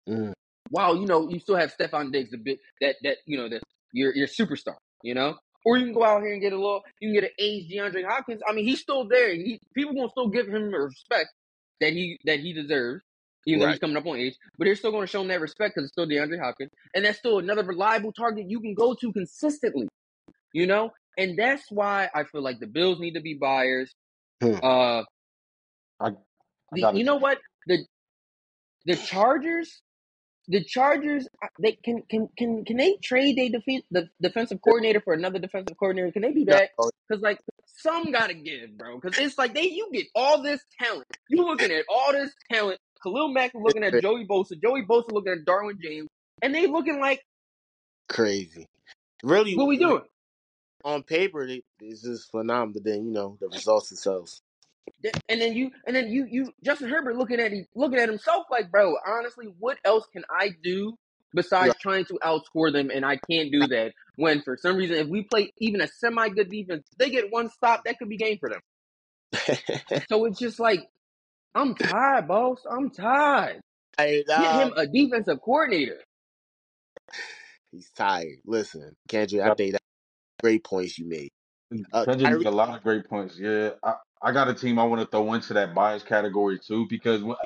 Mm. 0.08 0.32
While 0.70 0.96
you 0.96 1.06
know 1.06 1.28
you 1.28 1.38
still 1.38 1.56
have 1.56 1.74
Stefon 1.74 2.12
Diggs, 2.12 2.32
a 2.32 2.38
bit 2.38 2.58
that 2.80 2.96
that 3.02 3.18
you 3.26 3.38
know 3.38 3.48
the 3.48 3.60
your 3.92 4.14
your 4.14 4.26
superstar, 4.26 4.76
you 5.02 5.14
know. 5.14 5.36
Or 5.64 5.76
you 5.76 5.84
can 5.84 5.94
go 5.94 6.02
out 6.04 6.22
here 6.22 6.32
and 6.32 6.42
get 6.42 6.52
a 6.52 6.56
little, 6.56 6.82
you 7.00 7.08
can 7.08 7.14
get 7.14 7.24
an 7.24 7.36
age 7.38 7.70
DeAndre 7.70 8.04
Hopkins. 8.04 8.40
I 8.48 8.52
mean, 8.52 8.64
he's 8.64 8.80
still 8.80 9.06
there. 9.06 9.32
He 9.32 9.60
people 9.74 9.94
gonna 9.94 10.08
still 10.08 10.28
give 10.28 10.48
him 10.48 10.72
the 10.72 10.78
respect 10.78 11.28
that 11.80 11.92
he 11.92 12.18
that 12.24 12.40
he 12.40 12.52
deserves, 12.52 13.04
even 13.46 13.60
though 13.60 13.68
he's 13.68 13.78
coming 13.78 13.96
up 13.96 14.06
on 14.06 14.16
age. 14.16 14.34
But 14.58 14.64
they're 14.64 14.74
still 14.74 14.90
gonna 14.90 15.06
show 15.06 15.20
him 15.20 15.28
that 15.28 15.40
respect 15.40 15.74
because 15.74 15.84
it's 15.84 15.92
still 15.92 16.06
DeAndre 16.06 16.40
Hopkins, 16.40 16.70
and 16.94 17.04
that's 17.04 17.18
still 17.18 17.38
another 17.38 17.62
reliable 17.62 18.12
target 18.12 18.46
you 18.48 18.60
can 18.60 18.74
go 18.74 18.94
to 18.94 19.12
consistently. 19.12 19.88
You 20.52 20.66
know, 20.66 20.90
and 21.18 21.38
that's 21.38 21.64
why 21.70 22.08
I 22.14 22.24
feel 22.24 22.42
like 22.42 22.60
the 22.60 22.66
Bills 22.66 23.00
need 23.00 23.14
to 23.14 23.20
be 23.20 23.34
buyers. 23.34 23.94
Hmm. 24.42 24.54
Uh, 24.62 25.02
I 26.00 26.10
the, 26.72 26.92
you 26.94 27.04
know 27.04 27.16
what 27.16 27.38
the 27.66 27.84
the 28.86 28.96
Chargers 28.96 29.82
the 30.48 30.62
Chargers 30.64 31.28
uh, 31.42 31.48
they 31.60 31.72
can 31.84 32.02
can 32.10 32.28
can 32.36 32.64
can 32.64 32.76
they 32.76 32.96
trade 33.02 33.36
they 33.36 33.48
defeat 33.48 33.84
the 33.90 34.08
defensive 34.20 34.60
coordinator 34.62 35.00
for 35.00 35.14
another 35.14 35.38
defensive 35.38 35.76
coordinator? 35.78 36.10
Can 36.12 36.22
they 36.22 36.32
do 36.32 36.44
that? 36.46 36.70
Because 37.08 37.22
like 37.22 37.38
some 37.66 38.10
gotta 38.10 38.34
give, 38.34 38.76
bro. 38.76 38.98
Because 39.00 39.18
it's 39.18 39.38
like 39.38 39.54
they 39.54 39.64
you 39.64 39.88
get 39.92 40.06
all 40.14 40.42
this 40.42 40.60
talent. 40.80 41.06
You 41.28 41.44
looking 41.44 41.70
at 41.70 41.84
all 41.88 42.12
this 42.12 42.32
talent. 42.50 42.78
Khalil 43.02 43.32
Mack 43.32 43.52
looking 43.54 43.84
at 43.84 43.92
Joey 44.02 44.26
Bosa. 44.26 44.60
Joey 44.60 44.82
Bosa 44.82 45.12
looking 45.12 45.32
at 45.32 45.46
Derwin 45.46 45.80
James, 45.80 46.08
and 46.42 46.54
they 46.54 46.66
looking 46.66 47.00
like 47.00 47.20
crazy. 48.08 48.66
Really, 49.22 49.56
what 49.56 49.68
we 49.68 49.78
doing? 49.78 50.02
On 50.84 51.02
paper, 51.04 51.42
it- 51.44 51.64
it's 51.80 52.02
just 52.02 52.30
phenomenal. 52.30 52.74
But 52.74 52.84
then 52.84 53.06
you 53.06 53.12
know 53.12 53.38
the 53.40 53.48
results 53.48 53.90
themselves. 53.90 54.42
Th- 55.02 55.16
And 55.28 55.40
then 55.40 55.54
you 55.54 55.70
and 55.86 55.96
then 55.96 56.08
you 56.10 56.26
you 56.30 56.52
Justin 56.64 56.90
Herbert 56.90 57.16
looking 57.16 57.40
at 57.40 57.52
he 57.52 57.64
looking 57.76 58.00
at 58.00 58.08
himself 58.08 58.46
like, 58.50 58.70
bro, 58.70 58.96
honestly, 59.06 59.46
what 59.58 59.78
else 59.84 60.06
can 60.12 60.24
I 60.30 60.50
do 60.62 60.96
besides 61.34 61.74
Right. 61.74 61.78
trying 61.80 62.06
to 62.06 62.18
outscore 62.24 62.72
them? 62.72 62.90
And 62.90 63.06
I 63.06 63.18
can't 63.30 63.52
do 63.52 63.68
that 63.68 63.92
when 64.16 64.42
for 64.42 64.56
some 64.56 64.76
reason 64.76 64.96
if 64.96 65.08
we 65.08 65.24
play 65.24 65.52
even 65.60 65.80
a 65.82 65.88
semi 65.88 66.28
good 66.30 66.50
defense, 66.50 66.84
they 66.98 67.10
get 67.10 67.32
one 67.32 67.50
stop, 67.50 67.82
that 67.84 67.98
could 67.98 68.08
be 68.08 68.18
game 68.18 68.38
for 68.40 68.50
them. 68.50 68.60
So 70.10 70.24
it's 70.26 70.38
just 70.40 70.60
like 70.60 70.80
I'm 71.54 71.76
tired, 71.76 72.28
boss. 72.28 72.64
I'm 72.70 72.90
tired. 72.90 73.62
hey, 73.98 74.24
Get 74.36 74.52
nah, 74.52 74.52
him 74.52 74.72
a 74.76 74.86
defensive 74.86 75.40
coordinator. 75.42 76.00
he's 77.72 77.90
tired. 77.92 78.38
Listen, 78.46 78.96
Kendrick, 79.08 79.42
I 79.42 79.50
think 79.52 79.72
that's 79.72 79.84
great 80.42 80.64
points 80.64 80.98
you 80.98 81.06
made. 81.06 81.30
Uh, 81.92 82.04
Kendrick 82.04 82.28
Kyrie, 82.28 82.38
made 82.38 82.46
a 82.46 82.50
lot 82.50 82.76
of 82.76 82.82
great 82.82 83.08
points. 83.08 83.38
Yeah, 83.38 83.70
I, 83.82 83.94
I 84.20 84.32
got 84.32 84.48
a 84.48 84.54
team 84.54 84.78
I 84.78 84.84
want 84.84 85.00
to 85.00 85.06
throw 85.06 85.32
into 85.32 85.54
that 85.54 85.74
bias 85.74 86.02
category 86.02 86.58
too 86.58 86.86
because 86.90 87.22
what, 87.22 87.38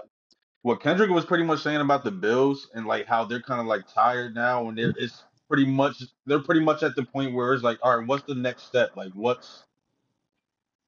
what 0.63 0.81
Kendrick 0.81 1.11
was 1.11 1.25
pretty 1.25 1.45
much 1.45 1.63
saying 1.63 1.81
about 1.81 2.03
the 2.03 2.11
Bills 2.11 2.69
and 2.75 2.87
like 2.87 3.07
how 3.07 3.25
they're 3.25 3.43
kind 3.43 3.61
of 3.61 3.67
like 3.67 3.83
tired 3.93 4.35
now 4.35 4.69
and 4.69 4.77
they're 4.77 4.95
it's 4.99 5.23
pretty 5.49 5.65
much 5.65 6.03
they're 6.27 6.41
pretty 6.41 6.61
much 6.61 6.83
at 6.83 6.97
the 6.97 7.05
point 7.05 7.35
where 7.35 7.55
it's 7.55 7.63
like 7.63 7.79
all 7.83 7.97
right, 7.97 8.07
what's 8.07 8.25
the 8.25 8.35
next 8.35 8.65
step? 8.65 8.97
Like 8.97 9.13
what's 9.13 9.65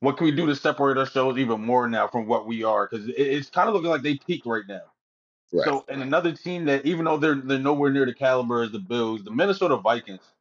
what 0.00 0.16
can 0.16 0.26
we 0.26 0.32
do 0.32 0.46
to 0.46 0.56
separate 0.56 0.96
ourselves 0.96 1.38
even 1.38 1.60
more 1.60 1.88
now 1.88 2.08
from 2.08 2.26
what 2.26 2.46
we 2.46 2.64
are? 2.64 2.88
Because 2.90 3.08
it, 3.08 3.14
it's 3.16 3.50
kind 3.50 3.68
of 3.68 3.74
looking 3.74 3.90
like 3.90 4.02
they 4.02 4.16
peaked 4.16 4.46
right 4.46 4.64
now. 4.68 4.82
right? 5.52 5.64
So, 5.64 5.84
and 5.88 6.02
another 6.02 6.32
team 6.32 6.64
that 6.66 6.84
even 6.84 7.04
though 7.04 7.18
they're 7.18 7.36
they're 7.36 7.58
nowhere 7.58 7.90
near 7.90 8.06
the 8.06 8.14
caliber 8.14 8.62
as 8.62 8.72
the 8.72 8.78
Bills, 8.80 9.22
the 9.22 9.30
Minnesota 9.30 9.76
Vikings, 9.76 10.32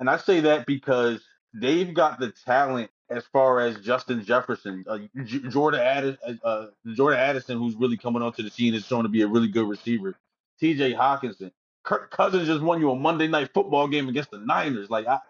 and 0.00 0.10
I 0.10 0.18
say 0.18 0.40
that 0.40 0.66
because 0.66 1.22
they've 1.54 1.92
got 1.94 2.20
the 2.20 2.32
talent 2.46 2.90
as 3.10 3.24
far 3.32 3.60
as 3.60 3.78
Justin 3.80 4.24
Jefferson, 4.24 4.84
uh, 4.88 4.98
J- 5.24 5.48
Jordan 5.48 5.80
Addis, 5.80 6.16
uh, 6.26 6.34
uh, 6.46 6.66
Jordan 6.94 7.20
Addison, 7.20 7.58
who's 7.58 7.76
really 7.76 7.96
coming 7.96 8.22
onto 8.22 8.42
the 8.42 8.50
scene, 8.50 8.74
is 8.74 8.86
shown 8.86 9.04
to 9.04 9.08
be 9.10 9.22
a 9.22 9.28
really 9.28 9.48
good 9.48 9.68
receiver. 9.68 10.16
T.J. 10.60 10.94
Hockenson, 10.94 11.52
Kirk 11.84 12.10
Cousins 12.10 12.46
just 12.48 12.62
won 12.62 12.80
you 12.80 12.90
a 12.90 12.96
Monday 12.96 13.28
night 13.28 13.50
football 13.54 13.88
game 13.88 14.08
against 14.08 14.30
the 14.32 14.38
Niners. 14.38 14.90
Like, 14.90 15.06
I, 15.06 15.20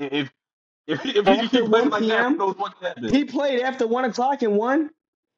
if 0.00 0.32
if 0.86 1.04
if 1.06 1.26
he 1.26 1.38
can 1.38 1.48
After 1.48 1.50
keep 1.50 1.66
playing 1.66 1.90
1 1.90 1.90
like 1.90 2.06
that, 2.08 2.26
who 2.26 2.34
p.m., 2.34 2.38
knows 2.38 2.56
what 2.58 2.78
can 2.80 2.94
he 3.08 3.24
played 3.24 3.60
after 3.62 3.86
one 3.86 4.04
o'clock 4.06 4.42
and 4.42 4.56
won. 4.56 4.90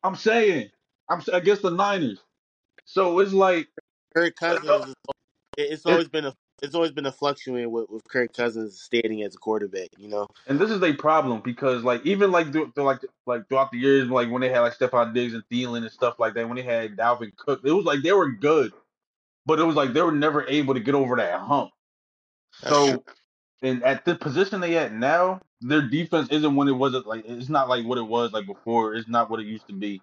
I'm 0.04 0.16
saying, 0.16 0.70
I'm 1.08 1.20
s- 1.20 1.28
against 1.28 1.62
the 1.62 1.70
Niners. 1.70 2.20
So 2.86 3.20
it's 3.20 3.32
like. 3.34 3.68
Kirk 4.14 4.36
Cousins, 4.36 4.86
is, 4.88 4.94
it's 5.56 5.86
always 5.86 6.08
been 6.08 6.26
a 6.26 6.34
it's 6.62 6.74
always 6.74 6.92
been 6.92 7.06
a 7.06 7.12
fluctuating 7.12 7.70
with, 7.70 7.90
with 7.90 8.04
Kirk 8.04 8.34
Cousins 8.34 8.80
standing 8.80 9.22
as 9.22 9.34
a 9.34 9.38
quarterback. 9.38 9.90
You 9.98 10.08
know, 10.08 10.28
And 10.46 10.58
this 10.58 10.70
is 10.70 10.82
a 10.82 10.92
problem 10.92 11.40
because 11.40 11.82
like 11.82 12.06
even 12.06 12.30
like 12.30 12.52
through, 12.52 12.72
through, 12.72 12.84
like 12.84 13.00
like 13.26 13.48
throughout 13.48 13.72
the 13.72 13.78
years, 13.78 14.08
like 14.08 14.30
when 14.30 14.40
they 14.40 14.48
had 14.48 14.60
like 14.60 14.78
Stefon 14.78 15.12
Diggs 15.12 15.34
and 15.34 15.42
Thielen 15.50 15.78
and 15.78 15.90
stuff 15.90 16.18
like 16.18 16.34
that, 16.34 16.46
when 16.46 16.56
they 16.56 16.62
had 16.62 16.96
Dalvin 16.96 17.36
Cook, 17.36 17.60
it 17.64 17.72
was 17.72 17.84
like 17.84 18.02
they 18.02 18.12
were 18.12 18.30
good, 18.30 18.72
but 19.44 19.58
it 19.58 19.64
was 19.64 19.76
like 19.76 19.92
they 19.92 20.02
were 20.02 20.12
never 20.12 20.46
able 20.48 20.74
to 20.74 20.80
get 20.80 20.94
over 20.94 21.16
that 21.16 21.40
hump. 21.40 21.70
that's 22.62 22.74
true. 22.74 22.86
So 22.94 23.04
and 23.62 23.82
at 23.84 24.04
the 24.04 24.14
position 24.14 24.60
they 24.60 24.76
at 24.76 24.92
now, 24.92 25.40
their 25.60 25.82
defense 25.82 26.28
isn't 26.30 26.54
what 26.56 26.68
it 26.68 26.72
wasn't 26.72 27.06
like 27.06 27.24
it's 27.26 27.48
not 27.48 27.68
like 27.68 27.84
what 27.84 27.98
it 27.98 28.02
was 28.02 28.32
like 28.32 28.46
before. 28.46 28.94
It's 28.94 29.08
not 29.08 29.30
what 29.30 29.40
it 29.40 29.46
used 29.46 29.66
to 29.68 29.74
be. 29.74 30.00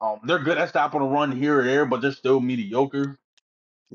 Um, 0.00 0.20
they're 0.24 0.38
good 0.38 0.58
at 0.58 0.68
stopping 0.68 1.00
a 1.00 1.06
run 1.06 1.32
here 1.32 1.60
or 1.60 1.64
there, 1.64 1.86
but 1.86 2.02
they're 2.02 2.12
still 2.12 2.40
mediocre. 2.40 3.16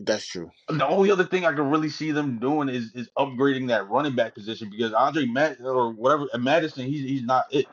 That's 0.01 0.25
true. 0.25 0.49
The 0.69 0.87
only 0.87 1.11
other 1.11 1.25
thing 1.25 1.45
I 1.45 1.51
can 1.51 1.69
really 1.69 1.89
see 1.89 2.11
them 2.11 2.39
doing 2.39 2.69
is 2.69 2.93
is 2.95 3.09
upgrading 3.17 3.67
that 3.67 3.89
running 3.89 4.15
back 4.15 4.33
position 4.33 4.69
because 4.69 4.93
Andre 4.93 5.25
Matt 5.25 5.57
or 5.61 5.91
whatever 5.91 6.27
Madison, 6.37 6.85
he's 6.85 7.01
he's 7.01 7.23
not 7.23 7.45
it. 7.51 7.65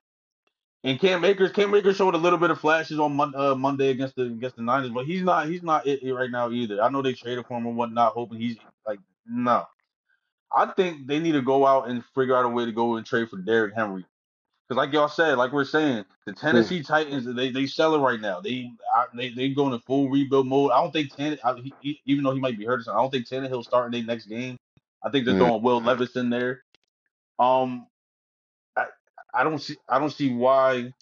And 0.82 0.98
Cam 0.98 1.24
Akers, 1.24 1.52
Cam 1.52 1.74
Akers 1.74 1.96
showed 1.96 2.14
a 2.14 2.18
little 2.18 2.38
bit 2.38 2.50
of 2.50 2.60
flashes 2.60 2.98
on 2.98 3.14
Mon- 3.14 3.34
uh, 3.34 3.54
Monday 3.54 3.90
against 3.90 4.16
the 4.16 4.24
against 4.24 4.56
the 4.56 4.62
Niners, 4.62 4.90
but 4.90 5.06
he's 5.06 5.22
not 5.22 5.48
he's 5.48 5.62
not 5.62 5.86
it, 5.86 6.02
it 6.02 6.12
right 6.12 6.30
now 6.30 6.50
either. 6.50 6.82
I 6.82 6.88
know 6.88 7.00
they 7.00 7.12
traded 7.12 7.46
for 7.46 7.58
him 7.58 7.66
and 7.66 7.76
whatnot, 7.76 8.12
hoping 8.14 8.40
he's 8.40 8.56
like 8.86 8.98
no. 9.24 9.64
I 10.54 10.66
think 10.66 11.06
they 11.06 11.20
need 11.20 11.32
to 11.32 11.42
go 11.42 11.64
out 11.64 11.88
and 11.88 12.04
figure 12.14 12.36
out 12.36 12.44
a 12.44 12.48
way 12.48 12.64
to 12.64 12.72
go 12.72 12.96
and 12.96 13.06
trade 13.06 13.30
for 13.30 13.36
Derrick 13.36 13.74
Henry. 13.74 14.04
Because 14.68 14.78
like 14.78 14.92
y'all 14.92 15.08
said, 15.08 15.38
like 15.38 15.52
we're 15.52 15.64
saying, 15.64 16.04
the 16.26 16.32
Tennessee 16.32 16.82
Titans 16.82 17.24
they 17.36 17.50
they 17.50 17.66
selling 17.66 18.02
right 18.02 18.20
now. 18.20 18.40
They 18.40 18.72
they 19.14 19.30
they 19.30 19.50
going 19.50 19.74
in 19.74 19.80
full 19.80 20.08
rebuild 20.10 20.48
mode. 20.48 20.72
I 20.72 20.80
don't 20.82 20.92
think 20.92 21.14
Tanner, 21.14 21.38
I, 21.44 21.54
he, 21.80 22.00
even 22.06 22.24
though 22.24 22.32
he 22.34 22.40
might 22.40 22.58
be 22.58 22.64
hurt, 22.64 22.80
or 22.80 22.82
something, 22.82 22.98
I 22.98 23.02
don't 23.02 23.10
think 23.12 23.28
Tannehill's 23.28 23.66
starting 23.66 23.92
their 23.92 24.06
next 24.06 24.26
game. 24.26 24.58
I 25.04 25.10
think 25.10 25.24
they're 25.24 25.34
Mm. 25.34 25.38
throwing 25.38 25.62
Will 25.62 25.80
Levis 25.82 26.16
in 26.16 26.30
there. 26.30 26.64
Um, 27.38 27.86
I 28.76 28.86
I 29.34 29.44
don't 29.44 29.60
see 29.60 29.76
I 29.88 29.98
don't 30.00 30.10
see 30.10 30.34
why 30.34 30.92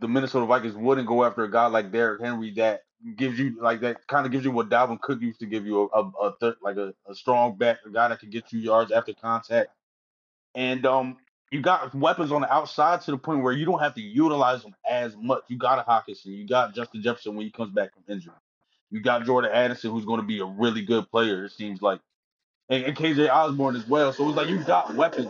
the 0.00 0.08
Minnesota 0.08 0.46
Vikings 0.46 0.76
wouldn't 0.76 1.08
go 1.08 1.24
after 1.24 1.44
a 1.44 1.50
guy 1.50 1.66
like 1.66 1.92
Derrick 1.92 2.22
Henry 2.22 2.52
that 2.54 2.82
gives 3.16 3.38
you 3.38 3.60
like 3.60 3.80
that 3.82 4.06
kind 4.06 4.26
of 4.26 4.32
gives 4.32 4.44
you 4.44 4.50
what 4.50 4.70
Dalvin 4.70 5.00
Cook 5.00 5.20
used 5.20 5.40
to 5.40 5.46
give 5.46 5.66
you 5.66 5.90
a 5.94 6.00
a, 6.02 6.34
a 6.42 6.54
like 6.62 6.76
a, 6.76 6.94
a 7.08 7.14
strong 7.14 7.56
back, 7.58 7.78
a 7.86 7.90
guy 7.90 8.08
that 8.08 8.20
can 8.20 8.30
get 8.30 8.52
you 8.52 8.60
yards 8.60 8.92
after 8.92 9.12
contact, 9.14 9.70
and 10.54 10.86
um 10.86 11.18
you 11.52 11.60
got 11.60 11.94
weapons 11.94 12.32
on 12.32 12.40
the 12.40 12.52
outside 12.52 13.02
to 13.02 13.10
the 13.10 13.18
point 13.18 13.42
where 13.42 13.52
you 13.52 13.66
don't 13.66 13.78
have 13.78 13.94
to 13.94 14.00
utilize 14.00 14.62
them 14.62 14.74
as 14.90 15.14
much. 15.18 15.42
You 15.48 15.58
got 15.58 15.78
a 15.78 15.82
Hockenson, 15.82 16.26
you 16.26 16.48
got 16.48 16.74
Justin 16.74 17.02
Jefferson 17.02 17.36
when 17.36 17.44
he 17.44 17.52
comes 17.52 17.74
back 17.74 17.90
from 17.92 18.02
injury, 18.08 18.32
you 18.90 19.02
got 19.02 19.26
Jordan 19.26 19.50
Addison 19.52 19.90
who's 19.90 20.06
going 20.06 20.18
to 20.20 20.26
be 20.26 20.40
a 20.40 20.46
really 20.46 20.80
good 20.80 21.10
player. 21.10 21.44
It 21.44 21.52
seems 21.52 21.82
like, 21.82 22.00
and, 22.70 22.84
and 22.84 22.96
KJ 22.96 23.28
Osborn 23.28 23.76
as 23.76 23.86
well. 23.86 24.14
So 24.14 24.26
it's 24.28 24.36
like 24.36 24.48
you 24.48 24.64
got 24.64 24.94
weapons 24.94 25.28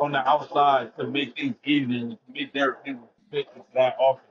on 0.00 0.10
the 0.10 0.28
outside 0.28 0.96
to 0.96 1.06
make 1.06 1.36
things 1.36 1.54
to 1.64 2.18
make 2.34 2.50
Henry 2.52 2.74
fit 3.30 3.46
that 3.76 3.96
offense. 4.00 4.24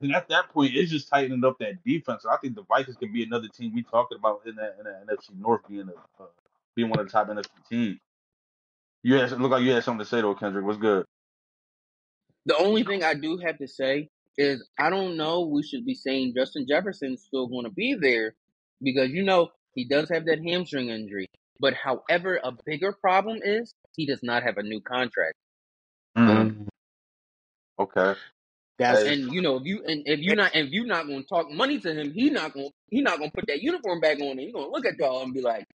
And 0.00 0.14
at 0.14 0.28
that 0.28 0.48
point, 0.50 0.74
it's 0.74 0.92
just 0.92 1.08
tightening 1.08 1.44
up 1.44 1.58
that 1.58 1.82
defense. 1.84 2.24
I 2.24 2.36
think 2.36 2.54
the 2.54 2.62
Vikings 2.62 2.96
can 2.96 3.12
be 3.12 3.24
another 3.24 3.48
team 3.48 3.74
we 3.74 3.82
talking 3.82 4.18
about 4.18 4.42
in 4.46 4.54
that 4.56 4.76
in 4.78 4.84
that 4.84 5.06
NFC 5.08 5.36
North 5.40 5.62
being 5.68 5.88
a 5.88 6.22
uh, 6.22 6.26
being 6.76 6.88
one 6.88 7.00
of 7.00 7.06
the 7.06 7.12
top 7.12 7.28
NFC 7.28 7.46
teams. 7.68 7.98
You 9.02 9.14
had 9.14 9.32
look 9.32 9.50
like 9.50 9.62
you 9.62 9.72
had 9.72 9.84
something 9.84 10.04
to 10.04 10.08
say 10.08 10.20
though, 10.20 10.34
Kendrick. 10.34 10.64
What's 10.64 10.78
good? 10.78 11.04
The 12.46 12.56
only 12.56 12.84
thing 12.84 13.04
I 13.04 13.14
do 13.14 13.38
have 13.38 13.58
to 13.58 13.68
say 13.68 14.08
is 14.36 14.66
I 14.78 14.90
don't 14.90 15.16
know 15.16 15.42
we 15.42 15.62
should 15.62 15.84
be 15.84 15.94
saying 15.94 16.34
Justin 16.36 16.66
Jefferson's 16.68 17.22
still 17.22 17.46
going 17.46 17.64
to 17.64 17.70
be 17.70 17.94
there 17.94 18.34
because 18.82 19.10
you 19.10 19.22
know 19.22 19.50
he 19.74 19.84
does 19.86 20.08
have 20.10 20.26
that 20.26 20.40
hamstring 20.44 20.88
injury. 20.88 21.26
But 21.60 21.74
however, 21.74 22.40
a 22.42 22.52
bigger 22.64 22.92
problem 22.92 23.40
is 23.42 23.74
he 23.96 24.06
does 24.06 24.20
not 24.22 24.42
have 24.42 24.58
a 24.58 24.62
new 24.62 24.80
contract. 24.80 25.34
Mm, 26.16 26.66
okay. 27.78 28.14
That's 28.78 29.02
And 29.02 29.32
you 29.32 29.42
know 29.42 29.56
if 29.56 29.64
you 29.64 29.84
and 29.86 30.02
if 30.06 30.20
you're 30.20 30.36
not 30.36 30.56
if 30.56 30.70
you're 30.70 30.86
not 30.86 31.06
going 31.06 31.22
to 31.22 31.28
talk 31.28 31.50
money 31.50 31.78
to 31.80 31.94
him, 31.94 32.12
he 32.12 32.30
not 32.30 32.52
going 32.52 32.70
he 32.88 33.00
not 33.00 33.18
going 33.18 33.30
to 33.30 33.34
put 33.34 33.46
that 33.48 33.62
uniform 33.62 34.00
back 34.00 34.18
on. 34.20 34.30
And 34.30 34.40
he 34.40 34.52
going 34.52 34.66
to 34.66 34.70
look 34.70 34.86
at 34.86 34.98
y'all 34.98 35.22
and 35.22 35.32
be 35.32 35.40
like, 35.40 35.66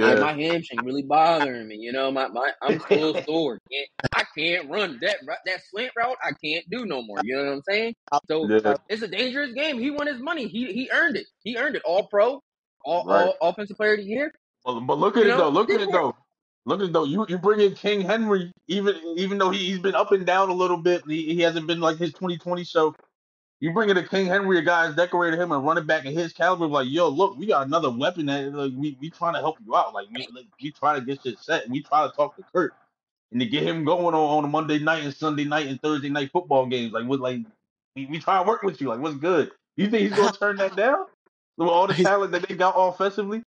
"Hey, 0.00 0.14
Yeah. 0.14 0.14
my 0.16 0.32
hamstring 0.34 0.84
really 0.84 1.02
bothering 1.02 1.68
me. 1.68 1.76
You 1.76 1.92
know, 1.92 2.10
my, 2.12 2.28
my 2.28 2.52
I'm 2.62 2.80
still 2.80 3.14
sore. 3.26 3.58
Can't, 3.72 3.88
I 4.14 4.24
can't 4.38 4.70
run 4.70 4.98
that 5.02 5.18
that 5.46 5.60
slant 5.70 5.92
route. 5.96 6.16
I 6.24 6.32
can't 6.44 6.64
do 6.70 6.86
no 6.86 7.02
more. 7.02 7.20
You 7.22 7.36
know 7.36 7.44
what 7.46 7.52
I'm 7.54 7.62
saying? 7.68 7.94
So 8.28 8.48
Yeah. 8.48 8.76
it's 8.88 9.02
a 9.02 9.08
dangerous 9.08 9.52
game. 9.52 9.78
He 9.78 9.90
won 9.90 10.06
his 10.06 10.20
money. 10.20 10.48
He 10.48 10.72
he 10.72 10.90
earned 10.92 11.16
it. 11.16 11.26
He 11.44 11.56
earned 11.58 11.76
it. 11.76 11.82
All 11.84 12.08
pro, 12.08 12.42
all, 12.84 13.04
Right. 13.06 13.32
all 13.42 13.50
offensive 13.50 13.76
player 13.76 13.94
of 13.94 13.98
the 14.00 14.04
year. 14.04 14.32
But, 14.64 14.80
but 14.80 14.98
look 14.98 15.16
at 15.16 15.24
You 15.24 15.30
it 15.30 15.36
know, 15.36 15.38
though. 15.38 15.50
Look 15.50 15.70
at 15.70 15.80
it 15.80 15.90
though. 15.92 16.16
Look 16.66 16.80
at 16.80 16.86
it 16.86 16.92
though. 16.92 17.04
You 17.04 17.26
you 17.28 17.38
bring 17.38 17.60
in 17.60 17.74
King 17.74 18.02
Henry, 18.02 18.52
even 18.68 18.96
even 19.16 19.38
though 19.38 19.50
he, 19.50 19.58
he's 19.66 19.78
been 19.80 19.94
up 19.96 20.12
and 20.12 20.26
down 20.26 20.50
a 20.50 20.54
little 20.54 20.76
bit. 20.78 21.02
He, 21.08 21.34
he 21.34 21.40
hasn't 21.40 21.66
been 21.66 21.80
like 21.80 21.98
his 21.98 22.12
2020 22.12 22.64
show. 22.64 22.94
You 23.60 23.72
bring 23.72 23.90
in 23.90 23.96
a 23.98 24.06
King 24.08 24.26
Henry, 24.26 24.58
a 24.58 24.62
guy 24.62 24.84
that's 24.84 24.96
decorated 24.96 25.38
him 25.38 25.52
and 25.52 25.64
running 25.64 25.86
back 25.86 26.06
in 26.06 26.14
his 26.14 26.32
caliber. 26.32 26.66
Like, 26.66 26.88
yo, 26.88 27.08
look, 27.08 27.36
we 27.38 27.46
got 27.46 27.66
another 27.66 27.90
weapon 27.90 28.26
that 28.26 28.52
like, 28.54 28.72
we 28.76 28.96
we 29.00 29.10
trying 29.10 29.34
to 29.34 29.40
help 29.40 29.58
you 29.64 29.76
out. 29.76 29.94
Like, 29.94 30.08
we 30.12 30.26
like, 30.34 30.46
we 30.62 30.70
try 30.72 30.98
to 30.98 31.04
get 31.04 31.22
shit 31.22 31.38
set. 31.38 31.68
We 31.68 31.82
try 31.82 32.06
to 32.08 32.14
talk 32.14 32.36
to 32.36 32.44
Kirk 32.54 32.74
and 33.32 33.40
to 33.40 33.46
get 33.46 33.62
him 33.64 33.84
going 33.84 34.14
on, 34.14 34.38
on 34.38 34.44
a 34.44 34.48
Monday 34.48 34.78
night 34.78 35.04
and 35.04 35.14
Sunday 35.14 35.44
night 35.44 35.66
and 35.68 35.80
Thursday 35.82 36.08
night 36.08 36.30
football 36.32 36.66
games. 36.66 36.92
Like, 36.92 37.06
what 37.06 37.20
like 37.20 37.40
we, 37.96 38.06
we 38.06 38.18
try 38.18 38.42
to 38.42 38.48
work 38.48 38.62
with 38.62 38.80
you. 38.80 38.88
Like, 38.88 39.00
what's 39.00 39.16
good? 39.16 39.50
You 39.76 39.90
think 39.90 40.08
he's 40.08 40.18
gonna 40.18 40.32
turn 40.32 40.56
that 40.58 40.76
down? 40.76 41.06
With 41.58 41.68
all 41.68 41.86
the 41.86 41.94
talent 42.02 42.32
that 42.32 42.48
they 42.48 42.54
got 42.56 42.74
offensively? 42.76 43.42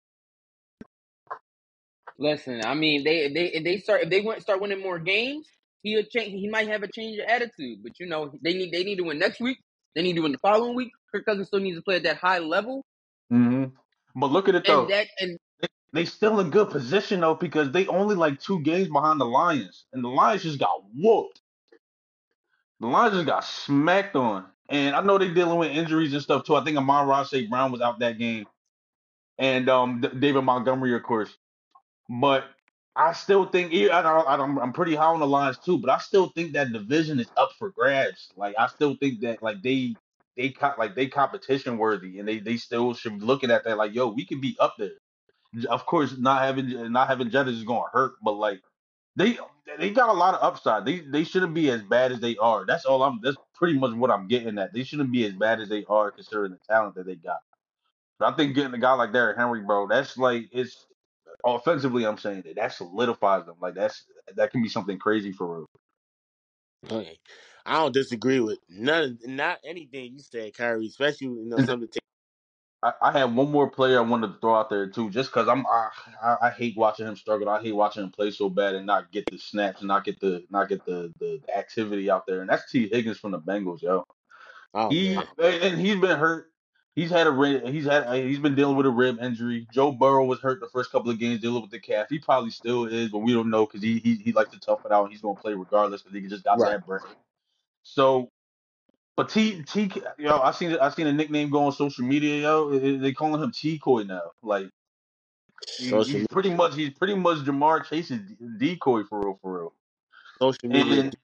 Listen, 2.19 2.63
I 2.65 2.75
mean, 2.75 3.05
they 3.05 3.29
they 3.33 3.47
if 3.47 3.65
they 3.65 3.79
start 3.79 4.03
if 4.03 4.11
they 4.11 4.21
went 4.21 4.43
start 4.43 4.61
winning 4.61 4.83
more 4.83 4.99
games, 4.99 5.47
he'll 5.83 6.05
change. 6.05 6.33
He 6.33 6.49
might 6.49 6.69
have 6.69 6.83
a 6.83 6.89
change 6.89 7.19
of 7.19 7.27
attitude. 7.29 7.81
But 7.83 7.99
you 8.01 8.07
know, 8.07 8.33
they 8.43 8.55
need 8.55 8.73
they 8.73 8.85
need 8.85 8.97
to 8.97 9.05
win 9.05 9.19
next 9.19 9.41
week. 9.41 9.59
They 9.95 10.03
need 10.03 10.15
to 10.15 10.23
win 10.23 10.33
the 10.33 10.39
following 10.39 10.75
week. 10.77 10.93
Kirk 11.13 11.25
Cousins 11.27 11.49
still 11.49 11.61
needs 11.61 11.77
to 11.79 11.83
play 11.83 11.97
at 11.97 12.05
that 12.05 12.17
high 12.19 12.39
level, 12.39 12.85
Mm-hmm. 13.33 13.65
But 14.21 14.31
look 14.31 14.49
at 14.49 14.55
it 14.55 14.67
though. 14.67 14.83
and 14.83 14.91
that 14.91 15.09
and 15.21 15.39
they 15.93 16.05
still 16.07 16.41
in 16.41 16.51
good 16.51 16.71
position 16.71 17.21
though 17.21 17.35
because 17.35 17.73
they 17.73 17.87
only 17.89 18.15
like 18.15 18.41
two 18.41 18.61
games 18.63 18.89
behind 18.89 19.21
the 19.21 19.27
Lions, 19.27 19.87
and 19.93 20.05
the 20.05 20.09
Lions 20.09 20.43
just 20.43 20.59
got 20.59 20.83
whooped. 20.97 21.41
The 22.81 22.87
Lions 22.89 23.15
just 23.15 23.27
got 23.27 23.45
smacked 23.45 24.17
on, 24.17 24.47
and 24.69 24.97
I 24.97 25.03
know 25.03 25.19
they're 25.19 25.35
dealing 25.35 25.59
with 25.59 25.71
injuries 25.71 26.13
and 26.13 26.23
stuff 26.23 26.45
too. 26.45 26.57
I 26.57 26.65
think 26.65 26.77
Amon-Ra 26.79 27.25
St. 27.25 27.49
Brown 27.51 27.73
was 27.73 27.81
out 27.81 28.01
that 28.01 28.19
game, 28.19 28.47
and 29.39 29.69
um 29.69 30.01
David 30.01 30.43
Montgomery, 30.43 30.95
of 30.95 31.03
course. 31.03 31.37
But 32.09 32.45
I 32.97 33.13
still 33.15 33.47
think 33.47 33.73
I 33.73 34.03
don't, 34.03 34.29
I 34.29 34.37
don't, 34.37 34.59
I'm 34.59 34.73
pretty 34.73 34.95
high 34.95 35.07
on 35.07 35.21
the 35.21 35.27
Lions 35.27 35.59
too, 35.59 35.79
but 35.79 35.91
I 35.91 35.99
still 35.99 36.29
think 36.31 36.53
that 36.53 36.73
division 36.73 37.21
is 37.21 37.31
up 37.37 37.51
for 37.59 37.71
grabs. 37.71 38.33
Like 38.37 38.55
I 38.59 38.67
still 38.69 38.97
think 38.97 39.21
that 39.21 39.43
like 39.43 39.63
they 39.63 39.97
they 40.37 40.55
like 40.79 40.95
they 40.95 41.07
competition 41.09 41.79
worthy, 41.79 42.19
and 42.19 42.29
they 42.29 42.39
they 42.41 42.57
still 42.57 42.95
should 42.95 43.21
be 43.21 43.25
looking 43.27 43.51
at 43.51 43.65
that 43.65 43.79
like 43.79 43.95
yo, 43.95 44.09
we 44.09 44.27
can 44.27 44.41
be 44.41 44.57
up 44.61 44.75
there 44.79 44.91
of 45.69 45.87
course, 45.87 46.17
not 46.19 46.43
having 46.43 46.93
not 46.93 47.09
having 47.09 47.31
Jettis 47.31 47.49
is 47.59 47.65
to 47.65 47.83
hurt, 47.93 48.13
but 48.23 48.33
like 48.33 48.61
they 49.17 49.39
they 49.79 49.91
got 49.91 50.09
a 50.09 50.13
lot 50.13 50.35
of 50.35 50.43
upside. 50.43 50.85
They 50.85 51.01
they 51.01 51.25
shouldn't 51.25 51.55
be 51.55 51.71
as 51.71 51.83
bad 51.83 52.13
as 52.13 52.21
they 52.21 52.37
are. 52.37 52.65
That's 52.67 52.85
all 52.85 53.03
I'm. 53.03 53.21
That's 53.23 53.37
pretty 53.55 53.79
much 53.79 53.95
what 53.95 54.11
I'm 54.11 54.29
getting 54.29 54.59
at. 54.59 54.73
They 54.73 54.85
shouldn't 54.85 55.13
be 55.13 55.27
as 55.27 55.35
bad 55.35 55.61
as 55.61 55.69
they 55.69 55.85
are 55.89 56.11
considering 56.11 56.53
the 56.53 56.59
talent 56.69 56.95
that 56.97 57.07
they 57.07 57.17
got. 57.17 57.41
But 58.19 58.33
I 58.33 58.37
think 58.37 58.55
getting 58.55 58.75
a 58.75 58.79
guy 58.79 58.95
like 58.95 59.13
Derrick 59.13 59.37
Henry, 59.37 59.63
bro, 59.63 59.89
that's 59.89 60.17
like 60.17 60.49
it's 60.53 60.87
offensively. 61.45 62.07
I'm 62.07 62.19
saying 62.19 62.43
that 62.47 62.57
that 62.57 62.73
solidifies 62.73 63.47
them. 63.47 63.57
Like 63.61 63.75
that's 63.75 64.05
that 64.37 64.51
can 64.51 64.63
be 64.63 64.69
something 64.69 64.99
crazy 64.99 65.33
for 65.33 65.59
real. 65.59 65.67
Okay. 66.91 67.19
I 67.65 67.75
don't 67.75 67.95
disagree 67.95 68.41
with 68.41 68.59
none, 68.69 69.19
not 69.25 69.59
anything 69.65 70.15
you 70.15 70.19
said, 70.19 70.55
Kyrie. 70.55 70.87
Especially 70.87 71.29
you 71.29 71.45
know 71.45 71.57
And 71.57 71.67
some 71.67 71.83
of 71.83 71.91
the. 71.91 72.01
I, 72.83 72.93
I 73.01 73.19
have 73.19 73.33
one 73.33 73.53
more 73.53 73.71
player 73.71 73.99
I 73.99 74.03
wanted 74.03 74.29
to 74.29 74.39
throw 74.41 74.57
out 74.57 74.69
there 74.69 74.89
too, 74.89 75.11
just 75.11 75.31
because 75.31 75.47
I'm 75.49 75.65
I, 75.67 75.89
I 76.23 76.37
I 76.43 76.51
hate 76.51 76.77
watching 76.77 77.07
him 77.07 77.15
struggle. 77.17 77.49
I 77.49 77.63
hate 77.63 77.73
watching 77.73 78.03
him 78.03 78.11
play 78.11 78.33
so 78.33 78.49
bad 78.49 78.75
and 78.75 78.87
not 78.87 79.13
get 79.13 79.25
the 79.31 79.39
snaps 79.39 79.81
and 79.81 79.89
not 79.89 80.05
get 80.05 80.19
the 80.21 80.45
not 80.51 80.69
get 80.69 80.85
the 80.85 81.13
the 81.21 81.41
activity 81.57 82.11
out 82.11 82.27
there. 82.27 82.41
And 82.41 82.51
that's 82.51 82.71
Tee 82.71 82.89
Higgins 82.89 83.19
from 83.19 83.33
the 83.33 83.39
Bengals, 83.39 83.83
yo. 83.83 84.05
Oh 84.75 84.91
He 84.91 85.15
man, 85.15 85.25
and 85.39 85.81
he's 85.81 86.01
been 86.01 86.19
hurt. 86.19 86.52
He's 86.95 87.11
had 87.11 87.27
a 87.27 87.31
rib, 87.31 87.67
he's 87.69 87.87
had 87.87 88.05
uh, 88.05 88.13
he's 88.13 88.39
been 88.39 88.55
dealing 88.55 88.77
with 88.77 88.87
a 88.87 88.91
rib 88.91 89.19
injury. 89.21 89.67
Joe 89.73 89.93
Burrow 89.93 90.27
was 90.27 90.41
hurt 90.41 90.61
the 90.61 90.69
first 90.69 90.93
couple 90.93 91.11
of 91.11 91.19
games 91.19 91.41
dealing 91.41 91.63
with 91.63 91.71
the 91.71 91.81
calf. 91.81 92.09
He 92.11 92.19
probably 92.19 92.51
still 92.51 92.85
is, 92.85 93.09
but 93.09 93.19
we 93.19 93.33
don't 93.33 93.49
know 93.51 93.65
because 93.65 93.83
he, 93.83 93.99
he 93.99 94.17
he 94.17 94.33
likes 94.33 94.51
to 94.51 94.61
tough 94.61 94.85
it 94.85 94.93
out. 94.93 95.05
and 95.05 95.13
He's 95.13 95.23
gonna 95.23 95.39
play 95.39 95.55
regardless 95.55 96.03
because 96.03 96.21
he 96.21 96.29
just 96.29 96.45
got 96.45 96.59
right. 96.59 96.73
that 96.73 96.87
break. 96.87 97.03
So 97.83 98.29
but 99.17 99.31
T 99.31 99.63
T 99.63 99.91
yo, 100.19 100.39
I 100.39 100.53
seen 100.53 100.77
I 100.81 100.91
seen 100.91 101.07
a 101.07 101.13
nickname 101.13 101.51
go 101.51 101.65
on 101.65 101.73
social 101.73 102.05
media, 102.05 102.43
yo. 102.43 102.79
They 102.79 103.13
calling 103.13 103.43
him 103.43 103.53
T 103.53 103.79
Coy 103.79 104.03
now. 104.03 104.33
Like 104.43 104.69
Social 105.67 106.19
he's 106.19 106.27
pretty 106.29 106.53
much 106.53 106.75
he's 106.75 106.91
pretty 106.91 107.15
much 107.15 107.39
Ja'Marr 107.39 107.85
Chase's 107.85 108.21
decoy 108.59 109.05
for 109.05 109.21
real, 109.21 109.39
for 109.41 109.59
real. 109.59 109.73
social 110.39 110.69
media. 110.69 111.01
And 111.01 111.17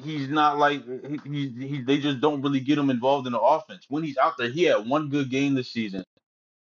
he's 0.00 0.28
not 0.28 0.58
like 0.58 0.82
he, 0.86 1.20
he, 1.30 1.66
he 1.66 1.82
they 1.82 1.98
just 1.98 2.20
don't 2.20 2.42
really 2.42 2.60
get 2.60 2.78
him 2.78 2.90
involved 2.90 3.26
in 3.26 3.32
the 3.32 3.40
offense. 3.40 3.86
When 3.88 4.02
he's 4.02 4.18
out 4.18 4.34
there, 4.38 4.48
he 4.48 4.64
had 4.64 4.88
one 4.88 5.08
good 5.08 5.30
game 5.30 5.54
this 5.54 5.70
season, 5.70 6.04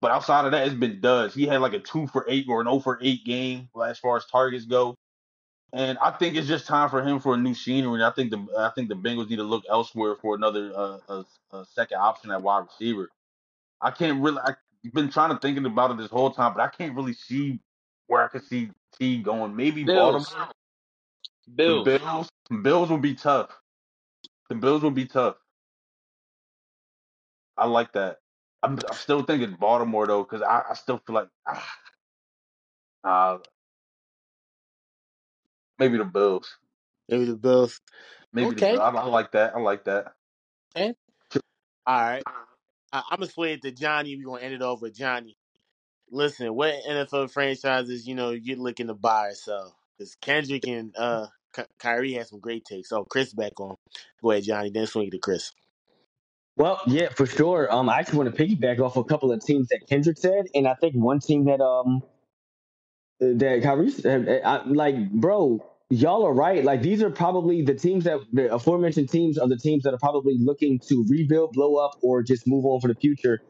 But 0.01 0.11
outside 0.11 0.45
of 0.45 0.51
that, 0.51 0.67
it's 0.67 0.75
been 0.75 1.01
duds. 1.01 1.33
He 1.33 1.47
had 1.47 1.61
like 1.61 1.73
a 1.73 1.79
two 1.79 2.07
for 2.07 2.25
eight 2.29 2.45
or 2.47 2.61
an 2.61 2.67
0 2.67 2.79
for 2.79 2.99
eight 3.01 3.25
game 3.25 3.69
as 3.85 3.99
far 3.99 4.17
as 4.17 4.25
targets 4.25 4.65
go. 4.65 4.95
And 5.73 5.97
I 5.97 6.11
think 6.11 6.35
it's 6.35 6.47
just 6.47 6.65
time 6.67 6.89
for 6.89 7.03
him 7.03 7.19
for 7.19 7.33
a 7.33 7.37
new 7.37 7.53
scenery. 7.53 8.03
I 8.03 8.11
think 8.11 8.31
the 8.31 8.45
I 8.57 8.69
think 8.75 8.89
the 8.89 8.95
Bengals 8.95 9.29
need 9.29 9.37
to 9.37 9.43
look 9.43 9.65
elsewhere 9.69 10.15
for 10.15 10.35
another 10.35 10.71
uh, 10.75 10.97
a, 11.09 11.25
a 11.57 11.65
second 11.65 11.97
option 11.97 12.31
at 12.31 12.41
wide 12.41 12.65
receiver. 12.67 13.09
I 13.81 13.91
can't 13.91 14.21
really. 14.21 14.39
I've 14.45 14.55
been 14.93 15.09
trying 15.09 15.31
to 15.31 15.39
thinking 15.39 15.65
about 15.65 15.91
it 15.91 15.97
this 15.97 16.09
whole 16.09 16.31
time, 16.31 16.53
but 16.53 16.61
I 16.61 16.69
can't 16.69 16.95
really 16.95 17.13
see 17.13 17.59
where 18.07 18.23
I 18.23 18.27
could 18.29 18.45
see 18.45 18.71
T 18.97 19.21
going. 19.21 19.55
Maybe 19.55 19.83
Bills. 19.83 20.29
Baltimore. 20.29 20.53
The 21.47 21.83
Bills. 21.83 22.29
Bills. 22.61 22.89
Will 22.89 22.97
be 22.97 23.15
tough. 23.15 23.49
The 24.49 24.55
Bills 24.55 24.81
will 24.81 24.91
be 24.91 25.05
tough. 25.05 25.35
I 27.57 27.67
like 27.67 27.93
that. 27.93 28.17
I'm 28.63 28.73
I'm 28.89 28.95
still 28.95 29.23
thinking 29.23 29.55
Baltimore 29.59 30.07
though, 30.07 30.23
because 30.23 30.41
I, 30.41 30.63
I 30.69 30.73
still 30.73 30.99
feel 31.05 31.15
like 31.15 31.29
ah, 31.47 31.73
uh, 33.03 33.37
maybe 35.79 35.97
the 35.97 36.05
Bills. 36.05 36.57
Maybe 37.09 37.25
the 37.25 37.35
Bills. 37.35 37.81
Maybe 38.33 38.55
the 38.55 38.55
Bills. 38.55 38.79
I, 38.79 38.89
I 38.89 39.05
like 39.05 39.31
that. 39.31 39.55
I 39.55 39.59
like 39.59 39.85
that. 39.85 40.13
Okay. 40.75 40.93
All 41.85 42.01
right. 42.01 42.23
I, 42.91 43.03
I'm 43.09 43.19
gonna 43.19 43.31
sway 43.31 43.53
it 43.53 43.61
to 43.63 43.71
Johnny. 43.71 44.15
We're 44.15 44.25
gonna 44.25 44.41
end 44.41 44.53
it 44.53 44.61
off 44.61 44.81
with 44.81 44.95
Johnny. 44.95 45.37
Listen, 46.09 46.53
what 46.55 46.75
NFL 46.87 47.31
franchises, 47.31 48.07
you 48.07 48.15
know, 48.15 48.31
you're 48.31 48.57
looking 48.57 48.87
to 48.87 48.93
buy 48.93 49.27
or 49.27 49.33
sell? 49.33 49.77
Because 49.97 50.15
Kendrick 50.15 50.67
and 50.67 50.93
uh 50.97 51.27
Ky- 51.57 51.69
Kyrie 51.79 52.13
had 52.13 52.27
some 52.27 52.39
great 52.39 52.65
takes. 52.65 52.89
So 52.89 53.03
Chris 53.03 53.33
back 53.33 53.59
on. 53.59 53.75
Go 54.21 54.31
ahead, 54.31 54.43
Johnny. 54.43 54.69
Then 54.69 54.87
swing 54.87 55.11
to 55.11 55.17
Chris. 55.17 55.51
Well, 56.55 56.81
yeah, 56.87 57.09
for 57.09 57.25
sure. 57.25 57.71
Um, 57.71 57.89
I 57.89 57.99
actually 57.99 58.17
want 58.17 58.35
to 58.35 58.45
piggyback 58.45 58.79
off 58.79 58.97
a 58.97 59.03
couple 59.03 59.31
of 59.31 59.43
teams 59.45 59.67
that 59.67 59.81
Kendrick 59.87 60.17
said, 60.17 60.45
and 60.55 60.67
I 60.67 60.73
think 60.73 60.95
one 60.95 61.19
team 61.19 61.45
that 61.45 61.61
um 61.61 62.01
that 63.19 63.61
Kyrie 63.63 63.91
said, 63.91 64.41
I, 64.43 64.63
like, 64.65 65.11
bro, 65.11 65.63
y'all 65.89 66.25
are 66.25 66.33
right. 66.33 66.63
Like, 66.63 66.81
these 66.81 67.01
are 67.01 67.09
probably 67.09 67.63
the 67.63 67.73
teams 67.73 68.03
that 68.03 68.19
the 68.31 68.53
aforementioned 68.53 69.09
teams 69.09 69.37
are 69.37 69.47
the 69.47 69.57
teams 69.57 69.83
that 69.83 69.93
are 69.93 69.99
probably 69.99 70.37
looking 70.39 70.79
to 70.87 71.05
rebuild, 71.09 71.53
blow 71.53 71.75
up, 71.75 71.91
or 72.01 72.23
just 72.23 72.47
move 72.47 72.65
on 72.65 72.79
for 72.81 72.87
the 72.87 72.95
future, 72.95 73.41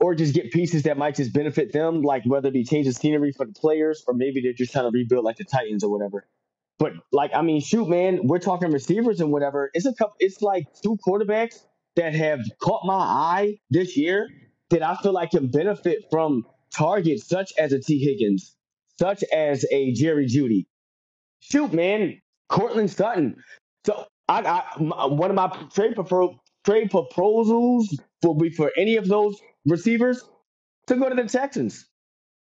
or 0.00 0.14
just 0.14 0.34
get 0.34 0.50
pieces 0.52 0.84
that 0.84 0.98
might 0.98 1.16
just 1.16 1.32
benefit 1.32 1.72
them, 1.72 2.02
like 2.02 2.24
whether 2.24 2.48
it 2.48 2.52
be 2.52 2.64
change 2.64 2.86
of 2.86 2.94
scenery 2.94 3.32
for 3.32 3.46
the 3.46 3.52
players, 3.52 4.04
or 4.06 4.14
maybe 4.14 4.40
they're 4.40 4.52
just 4.52 4.72
trying 4.72 4.90
to 4.90 4.96
rebuild 4.96 5.24
like 5.24 5.36
the 5.36 5.44
Titans 5.44 5.84
or 5.84 5.90
whatever. 5.90 6.26
But 6.80 6.94
like, 7.12 7.30
I 7.34 7.42
mean, 7.42 7.60
shoot, 7.60 7.88
man, 7.88 8.20
we're 8.24 8.38
talking 8.38 8.72
receivers 8.72 9.20
and 9.20 9.30
whatever. 9.30 9.70
It's 9.74 9.84
a 9.84 9.92
couple. 9.92 10.16
It's 10.18 10.40
like 10.40 10.64
two 10.82 10.96
quarterbacks 11.06 11.56
that 11.96 12.14
have 12.14 12.40
caught 12.62 12.86
my 12.86 12.94
eye 12.94 13.58
this 13.68 13.98
year 13.98 14.28
that 14.70 14.82
I 14.82 14.96
feel 14.96 15.12
like 15.12 15.32
can 15.32 15.48
benefit 15.48 16.06
from 16.10 16.46
targets 16.74 17.28
such 17.28 17.52
as 17.58 17.74
a 17.74 17.80
Tee 17.80 17.98
Higgins, 17.98 18.56
such 18.98 19.22
as 19.24 19.66
a 19.70 19.92
Jerry 19.92 20.26
Jeudy. 20.26 20.66
Shoot, 21.40 21.74
man, 21.74 22.18
Courtland 22.48 22.90
Sutton. 22.90 23.36
So 23.84 24.06
I, 24.26 24.40
I 24.40 24.82
my, 24.82 25.04
one 25.04 25.28
of 25.30 25.36
my 25.36 25.48
trade 25.74 25.96
prefer, 25.96 26.28
trade 26.64 26.90
proposals 26.90 27.94
will 28.22 28.36
be 28.36 28.48
for 28.48 28.72
any 28.78 28.96
of 28.96 29.06
those 29.06 29.38
receivers 29.66 30.24
to 30.86 30.96
go 30.96 31.10
to 31.10 31.14
the 31.14 31.28
Texans. 31.28 31.86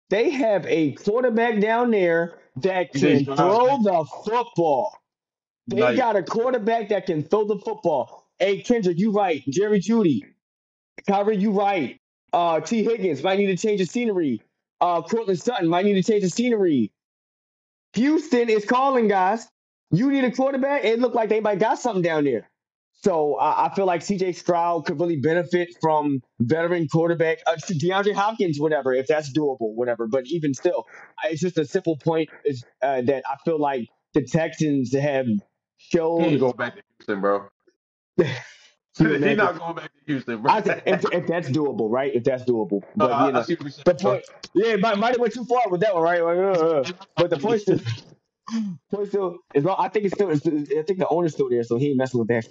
They 0.09 0.31
have 0.31 0.65
a 0.65 0.93
quarterback 0.93 1.61
down 1.61 1.91
there 1.91 2.39
that 2.61 2.93
can 2.93 3.25
throw 3.25 3.81
the 3.81 4.05
football. 4.25 4.97
They 5.67 5.95
got 5.95 6.15
a 6.15 6.23
quarterback 6.23 6.89
that 6.89 7.05
can 7.05 7.23
throw 7.23 7.45
the 7.45 7.57
football. 7.57 8.25
Hey, 8.39 8.61
Kendrick, 8.61 8.97
you 8.97 9.11
right. 9.11 9.43
Jerry 9.49 9.79
Jeudy. 9.79 10.21
Kyrie, 11.07 11.37
you 11.37 11.51
right. 11.51 11.99
Uh, 12.31 12.59
Tee 12.59 12.83
Higgins 12.83 13.23
might 13.23 13.39
need 13.39 13.47
to 13.47 13.57
change 13.57 13.79
the 13.79 13.85
scenery. 13.85 14.41
Uh, 14.79 15.01
Courtland 15.01 15.39
Sutton 15.39 15.67
might 15.67 15.85
need 15.85 16.01
to 16.01 16.03
change 16.03 16.23
the 16.23 16.29
scenery. 16.29 16.91
Houston 17.93 18.49
is 18.49 18.65
calling, 18.65 19.07
guys. 19.07 19.47
You 19.91 20.11
need 20.11 20.23
a 20.23 20.31
quarterback. 20.31 20.83
It 20.83 20.99
looked 20.99 21.15
like 21.15 21.29
they 21.29 21.39
might 21.39 21.59
got 21.59 21.79
something 21.79 22.01
down 22.01 22.25
there. 22.25 22.49
So 23.03 23.35
I 23.35 23.67
I 23.67 23.75
feel 23.75 23.85
like 23.85 24.01
CJ 24.01 24.35
Stroud 24.35 24.85
could 24.85 24.99
really 24.99 25.17
benefit 25.17 25.69
from 25.81 26.21
veteran 26.39 26.87
quarterback, 26.87 27.39
uh, 27.47 27.55
DeAndre 27.57 28.13
Hopkins, 28.13 28.59
whatever, 28.59 28.93
if 28.93 29.07
that's 29.07 29.31
doable, 29.37 29.73
whatever. 29.75 30.07
But 30.07 30.25
even 30.27 30.53
still, 30.53 30.85
it's 31.25 31.41
just 31.41 31.57
a 31.57 31.65
simple 31.65 31.97
point 31.97 32.29
is 32.45 32.63
uh, 32.81 33.01
that 33.03 33.23
I 33.29 33.35
feel 33.45 33.59
like 33.59 33.87
the 34.13 34.23
Texans 34.23 34.93
have 34.95 35.27
He 35.27 35.33
ain't 35.33 35.43
showed. 35.77 36.39
going 36.39 36.55
back 36.57 36.75
to 36.75 36.81
Houston, 36.97 37.21
bro. 37.21 37.47
He's 38.97 39.37
not 39.37 39.59
going 39.59 39.75
back 39.75 39.91
to 39.93 39.99
Houston, 40.07 40.41
bro. 40.41 40.51
If, 40.57 41.05
if 41.13 41.27
that's 41.27 41.49
doable, 41.49 41.89
right? 41.91 42.13
If 42.15 42.23
that's 42.23 42.43
doable, 42.45 42.83
Uh, 42.83 42.87
but 42.95 43.11
I, 43.11 43.27
you 43.27 43.31
know, 43.33 43.41
see 43.43 43.53
what 43.53 43.61
you're 43.63 43.71
saying. 43.71 43.83
the 43.85 43.93
point, 43.95 44.25
yeah, 44.55 44.75
might 44.77 44.97
might 44.97 45.11
have 45.11 45.19
went 45.19 45.33
too 45.33 45.45
far 45.45 45.61
with 45.69 45.81
that 45.81 45.93
one, 45.93 46.03
right? 46.03 46.23
Like, 46.23 46.37
uh, 46.37 46.51
uh. 46.79 46.83
But 47.15 47.29
the 47.29 47.37
point 47.37 47.61
still, 47.61 47.79
point 48.91 49.09
still 49.09 49.37
is 49.53 49.63
long. 49.63 49.75
I 49.77 49.89
think 49.89 50.05
it's 50.05 50.15
still. 50.15 50.31
I 50.31 50.35
think 50.83 50.97
the 50.99 51.07
owner's 51.09 51.33
still 51.33 51.49
there, 51.49 51.63
so 51.63 51.77
he 51.77 51.89
ain't 51.89 51.97
messing 51.97 52.19
with 52.19 52.29
that. 52.29 52.47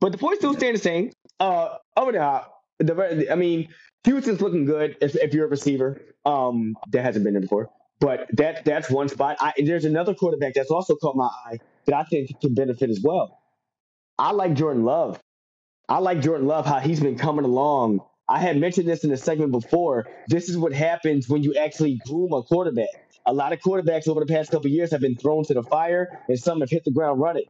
But 0.00 0.12
the 0.12 0.18
point 0.18 0.38
still 0.38 0.54
staying 0.54 0.74
the 0.74 0.78
same. 0.78 1.12
Uh, 1.38 1.76
over 1.96 2.12
the 2.12 2.42
the 2.78 3.30
I 3.30 3.34
mean, 3.34 3.68
Houston's 4.04 4.40
looking 4.40 4.64
good 4.64 4.96
if, 5.00 5.14
if 5.16 5.34
you're 5.34 5.46
a 5.46 5.50
receiver. 5.50 6.00
Um, 6.24 6.76
that 6.90 7.02
hasn't 7.02 7.24
been 7.24 7.34
there 7.34 7.40
before. 7.40 7.70
But 8.00 8.26
that 8.32 8.64
that's 8.64 8.90
one 8.90 9.08
spot. 9.08 9.36
I, 9.40 9.52
there's 9.58 9.84
another 9.84 10.14
quarterback 10.14 10.54
that's 10.54 10.70
also 10.70 10.96
caught 10.96 11.16
my 11.16 11.28
eye 11.46 11.58
that 11.86 11.94
I 11.94 12.04
think 12.04 12.40
can 12.40 12.54
benefit 12.54 12.90
as 12.90 13.00
well. 13.02 13.38
I 14.18 14.32
like 14.32 14.54
Jordan 14.54 14.84
Love. 14.84 15.18
I 15.88 15.98
like 15.98 16.20
Jordan 16.20 16.46
Love, 16.46 16.66
how 16.66 16.78
he's 16.78 17.00
been 17.00 17.18
coming 17.18 17.44
along. 17.44 18.00
I 18.28 18.38
had 18.38 18.58
mentioned 18.58 18.88
this 18.88 19.02
in 19.02 19.10
the 19.10 19.16
segment 19.16 19.50
before. 19.50 20.06
This 20.28 20.48
is 20.48 20.56
what 20.56 20.72
happens 20.72 21.28
when 21.28 21.42
you 21.42 21.54
actually 21.56 22.00
groom 22.06 22.32
a 22.32 22.42
quarterback. 22.42 22.88
A 23.26 23.32
lot 23.32 23.52
of 23.52 23.58
quarterbacks 23.58 24.08
over 24.08 24.20
the 24.20 24.32
past 24.32 24.50
couple 24.50 24.70
years 24.70 24.92
have 24.92 25.00
been 25.00 25.16
thrown 25.16 25.44
to 25.44 25.54
the 25.54 25.62
fire, 25.64 26.20
and 26.28 26.38
some 26.38 26.60
have 26.60 26.70
hit 26.70 26.84
the 26.84 26.92
ground 26.92 27.20
running. 27.20 27.46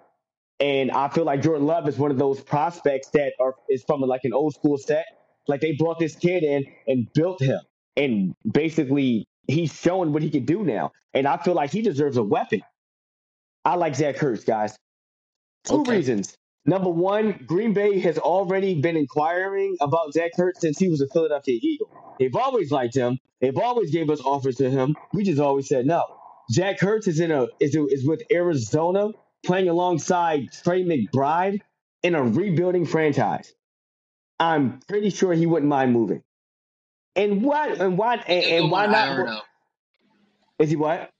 And 0.61 0.91
I 0.91 1.09
feel 1.09 1.25
like 1.25 1.43
Jordan 1.43 1.67
Love 1.67 1.89
is 1.89 1.99
one 1.99 2.11
of 2.11 2.19
those 2.19 2.41
prospects 2.43 3.11
that 3.11 3.33
are 3.41 3.55
is 3.71 3.83
from 3.85 4.03
like 4.03 4.23
an 4.25 4.35
old 4.35 4.55
school 4.55 4.79
set. 4.79 5.07
Like 5.49 5.61
they 5.63 5.75
brought 5.77 5.99
this 5.99 6.17
kid 6.17 6.43
in 6.45 6.67
and 6.87 7.13
built 7.15 7.43
him, 7.43 7.61
and 7.97 8.35
basically 8.51 9.27
he's 9.49 9.73
showing 9.73 10.13
what 10.13 10.23
he 10.23 10.31
can 10.31 10.45
do 10.45 10.65
now. 10.65 10.93
And 11.15 11.27
I 11.27 11.39
feel 11.39 11.55
like 11.55 11.71
he 11.73 11.83
deserves 11.83 12.17
a 12.19 12.23
weapon. 12.23 12.63
I 13.65 13.77
like 13.77 13.95
Zach 13.97 14.17
Ertz, 14.17 14.47
guys. 14.47 14.77
Two 15.65 15.81
Okay. 15.81 15.97
reasons. 15.97 16.37
Number 16.67 16.91
one, 16.91 17.45
Green 17.47 17.73
Bay 17.73 17.99
has 18.01 18.19
already 18.19 18.81
been 18.81 18.97
inquiring 18.97 19.77
about 19.81 20.13
Zach 20.15 20.33
Ertz 20.39 20.59
since 20.59 20.79
he 20.79 20.89
was 20.89 21.01
a 21.01 21.09
Philadelphia 21.09 21.59
Eagle. 21.63 21.89
They've 22.19 22.37
always 22.37 22.71
liked 22.71 22.95
him. 22.97 23.19
They've 23.41 23.57
always 23.59 23.91
gave 23.91 24.11
us 24.11 24.21
offers 24.21 24.57
to 24.57 24.71
him. 24.71 24.97
We 25.15 25.25
just 25.25 25.41
always 25.41 25.69
said 25.69 25.87
no. 25.87 26.05
Zach 26.53 26.81
Ertz 26.81 27.09
is 27.09 27.21
in 27.21 27.31
a 27.31 27.49
is, 27.61 27.75
is 27.77 28.07
with 28.07 28.23
Arizona 28.33 29.11
playing 29.45 29.68
alongside 29.68 30.53
Trey 30.53 30.84
McBride 30.84 31.61
in 32.03 32.14
a 32.14 32.22
rebuilding 32.22 32.86
franchise. 32.86 33.53
I'm 34.38 34.80
pretty 34.88 35.11
sure 35.11 35.32
he 35.34 35.47
wouldn't 35.47 35.68
mind 35.68 35.93
moving. 35.93 36.22
And 37.16 37.43
what 37.43 37.80
and 37.80 37.99
why 37.99 38.16
and, 38.16 38.45
and 38.45 38.70
why 38.70 38.86
not? 38.86 39.43
Is 40.59 40.70
he 40.70 40.76
what? 40.76 41.11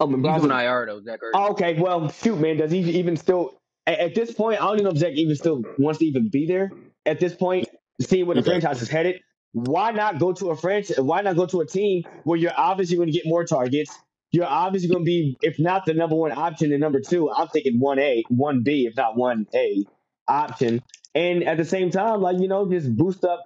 Oh, 0.00 0.06
McBride's 0.08 0.42
doing 0.42 0.52
IR 0.52 0.86
though, 0.86 1.02
Zach 1.02 1.20
Oh, 1.34 1.50
okay. 1.52 1.80
Well, 1.80 2.10
shoot, 2.10 2.38
man. 2.38 2.56
Does 2.58 2.70
he 2.70 2.78
even 2.98 3.16
still? 3.16 3.60
At, 3.86 3.98
at 4.00 4.14
this 4.14 4.32
point, 4.32 4.60
I 4.60 4.66
don't 4.66 4.74
even 4.74 4.84
know 4.84 4.90
if 4.90 4.98
Zach 4.98 5.12
even 5.14 5.36
still 5.36 5.62
wants 5.78 5.98
to 6.00 6.06
even 6.06 6.28
be 6.30 6.46
there. 6.46 6.72
At 7.06 7.20
this 7.20 7.34
point, 7.34 7.68
seeing 8.00 8.26
where 8.26 8.36
the 8.36 8.42
Okay. 8.42 8.50
franchise 8.50 8.82
is 8.82 8.88
headed, 8.88 9.20
why 9.52 9.92
not 9.92 10.18
go 10.18 10.32
to 10.34 10.50
a 10.50 10.56
franchise? 10.56 10.98
Why 11.00 11.22
not 11.22 11.36
go 11.36 11.46
to 11.46 11.60
a 11.60 11.66
team 11.66 12.04
where 12.24 12.38
you're 12.38 12.52
obviously 12.56 12.96
going 12.96 13.08
to 13.08 13.12
get 13.12 13.24
more 13.26 13.44
targets? 13.44 14.04
You're 14.32 14.46
obviously 14.46 14.88
going 14.88 15.04
to 15.04 15.06
be, 15.06 15.36
if 15.42 15.58
not 15.58 15.86
the 15.86 15.94
number 15.94 16.14
one 16.14 16.32
option, 16.32 16.70
the 16.70 16.78
number 16.78 17.00
two, 17.00 17.30
I'm 17.30 17.48
thinking 17.48 17.80
one 17.80 17.98
A, 17.98 18.24
one 18.28 18.62
B, 18.62 18.86
if 18.86 18.96
not 18.96 19.16
one 19.16 19.46
A 19.54 19.84
option. 20.28 20.82
And 21.14 21.42
at 21.44 21.56
the 21.56 21.64
same 21.64 21.90
time, 21.90 22.20
like 22.20 22.38
you 22.38 22.46
know, 22.48 22.70
just 22.70 22.96
boost 22.96 23.24
up, 23.24 23.40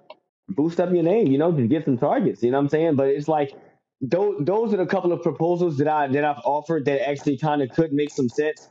boost 0.47 0.79
up 0.79 0.93
your 0.93 1.03
name. 1.03 1.27
You 1.27 1.39
know, 1.39 1.51
just 1.51 1.69
get 1.69 1.85
some 1.85 1.97
targets. 1.97 2.43
You 2.43 2.51
know 2.51 2.57
what 2.57 2.65
I'm 2.65 2.69
saying? 2.69 2.95
But 2.95 3.07
it's 3.07 3.27
like 3.27 3.53
those 4.01 4.35
those 4.41 4.73
are 4.73 4.77
the 4.77 4.85
couple 4.85 5.11
of 5.11 5.23
proposals 5.23 5.77
that 5.79 5.87
I 5.87 6.07
that 6.07 6.23
I've 6.23 6.41
offered 6.45 6.85
that 6.85 7.07
actually 7.07 7.37
kind 7.37 7.63
of 7.63 7.69
could 7.71 7.91
make 7.91 8.11
some 8.11 8.29
sense. 8.29 8.67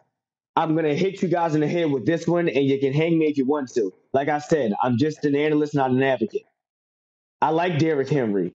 I'm 0.54 0.76
gonna 0.76 0.94
hit 0.94 1.20
you 1.22 1.28
guys 1.28 1.56
in 1.56 1.60
the 1.62 1.66
head 1.68 1.90
with 1.90 2.06
this 2.06 2.28
one, 2.28 2.48
and 2.48 2.64
you 2.64 2.78
can 2.78 2.92
hang 2.92 3.18
me 3.18 3.26
if 3.26 3.36
you 3.36 3.44
want 3.44 3.72
to. 3.74 3.92
Like 4.12 4.28
I 4.28 4.38
said, 4.38 4.72
I'm 4.80 4.96
just 4.98 5.24
an 5.24 5.34
analyst, 5.34 5.74
not 5.74 5.90
an 5.90 6.02
advocate. 6.02 6.44
I 7.42 7.50
like 7.50 7.78
Derrick 7.78 8.08
Henry. 8.08 8.52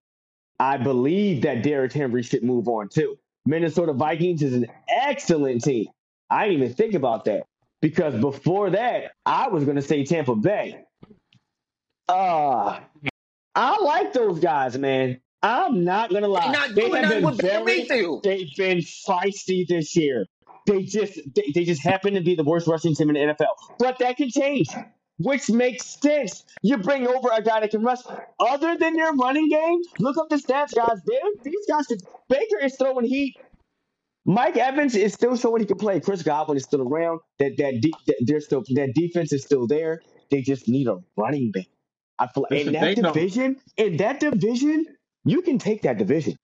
I 0.59 0.77
believe 0.77 1.43
that 1.43 1.63
Derrick 1.63 1.91
Henry 1.91 2.23
should 2.23 2.43
move 2.43 2.69
on 2.69 2.87
too. 2.89 3.17
Minnesota 3.49 3.93
Vikings 3.93 4.43
is 4.43 4.53
an 4.53 4.67
excellent 4.87 5.63
team. 5.63 5.87
I 6.29 6.47
didn't 6.47 6.63
even 6.63 6.75
think 6.75 6.93
about 6.93 7.25
that 7.25 7.43
because 7.81 8.13
before 8.21 8.69
that, 8.69 9.11
I 9.25 9.47
was 9.47 9.65
gonna 9.65 9.81
say 9.81 10.05
Tampa 10.05 10.35
Bay. 10.35 10.83
Uh 12.07 12.79
I 13.55 13.81
like 13.81 14.13
those 14.13 14.39
guys, 14.39 14.77
man. 14.77 15.19
I'm 15.41 15.83
not 15.83 16.11
gonna 16.11 16.27
lie. 16.27 16.51
not 16.51 16.75
They 16.75 16.89
have 16.91 17.09
been 17.09 17.33
very, 17.37 17.87
they've 18.23 18.55
been 18.55 18.79
feisty 18.79 19.67
this 19.67 19.95
year. 19.95 20.27
They 20.67 20.83
just 20.83 21.19
they, 21.35 21.51
they 21.55 21.63
just 21.65 21.81
happen 21.81 22.13
to 22.13 22.21
be 22.21 22.35
the 22.35 22.43
worst 22.43 22.67
rushing 22.67 22.93
team 22.93 23.09
in 23.09 23.15
the 23.15 23.33
NFL. 23.33 23.47
But 23.79 23.97
that 23.97 24.17
can 24.17 24.29
change. 24.29 24.67
Which 25.19 25.49
makes 25.49 25.85
sense. 26.01 26.43
You 26.61 26.77
bring 26.77 27.05
over 27.07 27.29
a 27.31 27.41
guy 27.41 27.59
that 27.59 27.71
can 27.71 27.83
rush. 27.83 27.99
Other 28.39 28.77
than 28.77 28.95
their 28.95 29.13
running 29.13 29.49
game, 29.49 29.81
look 29.99 30.17
up 30.17 30.29
the 30.29 30.37
stats, 30.37 30.73
guys. 30.73 30.99
They're, 31.05 31.19
these 31.43 31.65
guys, 31.67 31.85
Baker 32.29 32.57
is 32.63 32.75
throwing 32.77 33.05
heat. 33.05 33.35
Mike 34.25 34.57
Evans 34.57 34.95
is 34.95 35.13
still 35.13 35.35
showing 35.35 35.61
he 35.61 35.65
can 35.65 35.77
play. 35.77 35.99
Chris 35.99 36.23
Godwin 36.23 36.57
is 36.57 36.63
still 36.63 36.81
around. 36.81 37.19
That 37.39 37.57
that, 37.57 37.81
de- 37.81 37.93
that 38.07 38.15
they're 38.21 38.41
still 38.41 38.63
that 38.75 38.93
defense 38.93 39.33
is 39.33 39.43
still 39.43 39.67
there. 39.67 40.01
They 40.29 40.41
just 40.41 40.67
need 40.67 40.87
a 40.87 40.97
running 41.17 41.51
back. 41.51 41.65
I 42.19 42.27
feel 42.27 42.45
in 42.45 42.73
that 42.73 42.95
division, 42.95 43.57
in 43.77 43.97
that 43.97 44.19
division, 44.19 44.85
you 45.23 45.41
can 45.41 45.57
take 45.57 45.81
that 45.83 45.97
division. 45.97 46.35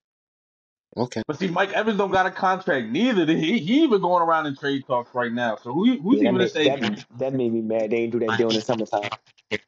Okay. 0.97 1.21
But 1.27 1.39
see, 1.39 1.47
Mike 1.49 1.73
Evans 1.73 1.97
don't 1.97 2.11
got 2.11 2.25
a 2.25 2.31
contract 2.31 2.87
neither. 2.89 3.25
He 3.25 3.59
he 3.59 3.83
even 3.83 4.01
going 4.01 4.23
around 4.23 4.47
in 4.47 4.55
trade 4.55 4.85
talks 4.87 5.13
right 5.15 5.31
now. 5.31 5.57
So 5.57 5.73
who 5.73 5.99
who's 5.99 6.21
Yeah, 6.21 6.29
even 6.29 6.39
to 6.39 6.47
say? 6.49 6.65
that 6.65 6.79
that 7.19 7.33
made 7.33 7.53
me 7.53 7.61
mad. 7.61 7.91
They 7.91 8.01
didn't 8.07 8.13
do 8.13 8.19
that 8.19 8.37
deal 8.37 8.49
in 8.49 8.55
the 8.55 8.61
summertime. 8.61 9.09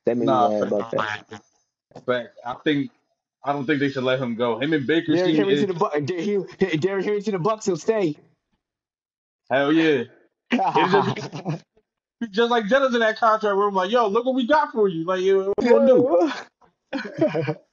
That 0.05 0.17
made 0.17 0.27
Nah, 0.27 0.49
me 0.49 0.55
mad 0.55 0.63
about 0.63 0.91
that. 0.91 1.01
fact, 1.01 1.33
fact. 2.05 2.39
I 2.45 2.55
think 2.63 2.91
I 3.43 3.53
don't 3.53 3.65
think 3.65 3.79
they 3.79 3.89
should 3.89 4.03
let 4.03 4.19
him 4.19 4.35
go. 4.35 4.59
Him 4.59 4.73
and 4.73 4.87
Baker 4.87 5.15
Derrick 5.15 5.35
seem 5.35 5.35
Henry 5.35 5.55
to 5.57 5.67
the 5.67 5.73
Bucs. 5.73 6.81
Derrick 6.81 7.05
Henry 7.05 7.21
to 7.23 7.31
the 7.31 7.39
Bucs. 7.39 7.65
He'll 7.65 7.77
stay. 7.77 8.17
hell 9.49 9.73
yeah. 9.73 10.05
Just 10.75 11.15
just 12.31 12.51
like 12.51 12.67
Jenna's 12.67 12.93
in 12.95 13.01
that 13.01 13.17
contract 13.19 13.55
where 13.57 13.67
I'm 13.67 13.75
like, 13.75 13.91
yo, 13.91 14.07
look 14.07 14.25
what 14.25 14.35
we 14.35 14.47
got 14.47 14.71
for 14.71 14.87
you. 14.87 15.05
Like, 15.05 15.21
yo, 15.21 15.53
what 15.57 15.65
you 15.65 15.69
gonna 15.69 15.85
do? 15.85 16.31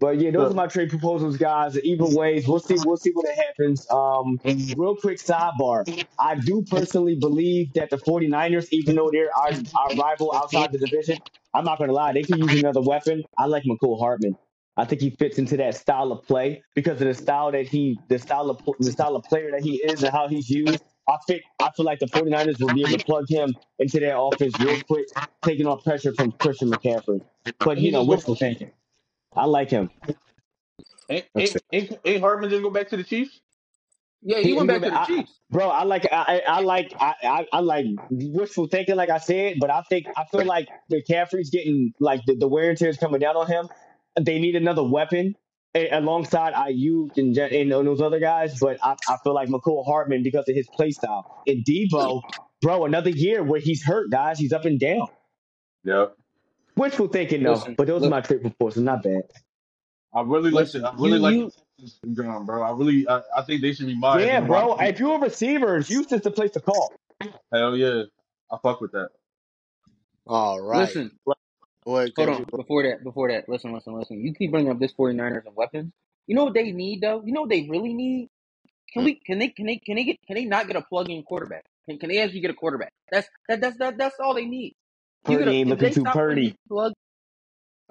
but 0.00 0.20
yeah, 0.20 0.30
those 0.30 0.52
are 0.52 0.54
my 0.54 0.66
trade 0.68 0.90
proposals, 0.90 1.36
guys. 1.36 1.76
Either 1.78 2.04
ways, 2.06 2.46
we'll 2.46 2.60
see. 2.60 2.76
We'll 2.84 2.96
see 2.96 3.10
what 3.10 3.26
happens. 3.34 3.86
Um, 3.90 4.38
real 4.76 4.96
quick 4.96 5.18
sidebar. 5.18 6.06
I 6.18 6.36
do 6.36 6.64
personally 6.70 7.16
believe 7.16 7.72
that 7.74 7.90
the 7.90 7.96
49ers, 7.98 8.68
even 8.70 8.96
though 8.96 9.10
they're 9.10 9.30
our, 9.36 9.50
our 9.50 9.96
rival 9.96 10.32
outside 10.34 10.70
the 10.72 10.78
division, 10.78 11.18
I'm 11.52 11.64
not 11.64 11.78
gonna 11.78 11.92
lie, 11.92 12.12
they 12.12 12.22
could 12.22 12.38
use 12.38 12.60
another 12.60 12.80
weapon. 12.80 13.24
I 13.36 13.46
like 13.46 13.64
Mecole 13.64 13.98
Hardman. 13.98 14.36
I 14.76 14.84
think 14.84 15.00
he 15.00 15.10
fits 15.10 15.38
into 15.38 15.56
that 15.56 15.74
style 15.74 16.12
of 16.12 16.24
play 16.24 16.62
because 16.76 17.00
of 17.00 17.08
the 17.08 17.14
style 17.14 17.50
that 17.50 17.66
he, 17.66 17.98
the 18.08 18.18
style 18.20 18.48
of 18.50 18.60
the 18.78 18.92
style 18.92 19.16
of 19.16 19.24
player 19.24 19.50
that 19.50 19.62
he 19.62 19.76
is 19.76 20.04
and 20.04 20.12
how 20.12 20.28
he's 20.28 20.48
used. 20.48 20.78
I 21.08 21.16
think 21.26 21.42
I 21.60 21.70
feel 21.70 21.84
like 21.86 21.98
the 21.98 22.06
49ers 22.06 22.60
will 22.60 22.72
be 22.72 22.82
able 22.82 22.98
to 22.98 23.04
plug 23.04 23.24
him 23.28 23.52
into 23.80 23.98
their 23.98 24.16
offense 24.16 24.54
real 24.60 24.80
quick, 24.82 25.06
taking 25.42 25.66
off 25.66 25.82
pressure 25.82 26.12
from 26.14 26.30
Christian 26.32 26.70
McCaffrey. 26.70 27.22
But 27.58 27.78
you 27.78 27.90
know, 27.90 28.04
wishful 28.04 28.36
thinking. 28.36 28.70
I 29.34 29.44
like 29.44 29.70
him. 29.70 29.90
ain't, 31.08 31.26
ain't, 31.36 31.56
ain't, 31.72 31.92
ain't 32.04 32.20
Hardman 32.20 32.50
just 32.50 32.62
go 32.62 32.70
back 32.70 32.88
to 32.90 32.96
the 32.96 33.04
Chiefs? 33.04 33.40
Yeah, 34.22 34.38
He- 34.38 34.48
he 34.48 34.52
went 34.54 34.70
he 34.70 34.78
back 34.78 34.82
to 34.84 34.90
go 34.90 34.94
the 34.94 35.00
I- 35.00 35.06
Chiefs. 35.06 35.34
Bro, 35.50 35.68
I 35.68 35.84
like 35.84 36.06
I, 36.12 36.42
I 36.46 36.56
I 36.56 36.60
like 36.60 36.92
I, 37.00 37.14
I 37.24 37.46
I 37.54 37.60
like 37.60 37.86
wishful 38.10 38.66
thinking, 38.66 38.96
like 38.96 39.08
I 39.08 39.16
said, 39.18 39.56
but 39.60 39.70
I 39.70 39.80
think 39.88 40.06
I 40.14 40.24
feel 40.30 40.44
like 40.44 40.68
McCaffrey's 40.92 41.48
getting 41.50 41.92
like 42.00 42.20
the, 42.26 42.34
the 42.36 42.46
wear 42.48 42.68
and 42.68 42.78
tear 42.78 42.90
is 42.90 42.98
coming 42.98 43.20
down 43.20 43.34
on 43.36 43.46
him. 43.46 43.68
They 44.20 44.38
need 44.40 44.56
another 44.56 44.82
weapon 44.84 45.36
a- 45.74 45.88
alongside 45.88 46.52
Aiyuk 46.52 47.16
and, 47.16 47.34
Je- 47.34 47.62
and 47.62 47.70
those 47.72 48.02
other 48.02 48.20
guys, 48.20 48.58
but 48.58 48.76
I, 48.82 48.96
I 49.08 49.16
feel 49.24 49.32
like 49.34 49.48
Mecole 49.48 49.86
Hardman 49.86 50.22
because 50.22 50.46
of 50.48 50.54
his 50.54 50.68
play 50.68 50.90
style. 50.90 51.42
And 51.46 51.64
Deebo, 51.64 52.20
bro, 52.60 52.84
another 52.84 53.10
year 53.10 53.42
where 53.42 53.60
he's 53.60 53.82
hurt, 53.82 54.10
guys. 54.10 54.38
He's 54.38 54.52
up 54.52 54.66
and 54.66 54.78
down. 54.78 55.06
Yep. 55.84 56.14
Wishful 56.78 57.08
thinking, 57.08 57.42
though. 57.42 57.52
Listen, 57.54 57.74
but 57.74 57.86
those 57.86 58.02
look- 58.02 58.08
are 58.08 58.10
my 58.10 58.20
trade 58.20 58.40
proposals. 58.42 58.84
Not 58.84 59.02
bad. 59.02 59.22
I 60.14 60.22
really 60.22 60.50
like 60.50 60.64
Listen, 60.64 60.84
I 60.84 60.94
really 60.94 61.12
you- 61.12 61.18
like 61.18 61.34
you- 61.34 61.52
the 62.02 62.42
bro. 62.44 62.62
I 62.62 62.72
really 62.72 63.06
I, 63.08 63.22
I 63.36 63.42
think 63.42 63.62
they 63.62 63.72
should 63.72 63.86
be 63.86 63.96
mine. 63.96 64.20
yeah, 64.20 64.40
bro. 64.40 64.76
If 64.80 64.98
you're 64.98 65.16
a 65.16 65.20
receiver, 65.20 65.78
Houston's 65.80 66.22
the 66.22 66.30
place 66.30 66.50
to 66.52 66.60
call. 66.60 66.92
Hell 67.52 67.76
yeah. 67.76 68.04
I 68.50 68.56
fuck 68.62 68.80
with 68.80 68.92
that. 68.92 69.10
All 70.26 70.60
right. 70.60 70.80
Listen, 70.80 71.12
Go 71.84 71.96
ahead, 71.96 72.12
hold 72.16 72.28
Casey. 72.28 72.42
on. 72.42 72.46
Before 72.56 72.82
that, 72.82 73.02
before 73.04 73.30
that, 73.30 73.48
listen, 73.48 73.72
listen, 73.72 73.94
listen. 73.98 74.20
You 74.24 74.34
keep 74.34 74.50
bringing 74.50 74.70
up 74.70 74.78
this 74.78 74.92
49ers 74.92 75.46
and 75.46 75.54
weapons. 75.56 75.92
You 76.26 76.34
know 76.34 76.44
what 76.44 76.54
they 76.54 76.72
need 76.72 77.00
though? 77.00 77.22
You 77.24 77.32
know 77.32 77.42
what 77.42 77.50
they 77.50 77.66
really 77.68 77.94
need? 77.94 78.28
Can 78.92 79.04
we? 79.04 79.14
Can 79.24 79.38
they? 79.38 79.48
Can 79.48 79.66
they? 79.66 79.76
Can 79.76 79.96
they 79.96 80.04
get? 80.04 80.18
Can 80.26 80.34
they 80.36 80.44
not 80.44 80.66
get 80.66 80.76
a 80.76 80.82
plug-in 80.82 81.22
quarterback? 81.22 81.64
Can, 81.88 81.98
can 81.98 82.08
they 82.08 82.18
actually 82.20 82.40
get 82.40 82.50
a 82.50 82.54
quarterback? 82.54 82.92
That's 83.10 83.28
that. 83.48 83.60
That's 83.60 83.76
that. 83.78 83.98
That's 83.98 84.16
all 84.20 84.34
they 84.34 84.46
need. 84.46 84.74
You 85.26 85.38
Purdy 85.38 85.44
get 85.44 85.48
a- 85.48 85.56
ain't 85.56 85.68
looking 85.70 85.92
too 85.92 86.00
stop 86.02 86.14
purdy. 86.14 86.56
Plug, 86.68 86.92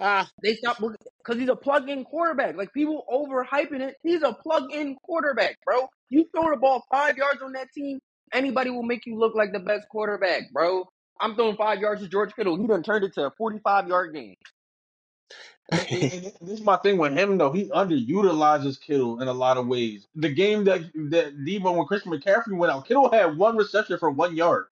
Ah, 0.00 0.28
they 0.42 0.54
stop 0.54 0.78
because 0.78 1.40
he's 1.40 1.48
a 1.48 1.56
plug-in 1.56 2.04
quarterback. 2.04 2.56
Like 2.56 2.72
people 2.72 3.04
overhyping 3.12 3.80
it. 3.80 3.96
He's 4.04 4.22
a 4.22 4.32
plug-in 4.32 4.96
quarterback, 5.02 5.58
bro. 5.64 5.88
You 6.08 6.24
throw 6.32 6.50
the 6.50 6.56
ball 6.56 6.84
five 6.90 7.16
yards 7.16 7.42
on 7.42 7.52
that 7.54 7.72
team, 7.72 7.98
anybody 8.32 8.70
will 8.70 8.84
make 8.84 9.06
you 9.06 9.18
look 9.18 9.34
like 9.34 9.52
the 9.52 9.58
best 9.58 9.88
quarterback, 9.88 10.52
bro. 10.52 10.84
I'm 11.20 11.34
throwing 11.34 11.56
five 11.56 11.80
yards 11.80 12.00
to 12.02 12.08
George 12.08 12.32
Kittle. 12.36 12.56
He 12.56 12.66
done 12.68 12.84
turned 12.84 13.04
it 13.04 13.12
to 13.14 13.26
a 13.26 13.30
45 13.32 13.88
yard 13.88 14.14
game. 14.14 14.36
And- 15.72 15.82
and 15.90 16.22
this 16.40 16.60
is 16.60 16.62
my 16.62 16.76
thing 16.78 16.96
with 16.96 17.12
him 17.12 17.36
though. 17.36 17.52
He 17.52 17.68
underutilizes 17.70 18.80
Kittle 18.80 19.20
in 19.20 19.28
a 19.28 19.32
lot 19.32 19.56
of 19.58 19.66
ways. 19.66 20.06
The 20.14 20.30
game 20.32 20.64
that 20.64 20.80
that 21.10 21.36
Deebo 21.38 21.76
when 21.76 21.86
Christian 21.86 22.12
McCaffrey 22.12 22.56
went 22.56 22.72
out, 22.72 22.86
Kittle 22.86 23.10
had 23.10 23.36
one 23.36 23.56
reception 23.56 23.98
for 23.98 24.10
one 24.10 24.34
yard. 24.36 24.66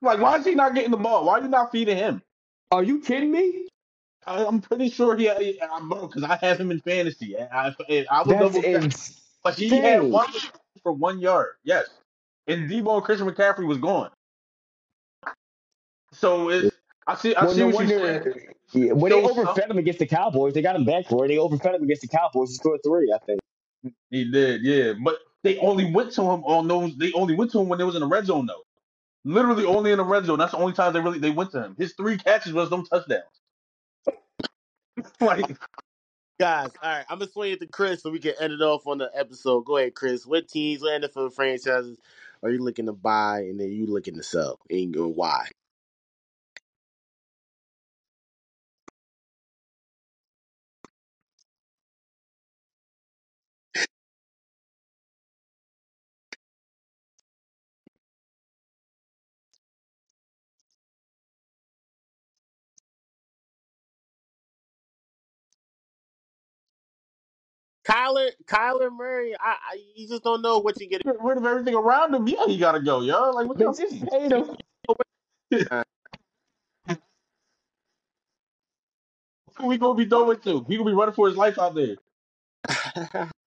Like, 0.00 0.20
why 0.20 0.36
is 0.36 0.44
he 0.44 0.54
not 0.54 0.74
getting 0.74 0.90
the 0.90 0.96
ball? 0.96 1.24
Why 1.24 1.38
are 1.38 1.42
you 1.42 1.48
not 1.48 1.72
feeding 1.72 1.96
him? 1.96 2.22
Are 2.70 2.82
you 2.82 3.00
kidding 3.00 3.32
me? 3.32 3.66
I, 4.26 4.44
I'm 4.44 4.60
pretty 4.60 4.90
sure 4.90 5.16
he, 5.16 5.28
uh 5.28 5.34
I 5.72 5.80
because 6.02 6.22
I 6.22 6.36
have 6.36 6.58
him 6.60 6.70
in 6.70 6.80
fantasy. 6.80 7.36
I, 7.38 7.68
I, 7.68 8.06
I 8.10 8.22
will 8.22 8.28
That's 8.28 8.40
double 8.54 8.62
check. 8.62 8.82
insane. 8.84 9.14
But 9.42 9.54
he 9.54 9.68
had 9.68 10.02
one 10.02 10.28
for 10.82 10.92
one 10.92 11.18
yard. 11.18 11.54
Yes, 11.64 11.86
and 12.46 12.68
Deebo 12.70 12.96
and 12.96 13.04
Christian 13.04 13.28
McCaffrey 13.30 13.66
was 13.66 13.78
gone. 13.78 14.10
So 16.12 16.50
it's 16.50 16.76
I 17.06 17.14
see 17.14 17.34
I 17.34 17.44
Well, 17.44 17.54
see 17.54 17.60
no 17.60 17.68
what 17.68 17.88
you're 17.88 18.00
wonder. 18.00 18.42
Yeah, 18.72 18.92
when 18.92 19.10
they 19.12 19.22
So- 19.22 19.30
overfed 19.30 19.70
him 19.70 19.78
against 19.78 19.98
the 19.98 20.06
Cowboys, 20.06 20.52
they 20.54 20.62
got 20.62 20.76
him 20.76 20.84
back 20.84 21.06
for 21.06 21.24
it. 21.24 21.28
They 21.28 21.38
overfed 21.38 21.74
him 21.74 21.82
against 21.82 22.02
the 22.02 22.08
Cowboys. 22.08 22.50
He 22.50 22.54
scored 22.56 22.80
three, 22.84 23.10
I 23.14 23.18
think. 23.24 23.40
He 24.10 24.30
did, 24.30 24.62
yeah. 24.62 24.92
But 25.02 25.18
they 25.42 25.58
only 25.58 25.90
went 25.90 26.12
to 26.12 26.22
him 26.22 26.44
on 26.44 26.68
those. 26.68 26.96
They 26.96 27.12
only 27.12 27.34
went 27.34 27.50
to 27.52 27.60
him 27.60 27.68
when 27.68 27.78
they 27.78 27.84
was 27.84 27.94
in 27.94 28.00
the 28.00 28.06
red 28.06 28.26
zone, 28.26 28.46
though. 28.46 28.62
Literally 29.28 29.66
only 29.66 29.92
in 29.92 29.98
the 29.98 30.04
red 30.04 30.24
zone. 30.24 30.38
That's 30.38 30.52
the 30.52 30.58
only 30.58 30.72
time 30.72 30.94
they 30.94 31.00
really 31.00 31.18
they 31.18 31.30
went 31.30 31.50
to 31.52 31.62
him. 31.62 31.76
His 31.78 31.92
three 31.92 32.16
catches 32.16 32.54
was 32.54 32.70
them 32.70 32.86
touchdowns. 32.86 33.24
like 35.20 35.46
guys, 36.40 36.70
all 36.82 36.90
right. 36.90 37.04
I'm 37.10 37.18
gonna 37.18 37.30
swing 37.30 37.52
it 37.52 37.60
to 37.60 37.66
Chris 37.66 38.02
so 38.02 38.10
we 38.10 38.20
can 38.20 38.32
end 38.40 38.54
it 38.54 38.62
off 38.62 38.86
on 38.86 38.96
the 38.96 39.10
episode. 39.14 39.66
Go 39.66 39.76
ahead, 39.76 39.94
Chris. 39.94 40.26
What 40.26 40.48
teams, 40.48 40.80
what 40.80 41.02
NFL 41.02 41.34
franchises 41.34 41.98
are 42.42 42.50
you 42.50 42.60
looking 42.60 42.86
to 42.86 42.94
buy, 42.94 43.40
and 43.40 43.60
then 43.60 43.70
you 43.70 43.86
looking 43.86 44.16
to 44.16 44.22
sell, 44.22 44.58
and 44.70 44.96
why? 44.96 45.48
Kyler, 67.88 68.30
Kyler 68.46 68.90
Murray. 68.92 69.34
I, 69.40 69.56
I, 69.72 69.80
you 69.96 70.08
just 70.08 70.24
don't 70.24 70.42
know 70.42 70.58
what 70.60 70.80
you 70.80 70.88
get. 70.88 71.02
get 71.04 71.16
rid 71.22 71.38
of 71.38 71.46
everything 71.46 71.74
around 71.74 72.14
him. 72.14 72.28
Yeah, 72.28 72.46
he 72.46 72.58
gotta 72.58 72.80
go, 72.80 73.00
yo. 73.02 73.30
Like 73.30 73.48
what 73.48 73.58
They 73.58 73.64
y'all 73.64 73.74
just 73.74 73.92
mean? 73.92 74.08
paid 74.10 74.32
him. 74.32 74.56
Who 79.56 79.66
we 79.68 79.78
gonna 79.78 79.94
be 79.96 80.06
done 80.06 80.28
with 80.28 80.44
to? 80.44 80.64
He 80.68 80.76
gonna 80.76 80.90
be 80.90 80.94
running 80.96 81.14
for 81.14 81.28
his 81.28 81.36
life 81.36 81.58
out 81.58 81.74
there. 81.74 81.96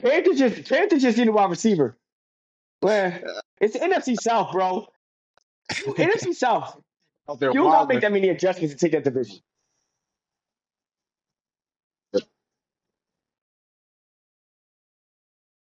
Panthers 0.00 0.38
just 0.38 0.68
Panthers 0.68 1.02
just 1.02 1.18
need 1.18 1.28
a 1.28 1.32
wide 1.32 1.50
receiver. 1.50 1.96
Well, 2.82 3.12
uh, 3.12 3.40
it's 3.60 3.72
the 3.74 3.80
NFC 3.80 4.16
South, 4.20 4.52
bro. 4.52 4.86
NFC 5.72 6.34
South. 6.34 6.80
Oh, 7.26 7.32
Out 7.32 7.40
there 7.40 7.50
You 7.50 7.56
don't 7.56 7.70
gotta 7.72 7.88
make 7.92 8.02
that 8.02 8.12
many 8.12 8.28
adjustments 8.28 8.74
to 8.74 8.78
take 8.80 8.92
that 8.92 9.04
division. 9.04 9.38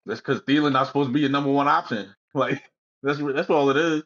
That's 0.06 0.20
because 0.20 0.40
Thielen 0.42 0.72
not 0.72 0.86
supposed 0.86 1.08
to 1.08 1.12
be 1.12 1.20
your 1.20 1.30
number 1.30 1.50
one 1.50 1.68
option. 1.68 2.14
Like 2.36 2.64
that's 3.04 3.20
that's 3.20 3.48
all 3.48 3.70
it 3.70 3.76
is. 3.76 4.02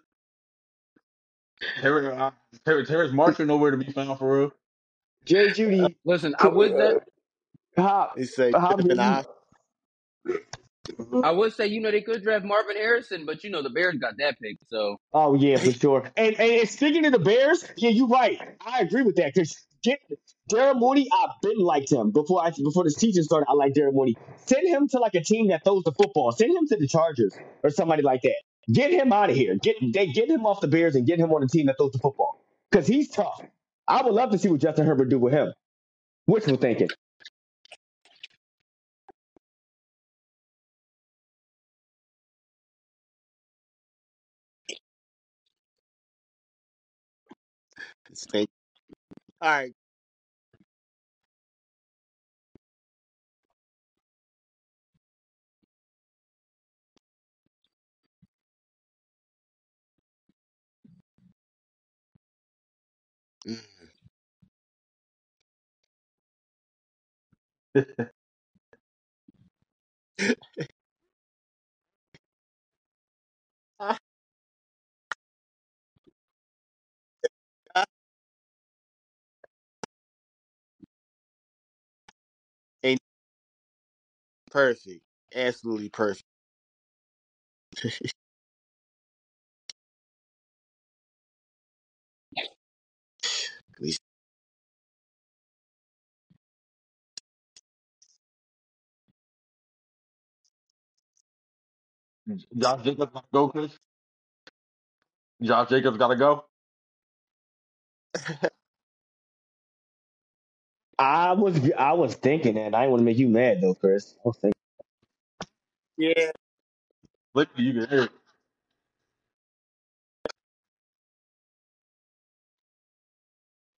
Terry, 1.81 2.15
uh, 2.15 2.31
Terry, 2.67 2.85
Terrace 2.85 3.11
Marshall 3.11 3.47
nowhere 3.47 3.71
to 3.71 3.79
be 3.79 3.91
found 3.91 4.19
for 4.19 4.39
real. 4.41 4.53
Jerry 5.25 5.49
Jeudy. 5.53 5.83
Uh, 5.83 5.89
listen, 6.05 6.35
I 6.39 6.49
was 6.49 6.73
that. 6.73 7.05
How, 7.79 8.11
He 8.19 8.25
said 8.25 8.53
how 8.55 8.73
could 8.73 8.81
have 8.81 8.89
been 8.89 8.99
many- 8.99 9.25
I. 11.13 11.29
I 11.29 11.31
would 11.33 11.53
say 11.55 11.67
you 11.67 11.81
know 11.81 11.91
they 11.91 12.03
could 12.03 12.23
draft 12.23 12.45
Marvin 12.45 12.77
Harrison, 12.77 13.27
but 13.27 13.45
you 13.45 13.51
know 13.51 13.63
the 13.63 13.71
Bears 13.71 13.97
got 13.97 14.15
that 14.19 14.37
pick, 14.41 14.59
so 14.69 14.97
Oh 15.13 15.35
yeah, 15.35 15.57
for 15.57 15.73
sure. 15.73 16.11
And, 16.17 16.39
and 16.39 16.61
and 16.61 16.69
speaking 16.69 17.07
of 17.07 17.13
the 17.13 17.19
Bears, 17.19 17.65
yeah, 17.77 17.91
you're 17.91 18.09
right. 18.09 18.41
I 18.65 18.81
agree 18.81 19.03
with 19.03 19.17
that 19.17 19.33
because 19.35 19.57
get 19.83 20.01
Darren 20.51 20.79
Mooney. 20.79 21.09
I've 21.13 21.41
been 21.43 21.59
liked 21.59 21.93
him 21.93 22.11
before 22.11 22.45
I 22.45 22.51
before 22.51 22.85
this 22.85 22.97
season 22.97 23.23
started. 23.25 23.47
I 23.49 23.55
like 23.55 23.75
Darren 23.75 23.95
Mooney. 23.95 24.17
Send 24.37 24.67
him 24.69 24.89
to 24.89 24.99
like 24.99 25.15
a 25.15 25.23
team 25.23 25.49
that 25.49 25.65
throws 25.65 25.85
the 25.85 25.93
football. 25.93 26.33
Send 26.33 26.51
him 26.57 26.67
to 26.69 26.77
the 26.77 26.89
Chargers 26.89 27.41
or 27.63 27.71
somebody 27.71 28.03
like 28.03 28.23
that. 28.23 28.37
Get 28.73 28.93
him 28.93 29.13
out 29.13 29.31
of 29.31 29.37
here. 29.37 29.57
Get 29.57 29.77
they 29.93 30.07
get 30.09 30.29
him 30.31 30.47
off 30.47 30.61
the 30.61 30.69
Bears 30.69 30.95
and 30.95 31.07
get 31.07 31.19
him 31.19 31.33
on 31.33 31.43
a 31.43 31.49
team 31.49 31.67
that 31.67 31.77
throws 31.79 31.93
the 31.93 31.99
football 31.99 32.45
because 32.71 32.87
he's 32.87 33.11
tough. 33.11 33.41
I 33.87 34.03
would 34.03 34.13
love 34.13 34.31
to 34.33 34.39
see 34.39 34.49
what 34.49 34.61
Justin 34.61 34.87
Herbert 34.87 35.09
do 35.09 35.19
with 35.19 35.33
him. 35.33 35.53
Wishful 36.27 36.57
thinking. 36.57 36.89
Thank- 48.33 48.51
All 49.41 49.51
right. 49.51 49.75
Mm. 63.47 63.59
perfect. 84.59 85.03
Absolutely 85.35 85.91
perfect. 85.91 86.25
Josh 102.57 102.85
Jacobs 102.85 103.13
gotta 103.13 103.27
go, 103.33 103.49
Chris. 103.49 103.79
Josh 105.43 105.69
Jacobs 105.71 105.99
gotta 105.99 106.17
go. 106.17 106.45
I 110.99 111.33
was 111.35 111.61
I 111.79 111.93
was 111.95 112.15
thinking 112.17 112.57
that 112.57 112.75
I 112.75 112.83
didn't 112.83 112.91
want 112.93 113.01
to 113.03 113.05
make 113.07 113.19
you 113.19 113.29
mad 113.29 113.61
though, 113.63 113.75
Chris. 113.75 114.15
I 114.25 114.29
was 114.29 114.39
thinking. 114.39 114.55
yeah. 115.99 116.33
Look, 117.35 117.49
you 117.57 117.75
can 117.75 117.89
hear 117.91 118.05
it. 118.05 118.11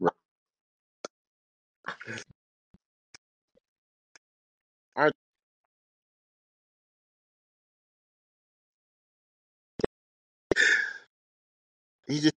Right. 0.01 0.12
Aren't 4.97 5.14
he 12.09 12.21
just 12.21 12.35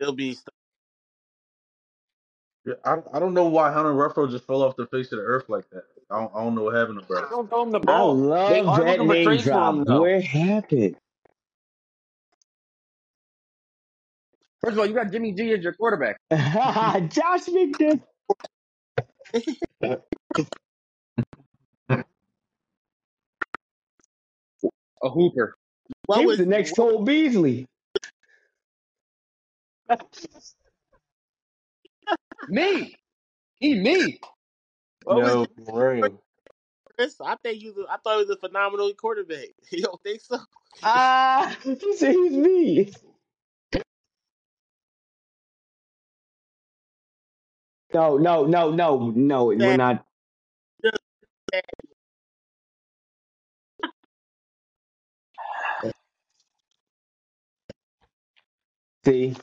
still 0.00 0.12
be 0.12 0.34
stuck? 0.34 0.54
Yeah, 2.66 2.74
I, 2.84 2.98
I 3.14 3.18
don't 3.18 3.34
know 3.34 3.46
why 3.48 3.72
Hunter 3.72 3.92
Renfrow 3.92 4.30
just 4.30 4.46
fell 4.46 4.62
off 4.62 4.76
the 4.76 4.86
face 4.88 5.12
of 5.12 5.18
the 5.18 5.24
earth 5.24 5.48
like 5.48 5.68
that. 5.70 5.84
I 6.10 6.20
don't, 6.20 6.32
I 6.34 6.44
don't 6.44 6.54
know 6.54 6.64
what 6.64 6.74
happened 6.74 7.00
to 7.00 7.06
bro. 7.06 7.22
don't 7.30 7.48
throw 7.48 7.62
him 7.62 7.70
the 7.72 7.80
I 7.86 8.00
ball. 8.00 8.14
They 8.46 8.62
love 8.62 8.62
are 8.62 8.84
that 8.84 8.86
looking 8.86 9.06
for 9.06 9.14
name 9.14 9.22
trades 9.22 9.48
for 9.48 9.68
him 9.70 9.84
drop. 9.84 9.84
though. 9.84 10.00
What 10.00 10.22
happened? 10.22 10.96
First 14.62 14.74
of 14.74 14.80
all, 14.80 14.86
you 14.86 14.94
got 14.94 15.10
Jimmy 15.12 15.32
G 15.32 15.52
as 15.52 15.62
your 15.62 15.72
quarterback, 15.74 16.18
Josh 16.30 17.46
McDaniels. 17.46 18.02
a 25.02 25.10
hooper. 25.10 25.54
What 26.06 26.20
He 26.20 26.26
was 26.26 26.38
was 26.38 26.38
the 26.38 26.46
next 26.46 26.72
what, 26.72 26.76
Cole 26.76 27.04
Beasley. 27.04 27.66
Me, 32.48 32.94
he 33.60 33.74
me. 33.76 34.20
what 35.04 35.22
was 35.22 35.36
Yo, 35.36 35.46
for 35.66 35.90
real. 35.94 36.22
Chris? 36.96 37.16
I 37.24 37.36
think 37.36 37.62
you. 37.62 37.86
I 37.90 37.98
thought 37.98 38.18
he 38.20 38.26
was 38.26 38.30
a 38.30 38.36
phenomenal 38.36 38.92
quarterback. 38.94 39.48
You 39.72 39.82
don't 39.84 40.02
think 40.02 40.22
so? 40.22 40.38
Ah, 40.82 41.56
he 41.64 41.96
said 41.96 42.14
he's 42.14 42.32
me. 42.32 42.92
No, 47.94 48.18
no, 48.18 48.46
no, 48.46 48.70
no, 48.72 49.10
no. 49.14 49.44
We're 49.46 49.74
not. 49.74 50.06
See, 59.06 59.36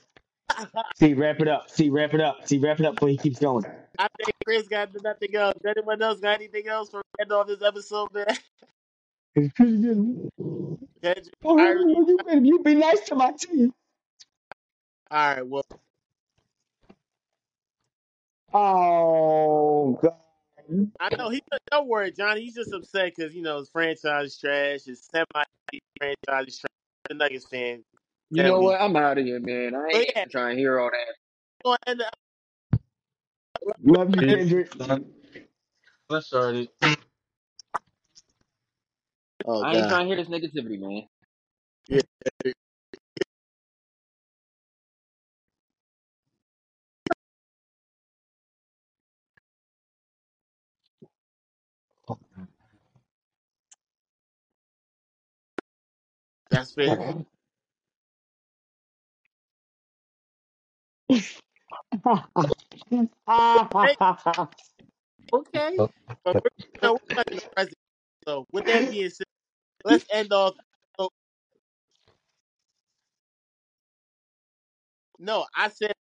see, 0.96 1.14
wrap 1.14 1.40
it 1.40 1.48
up. 1.48 1.70
See, 1.70 1.90
wrap 1.90 2.14
it 2.14 2.22
up. 2.22 2.48
See, 2.48 2.58
wrap 2.58 2.80
it 2.80 2.86
up 2.86 2.96
before 2.96 3.10
he 3.10 3.18
keeps 3.18 3.40
going. 3.40 3.66
I 4.00 4.08
think 4.18 4.36
Chris 4.46 4.68
got 4.68 4.90
nothing 5.04 5.36
else. 5.36 5.58
Anyone 5.66 6.02
else 6.02 6.20
got 6.20 6.36
anything 6.36 6.68
else 6.68 6.90
for 6.90 7.02
end 7.20 7.32
off 7.32 7.48
this 7.48 7.62
episode, 7.62 8.14
man? 8.14 8.28
It's 9.36 9.54
pretty 9.54 9.82
good. 9.82 10.32
Oh, 11.46 11.58
you, 11.60 12.42
you 12.44 12.64
be 12.64 12.74
nice 12.74 13.02
to 13.02 13.16
my 13.16 13.32
team. 13.34 13.72
All 15.12 15.36
right. 15.36 15.48
Well, 15.48 15.64
Oh 18.54 20.00
God. 20.02 20.14
I 21.00 21.16
know 21.16 21.30
he. 21.30 21.42
Don't 21.72 21.88
worry, 21.88 22.12
Johnny. 22.12 22.42
He's 22.42 22.56
just 22.56 22.74
upset 22.74 23.14
because 23.16 23.36
you 23.36 23.42
know 23.42 23.60
his 23.60 23.70
franchise 23.70 24.32
is 24.32 24.38
trash. 24.38 24.84
His 24.86 25.08
semi 25.12 25.26
franchise 26.00 26.48
is 26.48 26.58
trash. 26.60 26.72
The 27.10 27.16
Nuggets 27.16 27.46
fan. 27.46 27.84
You 28.32 28.44
know 28.44 28.62
what? 28.62 28.82
I'm 28.82 28.96
out 28.98 29.18
of 29.20 29.26
here, 29.26 29.40
man. 29.40 29.76
I 29.76 29.90
ain't 29.96 30.12
yeah, 30.16 30.26
trying 30.32 30.56
to 30.56 30.62
hear 30.62 30.80
all 30.80 30.92
that. 30.92 31.16
go 31.64 31.78
ahead 31.86 32.00
and- 32.02 32.04
Love 33.84 34.16
you, 34.16 34.24
It's 34.24 34.24
Kendrick. 34.24 34.72
Let's 36.10 36.28
start 36.28 36.56
it. 36.56 36.70
Oh 39.46 39.64
I 39.64 39.76
ain't 39.78 39.88
God. 39.88 39.90
trying 39.90 40.10
to 40.10 40.16
hear 40.16 40.24
this 40.24 40.30
negativity, 40.30 40.80
man. 40.80 41.08
Yeah. 41.88 42.02
That's 56.52 56.74
fair. 56.74 57.16
Hey, 61.10 61.22
okay. 65.34 65.78
Oh. 65.80 65.90
But 66.24 66.36
we're, 66.36 66.50
you 66.58 66.80
know, 66.82 66.94
we're 66.94 67.14
stuck 67.14 67.32
in 67.32 67.38
the 67.38 67.50
present. 67.56 67.76
So 68.26 68.46
with 68.52 68.66
that 68.66 68.92
being 68.92 69.10
said, 69.10 69.26
let's 69.86 70.06
end 70.12 70.34
off. 70.34 70.56
So, 71.00 71.10
no, 75.20 75.46
I 75.56 75.70
said 75.70 75.94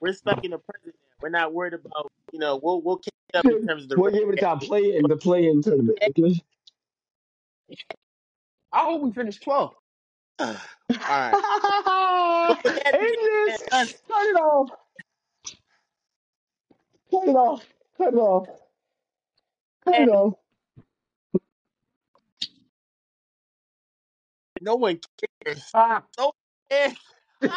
we're 0.00 0.12
stuck 0.12 0.44
in 0.44 0.52
the 0.52 0.58
present 0.58 0.94
now. 0.94 1.16
We're 1.22 1.30
not 1.30 1.52
worried 1.54 1.74
about 1.74 2.10
you 2.32 2.38
know 2.38 2.60
we'll 2.62 2.82
we'll 2.82 2.98
catch 2.98 3.14
up 3.34 3.46
in 3.46 3.66
terms 3.66 3.84
of 3.84 3.88
the 3.90 3.98
what 3.98 4.12
game 4.12 4.28
of 4.28 4.36
the 4.36 4.40
time? 4.40 4.58
Play 4.58 4.96
in 4.96 5.04
the 5.04 5.16
play 5.16 5.46
in 5.46 5.62
tournament. 5.62 5.98
The 6.16 6.40
I 8.72 8.80
hope 8.80 9.02
we 9.02 9.12
finish 9.12 9.40
12th. 9.40 9.72
All 10.90 10.96
right. 10.98 12.56
So 12.64 12.70
with 12.70 12.82
that 12.84 13.00
being 13.00 13.14
End 13.14 13.58
said, 13.58 13.68
this. 13.68 13.72
us 13.72 13.92
Turn 14.08 14.26
it 14.26 14.40
off. 14.40 14.70
Cut 17.10 17.28
it 17.28 17.36
off. 17.36 17.66
Cut 17.98 18.08
it 18.14 18.16
off. 18.16 18.46
Cut 19.84 19.94
it 20.00 20.08
off. 20.08 20.34
No 24.60 24.76
one 24.76 24.98
cares. 25.44 25.62
Ah. 25.74 26.02
No 26.18 26.24
one 26.26 26.32
cares. 26.70 26.94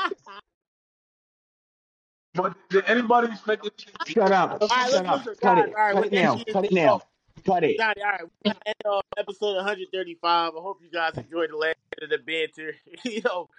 But 2.34 2.56
did 2.70 2.86
anybody 2.86 3.28
expect 3.28 3.66
it? 3.66 3.78
to- 3.78 3.92
Shut 4.12 4.32
up. 4.32 4.62
all 4.62 4.68
right, 4.70 4.90
Shut 4.90 5.04
let's 5.06 5.10
up. 5.10 5.26
listen. 5.26 5.36
Cut 5.42 5.56
Guys, 5.58 5.68
it. 5.68 5.76
all 5.76 5.84
right, 5.84 5.94
Cut 5.96 6.06
it 6.06 6.12
that 6.12 6.16
now. 6.24 6.36
Cut 6.54 6.64
it 6.66 6.72
now. 6.72 7.02
Cut 7.46 7.64
it. 7.66 7.78
Johnny, 7.78 8.02
all 8.04 8.10
right, 8.12 8.22
we're 8.24 8.54
gonna 8.54 8.60
end 8.68 8.76
uh, 8.86 9.02
episode 9.18 9.56
135. 9.58 10.24
I 10.56 10.62
hope 10.62 10.78
you 10.82 10.90
guys 10.90 11.18
enjoyed 11.18 11.50
the 11.50 11.58
last 11.58 11.76
bit 11.76 11.81
of 12.02 12.10
the 12.10 12.18
banter. 12.18 12.76
you 13.04 13.22
know, 13.24 13.50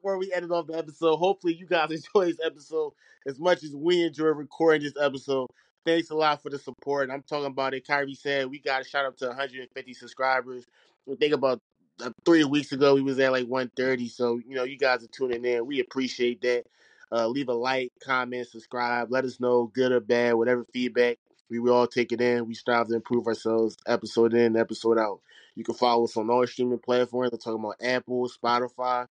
where 0.00 0.18
we 0.18 0.32
ended 0.32 0.50
off 0.50 0.66
the 0.66 0.76
episode. 0.76 1.16
Hopefully, 1.16 1.54
you 1.54 1.66
guys 1.66 1.90
enjoy 2.14 2.26
this 2.26 2.40
episode 2.44 2.92
as 3.26 3.38
much 3.38 3.62
as 3.62 3.74
we 3.74 4.02
enjoy 4.02 4.26
recording 4.26 4.82
this 4.82 4.94
episode. 5.00 5.48
Thanks 5.84 6.10
a 6.10 6.14
lot 6.14 6.42
for 6.42 6.50
the 6.50 6.58
support. 6.58 7.10
I'm 7.10 7.22
talking 7.22 7.46
about 7.46 7.74
it. 7.74 7.86
Kyrie 7.86 8.14
said 8.14 8.46
we 8.46 8.60
got 8.60 8.82
a 8.82 8.84
shout 8.84 9.04
out 9.04 9.18
to 9.18 9.28
150 9.28 9.94
subscribers. 9.94 10.64
I 11.10 11.16
think 11.16 11.34
about 11.34 11.60
uh, 12.00 12.10
three 12.24 12.44
weeks 12.44 12.72
ago 12.72 12.94
we 12.94 13.02
was 13.02 13.18
at 13.18 13.32
like 13.32 13.46
130. 13.46 14.08
So 14.08 14.38
you 14.46 14.54
know, 14.54 14.64
you 14.64 14.78
guys 14.78 15.02
are 15.02 15.08
tuning 15.08 15.44
in. 15.44 15.66
We 15.66 15.80
appreciate 15.80 16.40
that. 16.42 16.64
Uh, 17.10 17.26
leave 17.26 17.48
a 17.48 17.52
like, 17.52 17.92
comment, 18.02 18.46
subscribe. 18.48 19.10
Let 19.10 19.24
us 19.24 19.38
know 19.38 19.70
good 19.74 19.92
or 19.92 20.00
bad, 20.00 20.34
whatever 20.34 20.64
feedback. 20.72 21.18
We 21.52 21.58
will 21.58 21.74
all 21.74 21.86
take 21.86 22.12
it 22.12 22.20
in. 22.22 22.46
We 22.46 22.54
strive 22.54 22.88
to 22.88 22.94
improve 22.94 23.26
ourselves 23.26 23.76
episode 23.86 24.32
in, 24.32 24.56
episode 24.56 24.96
out. 24.96 25.20
You 25.54 25.64
can 25.64 25.74
follow 25.74 26.04
us 26.04 26.16
on 26.16 26.30
all 26.30 26.46
streaming 26.46 26.78
platforms. 26.78 27.30
I'm 27.30 27.38
talking 27.38 27.62
about 27.62 27.76
Apple, 27.78 28.26
Spotify, 28.26 29.06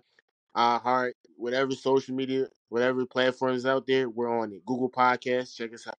iHeart, 0.55 1.13
whatever 1.35 1.71
social 1.71 2.13
media, 2.13 2.45
whatever 2.69 3.07
platforms 3.07 3.65
out 3.65 3.87
there, 3.87 4.07
we're 4.07 4.29
on 4.29 4.53
it. 4.53 4.63
Google 4.67 4.87
Podcasts, 4.87 5.55
check 5.55 5.73
us 5.73 5.87
out. 5.87 5.97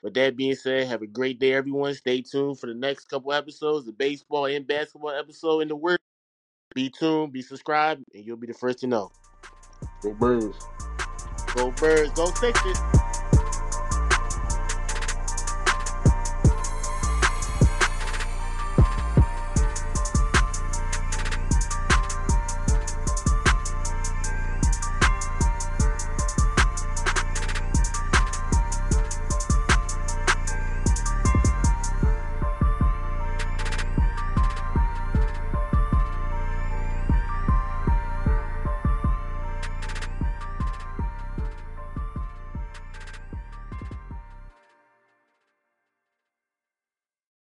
With 0.00 0.14
that 0.14 0.36
being 0.36 0.54
said, 0.54 0.86
have 0.86 1.02
a 1.02 1.08
great 1.08 1.40
day, 1.40 1.54
everyone. 1.54 1.92
Stay 1.94 2.22
tuned 2.22 2.60
for 2.60 2.68
the 2.68 2.74
next 2.74 3.06
couple 3.06 3.32
episodes, 3.32 3.84
the 3.84 3.90
baseball 3.90 4.46
and 4.46 4.64
basketball 4.64 5.10
episode 5.10 5.58
in 5.58 5.68
the 5.68 5.74
work. 5.74 5.98
Be 6.72 6.88
tuned, 6.88 7.32
be 7.32 7.42
subscribed, 7.42 8.04
and 8.14 8.24
you'll 8.24 8.36
be 8.36 8.46
the 8.46 8.54
first 8.54 8.78
to 8.78 8.86
know. 8.86 9.10
Go 10.02 10.14
Birds. 10.14 10.56
Go 11.56 11.72
Birds, 11.72 12.12
go 12.12 12.26
Sixers. 12.26 12.78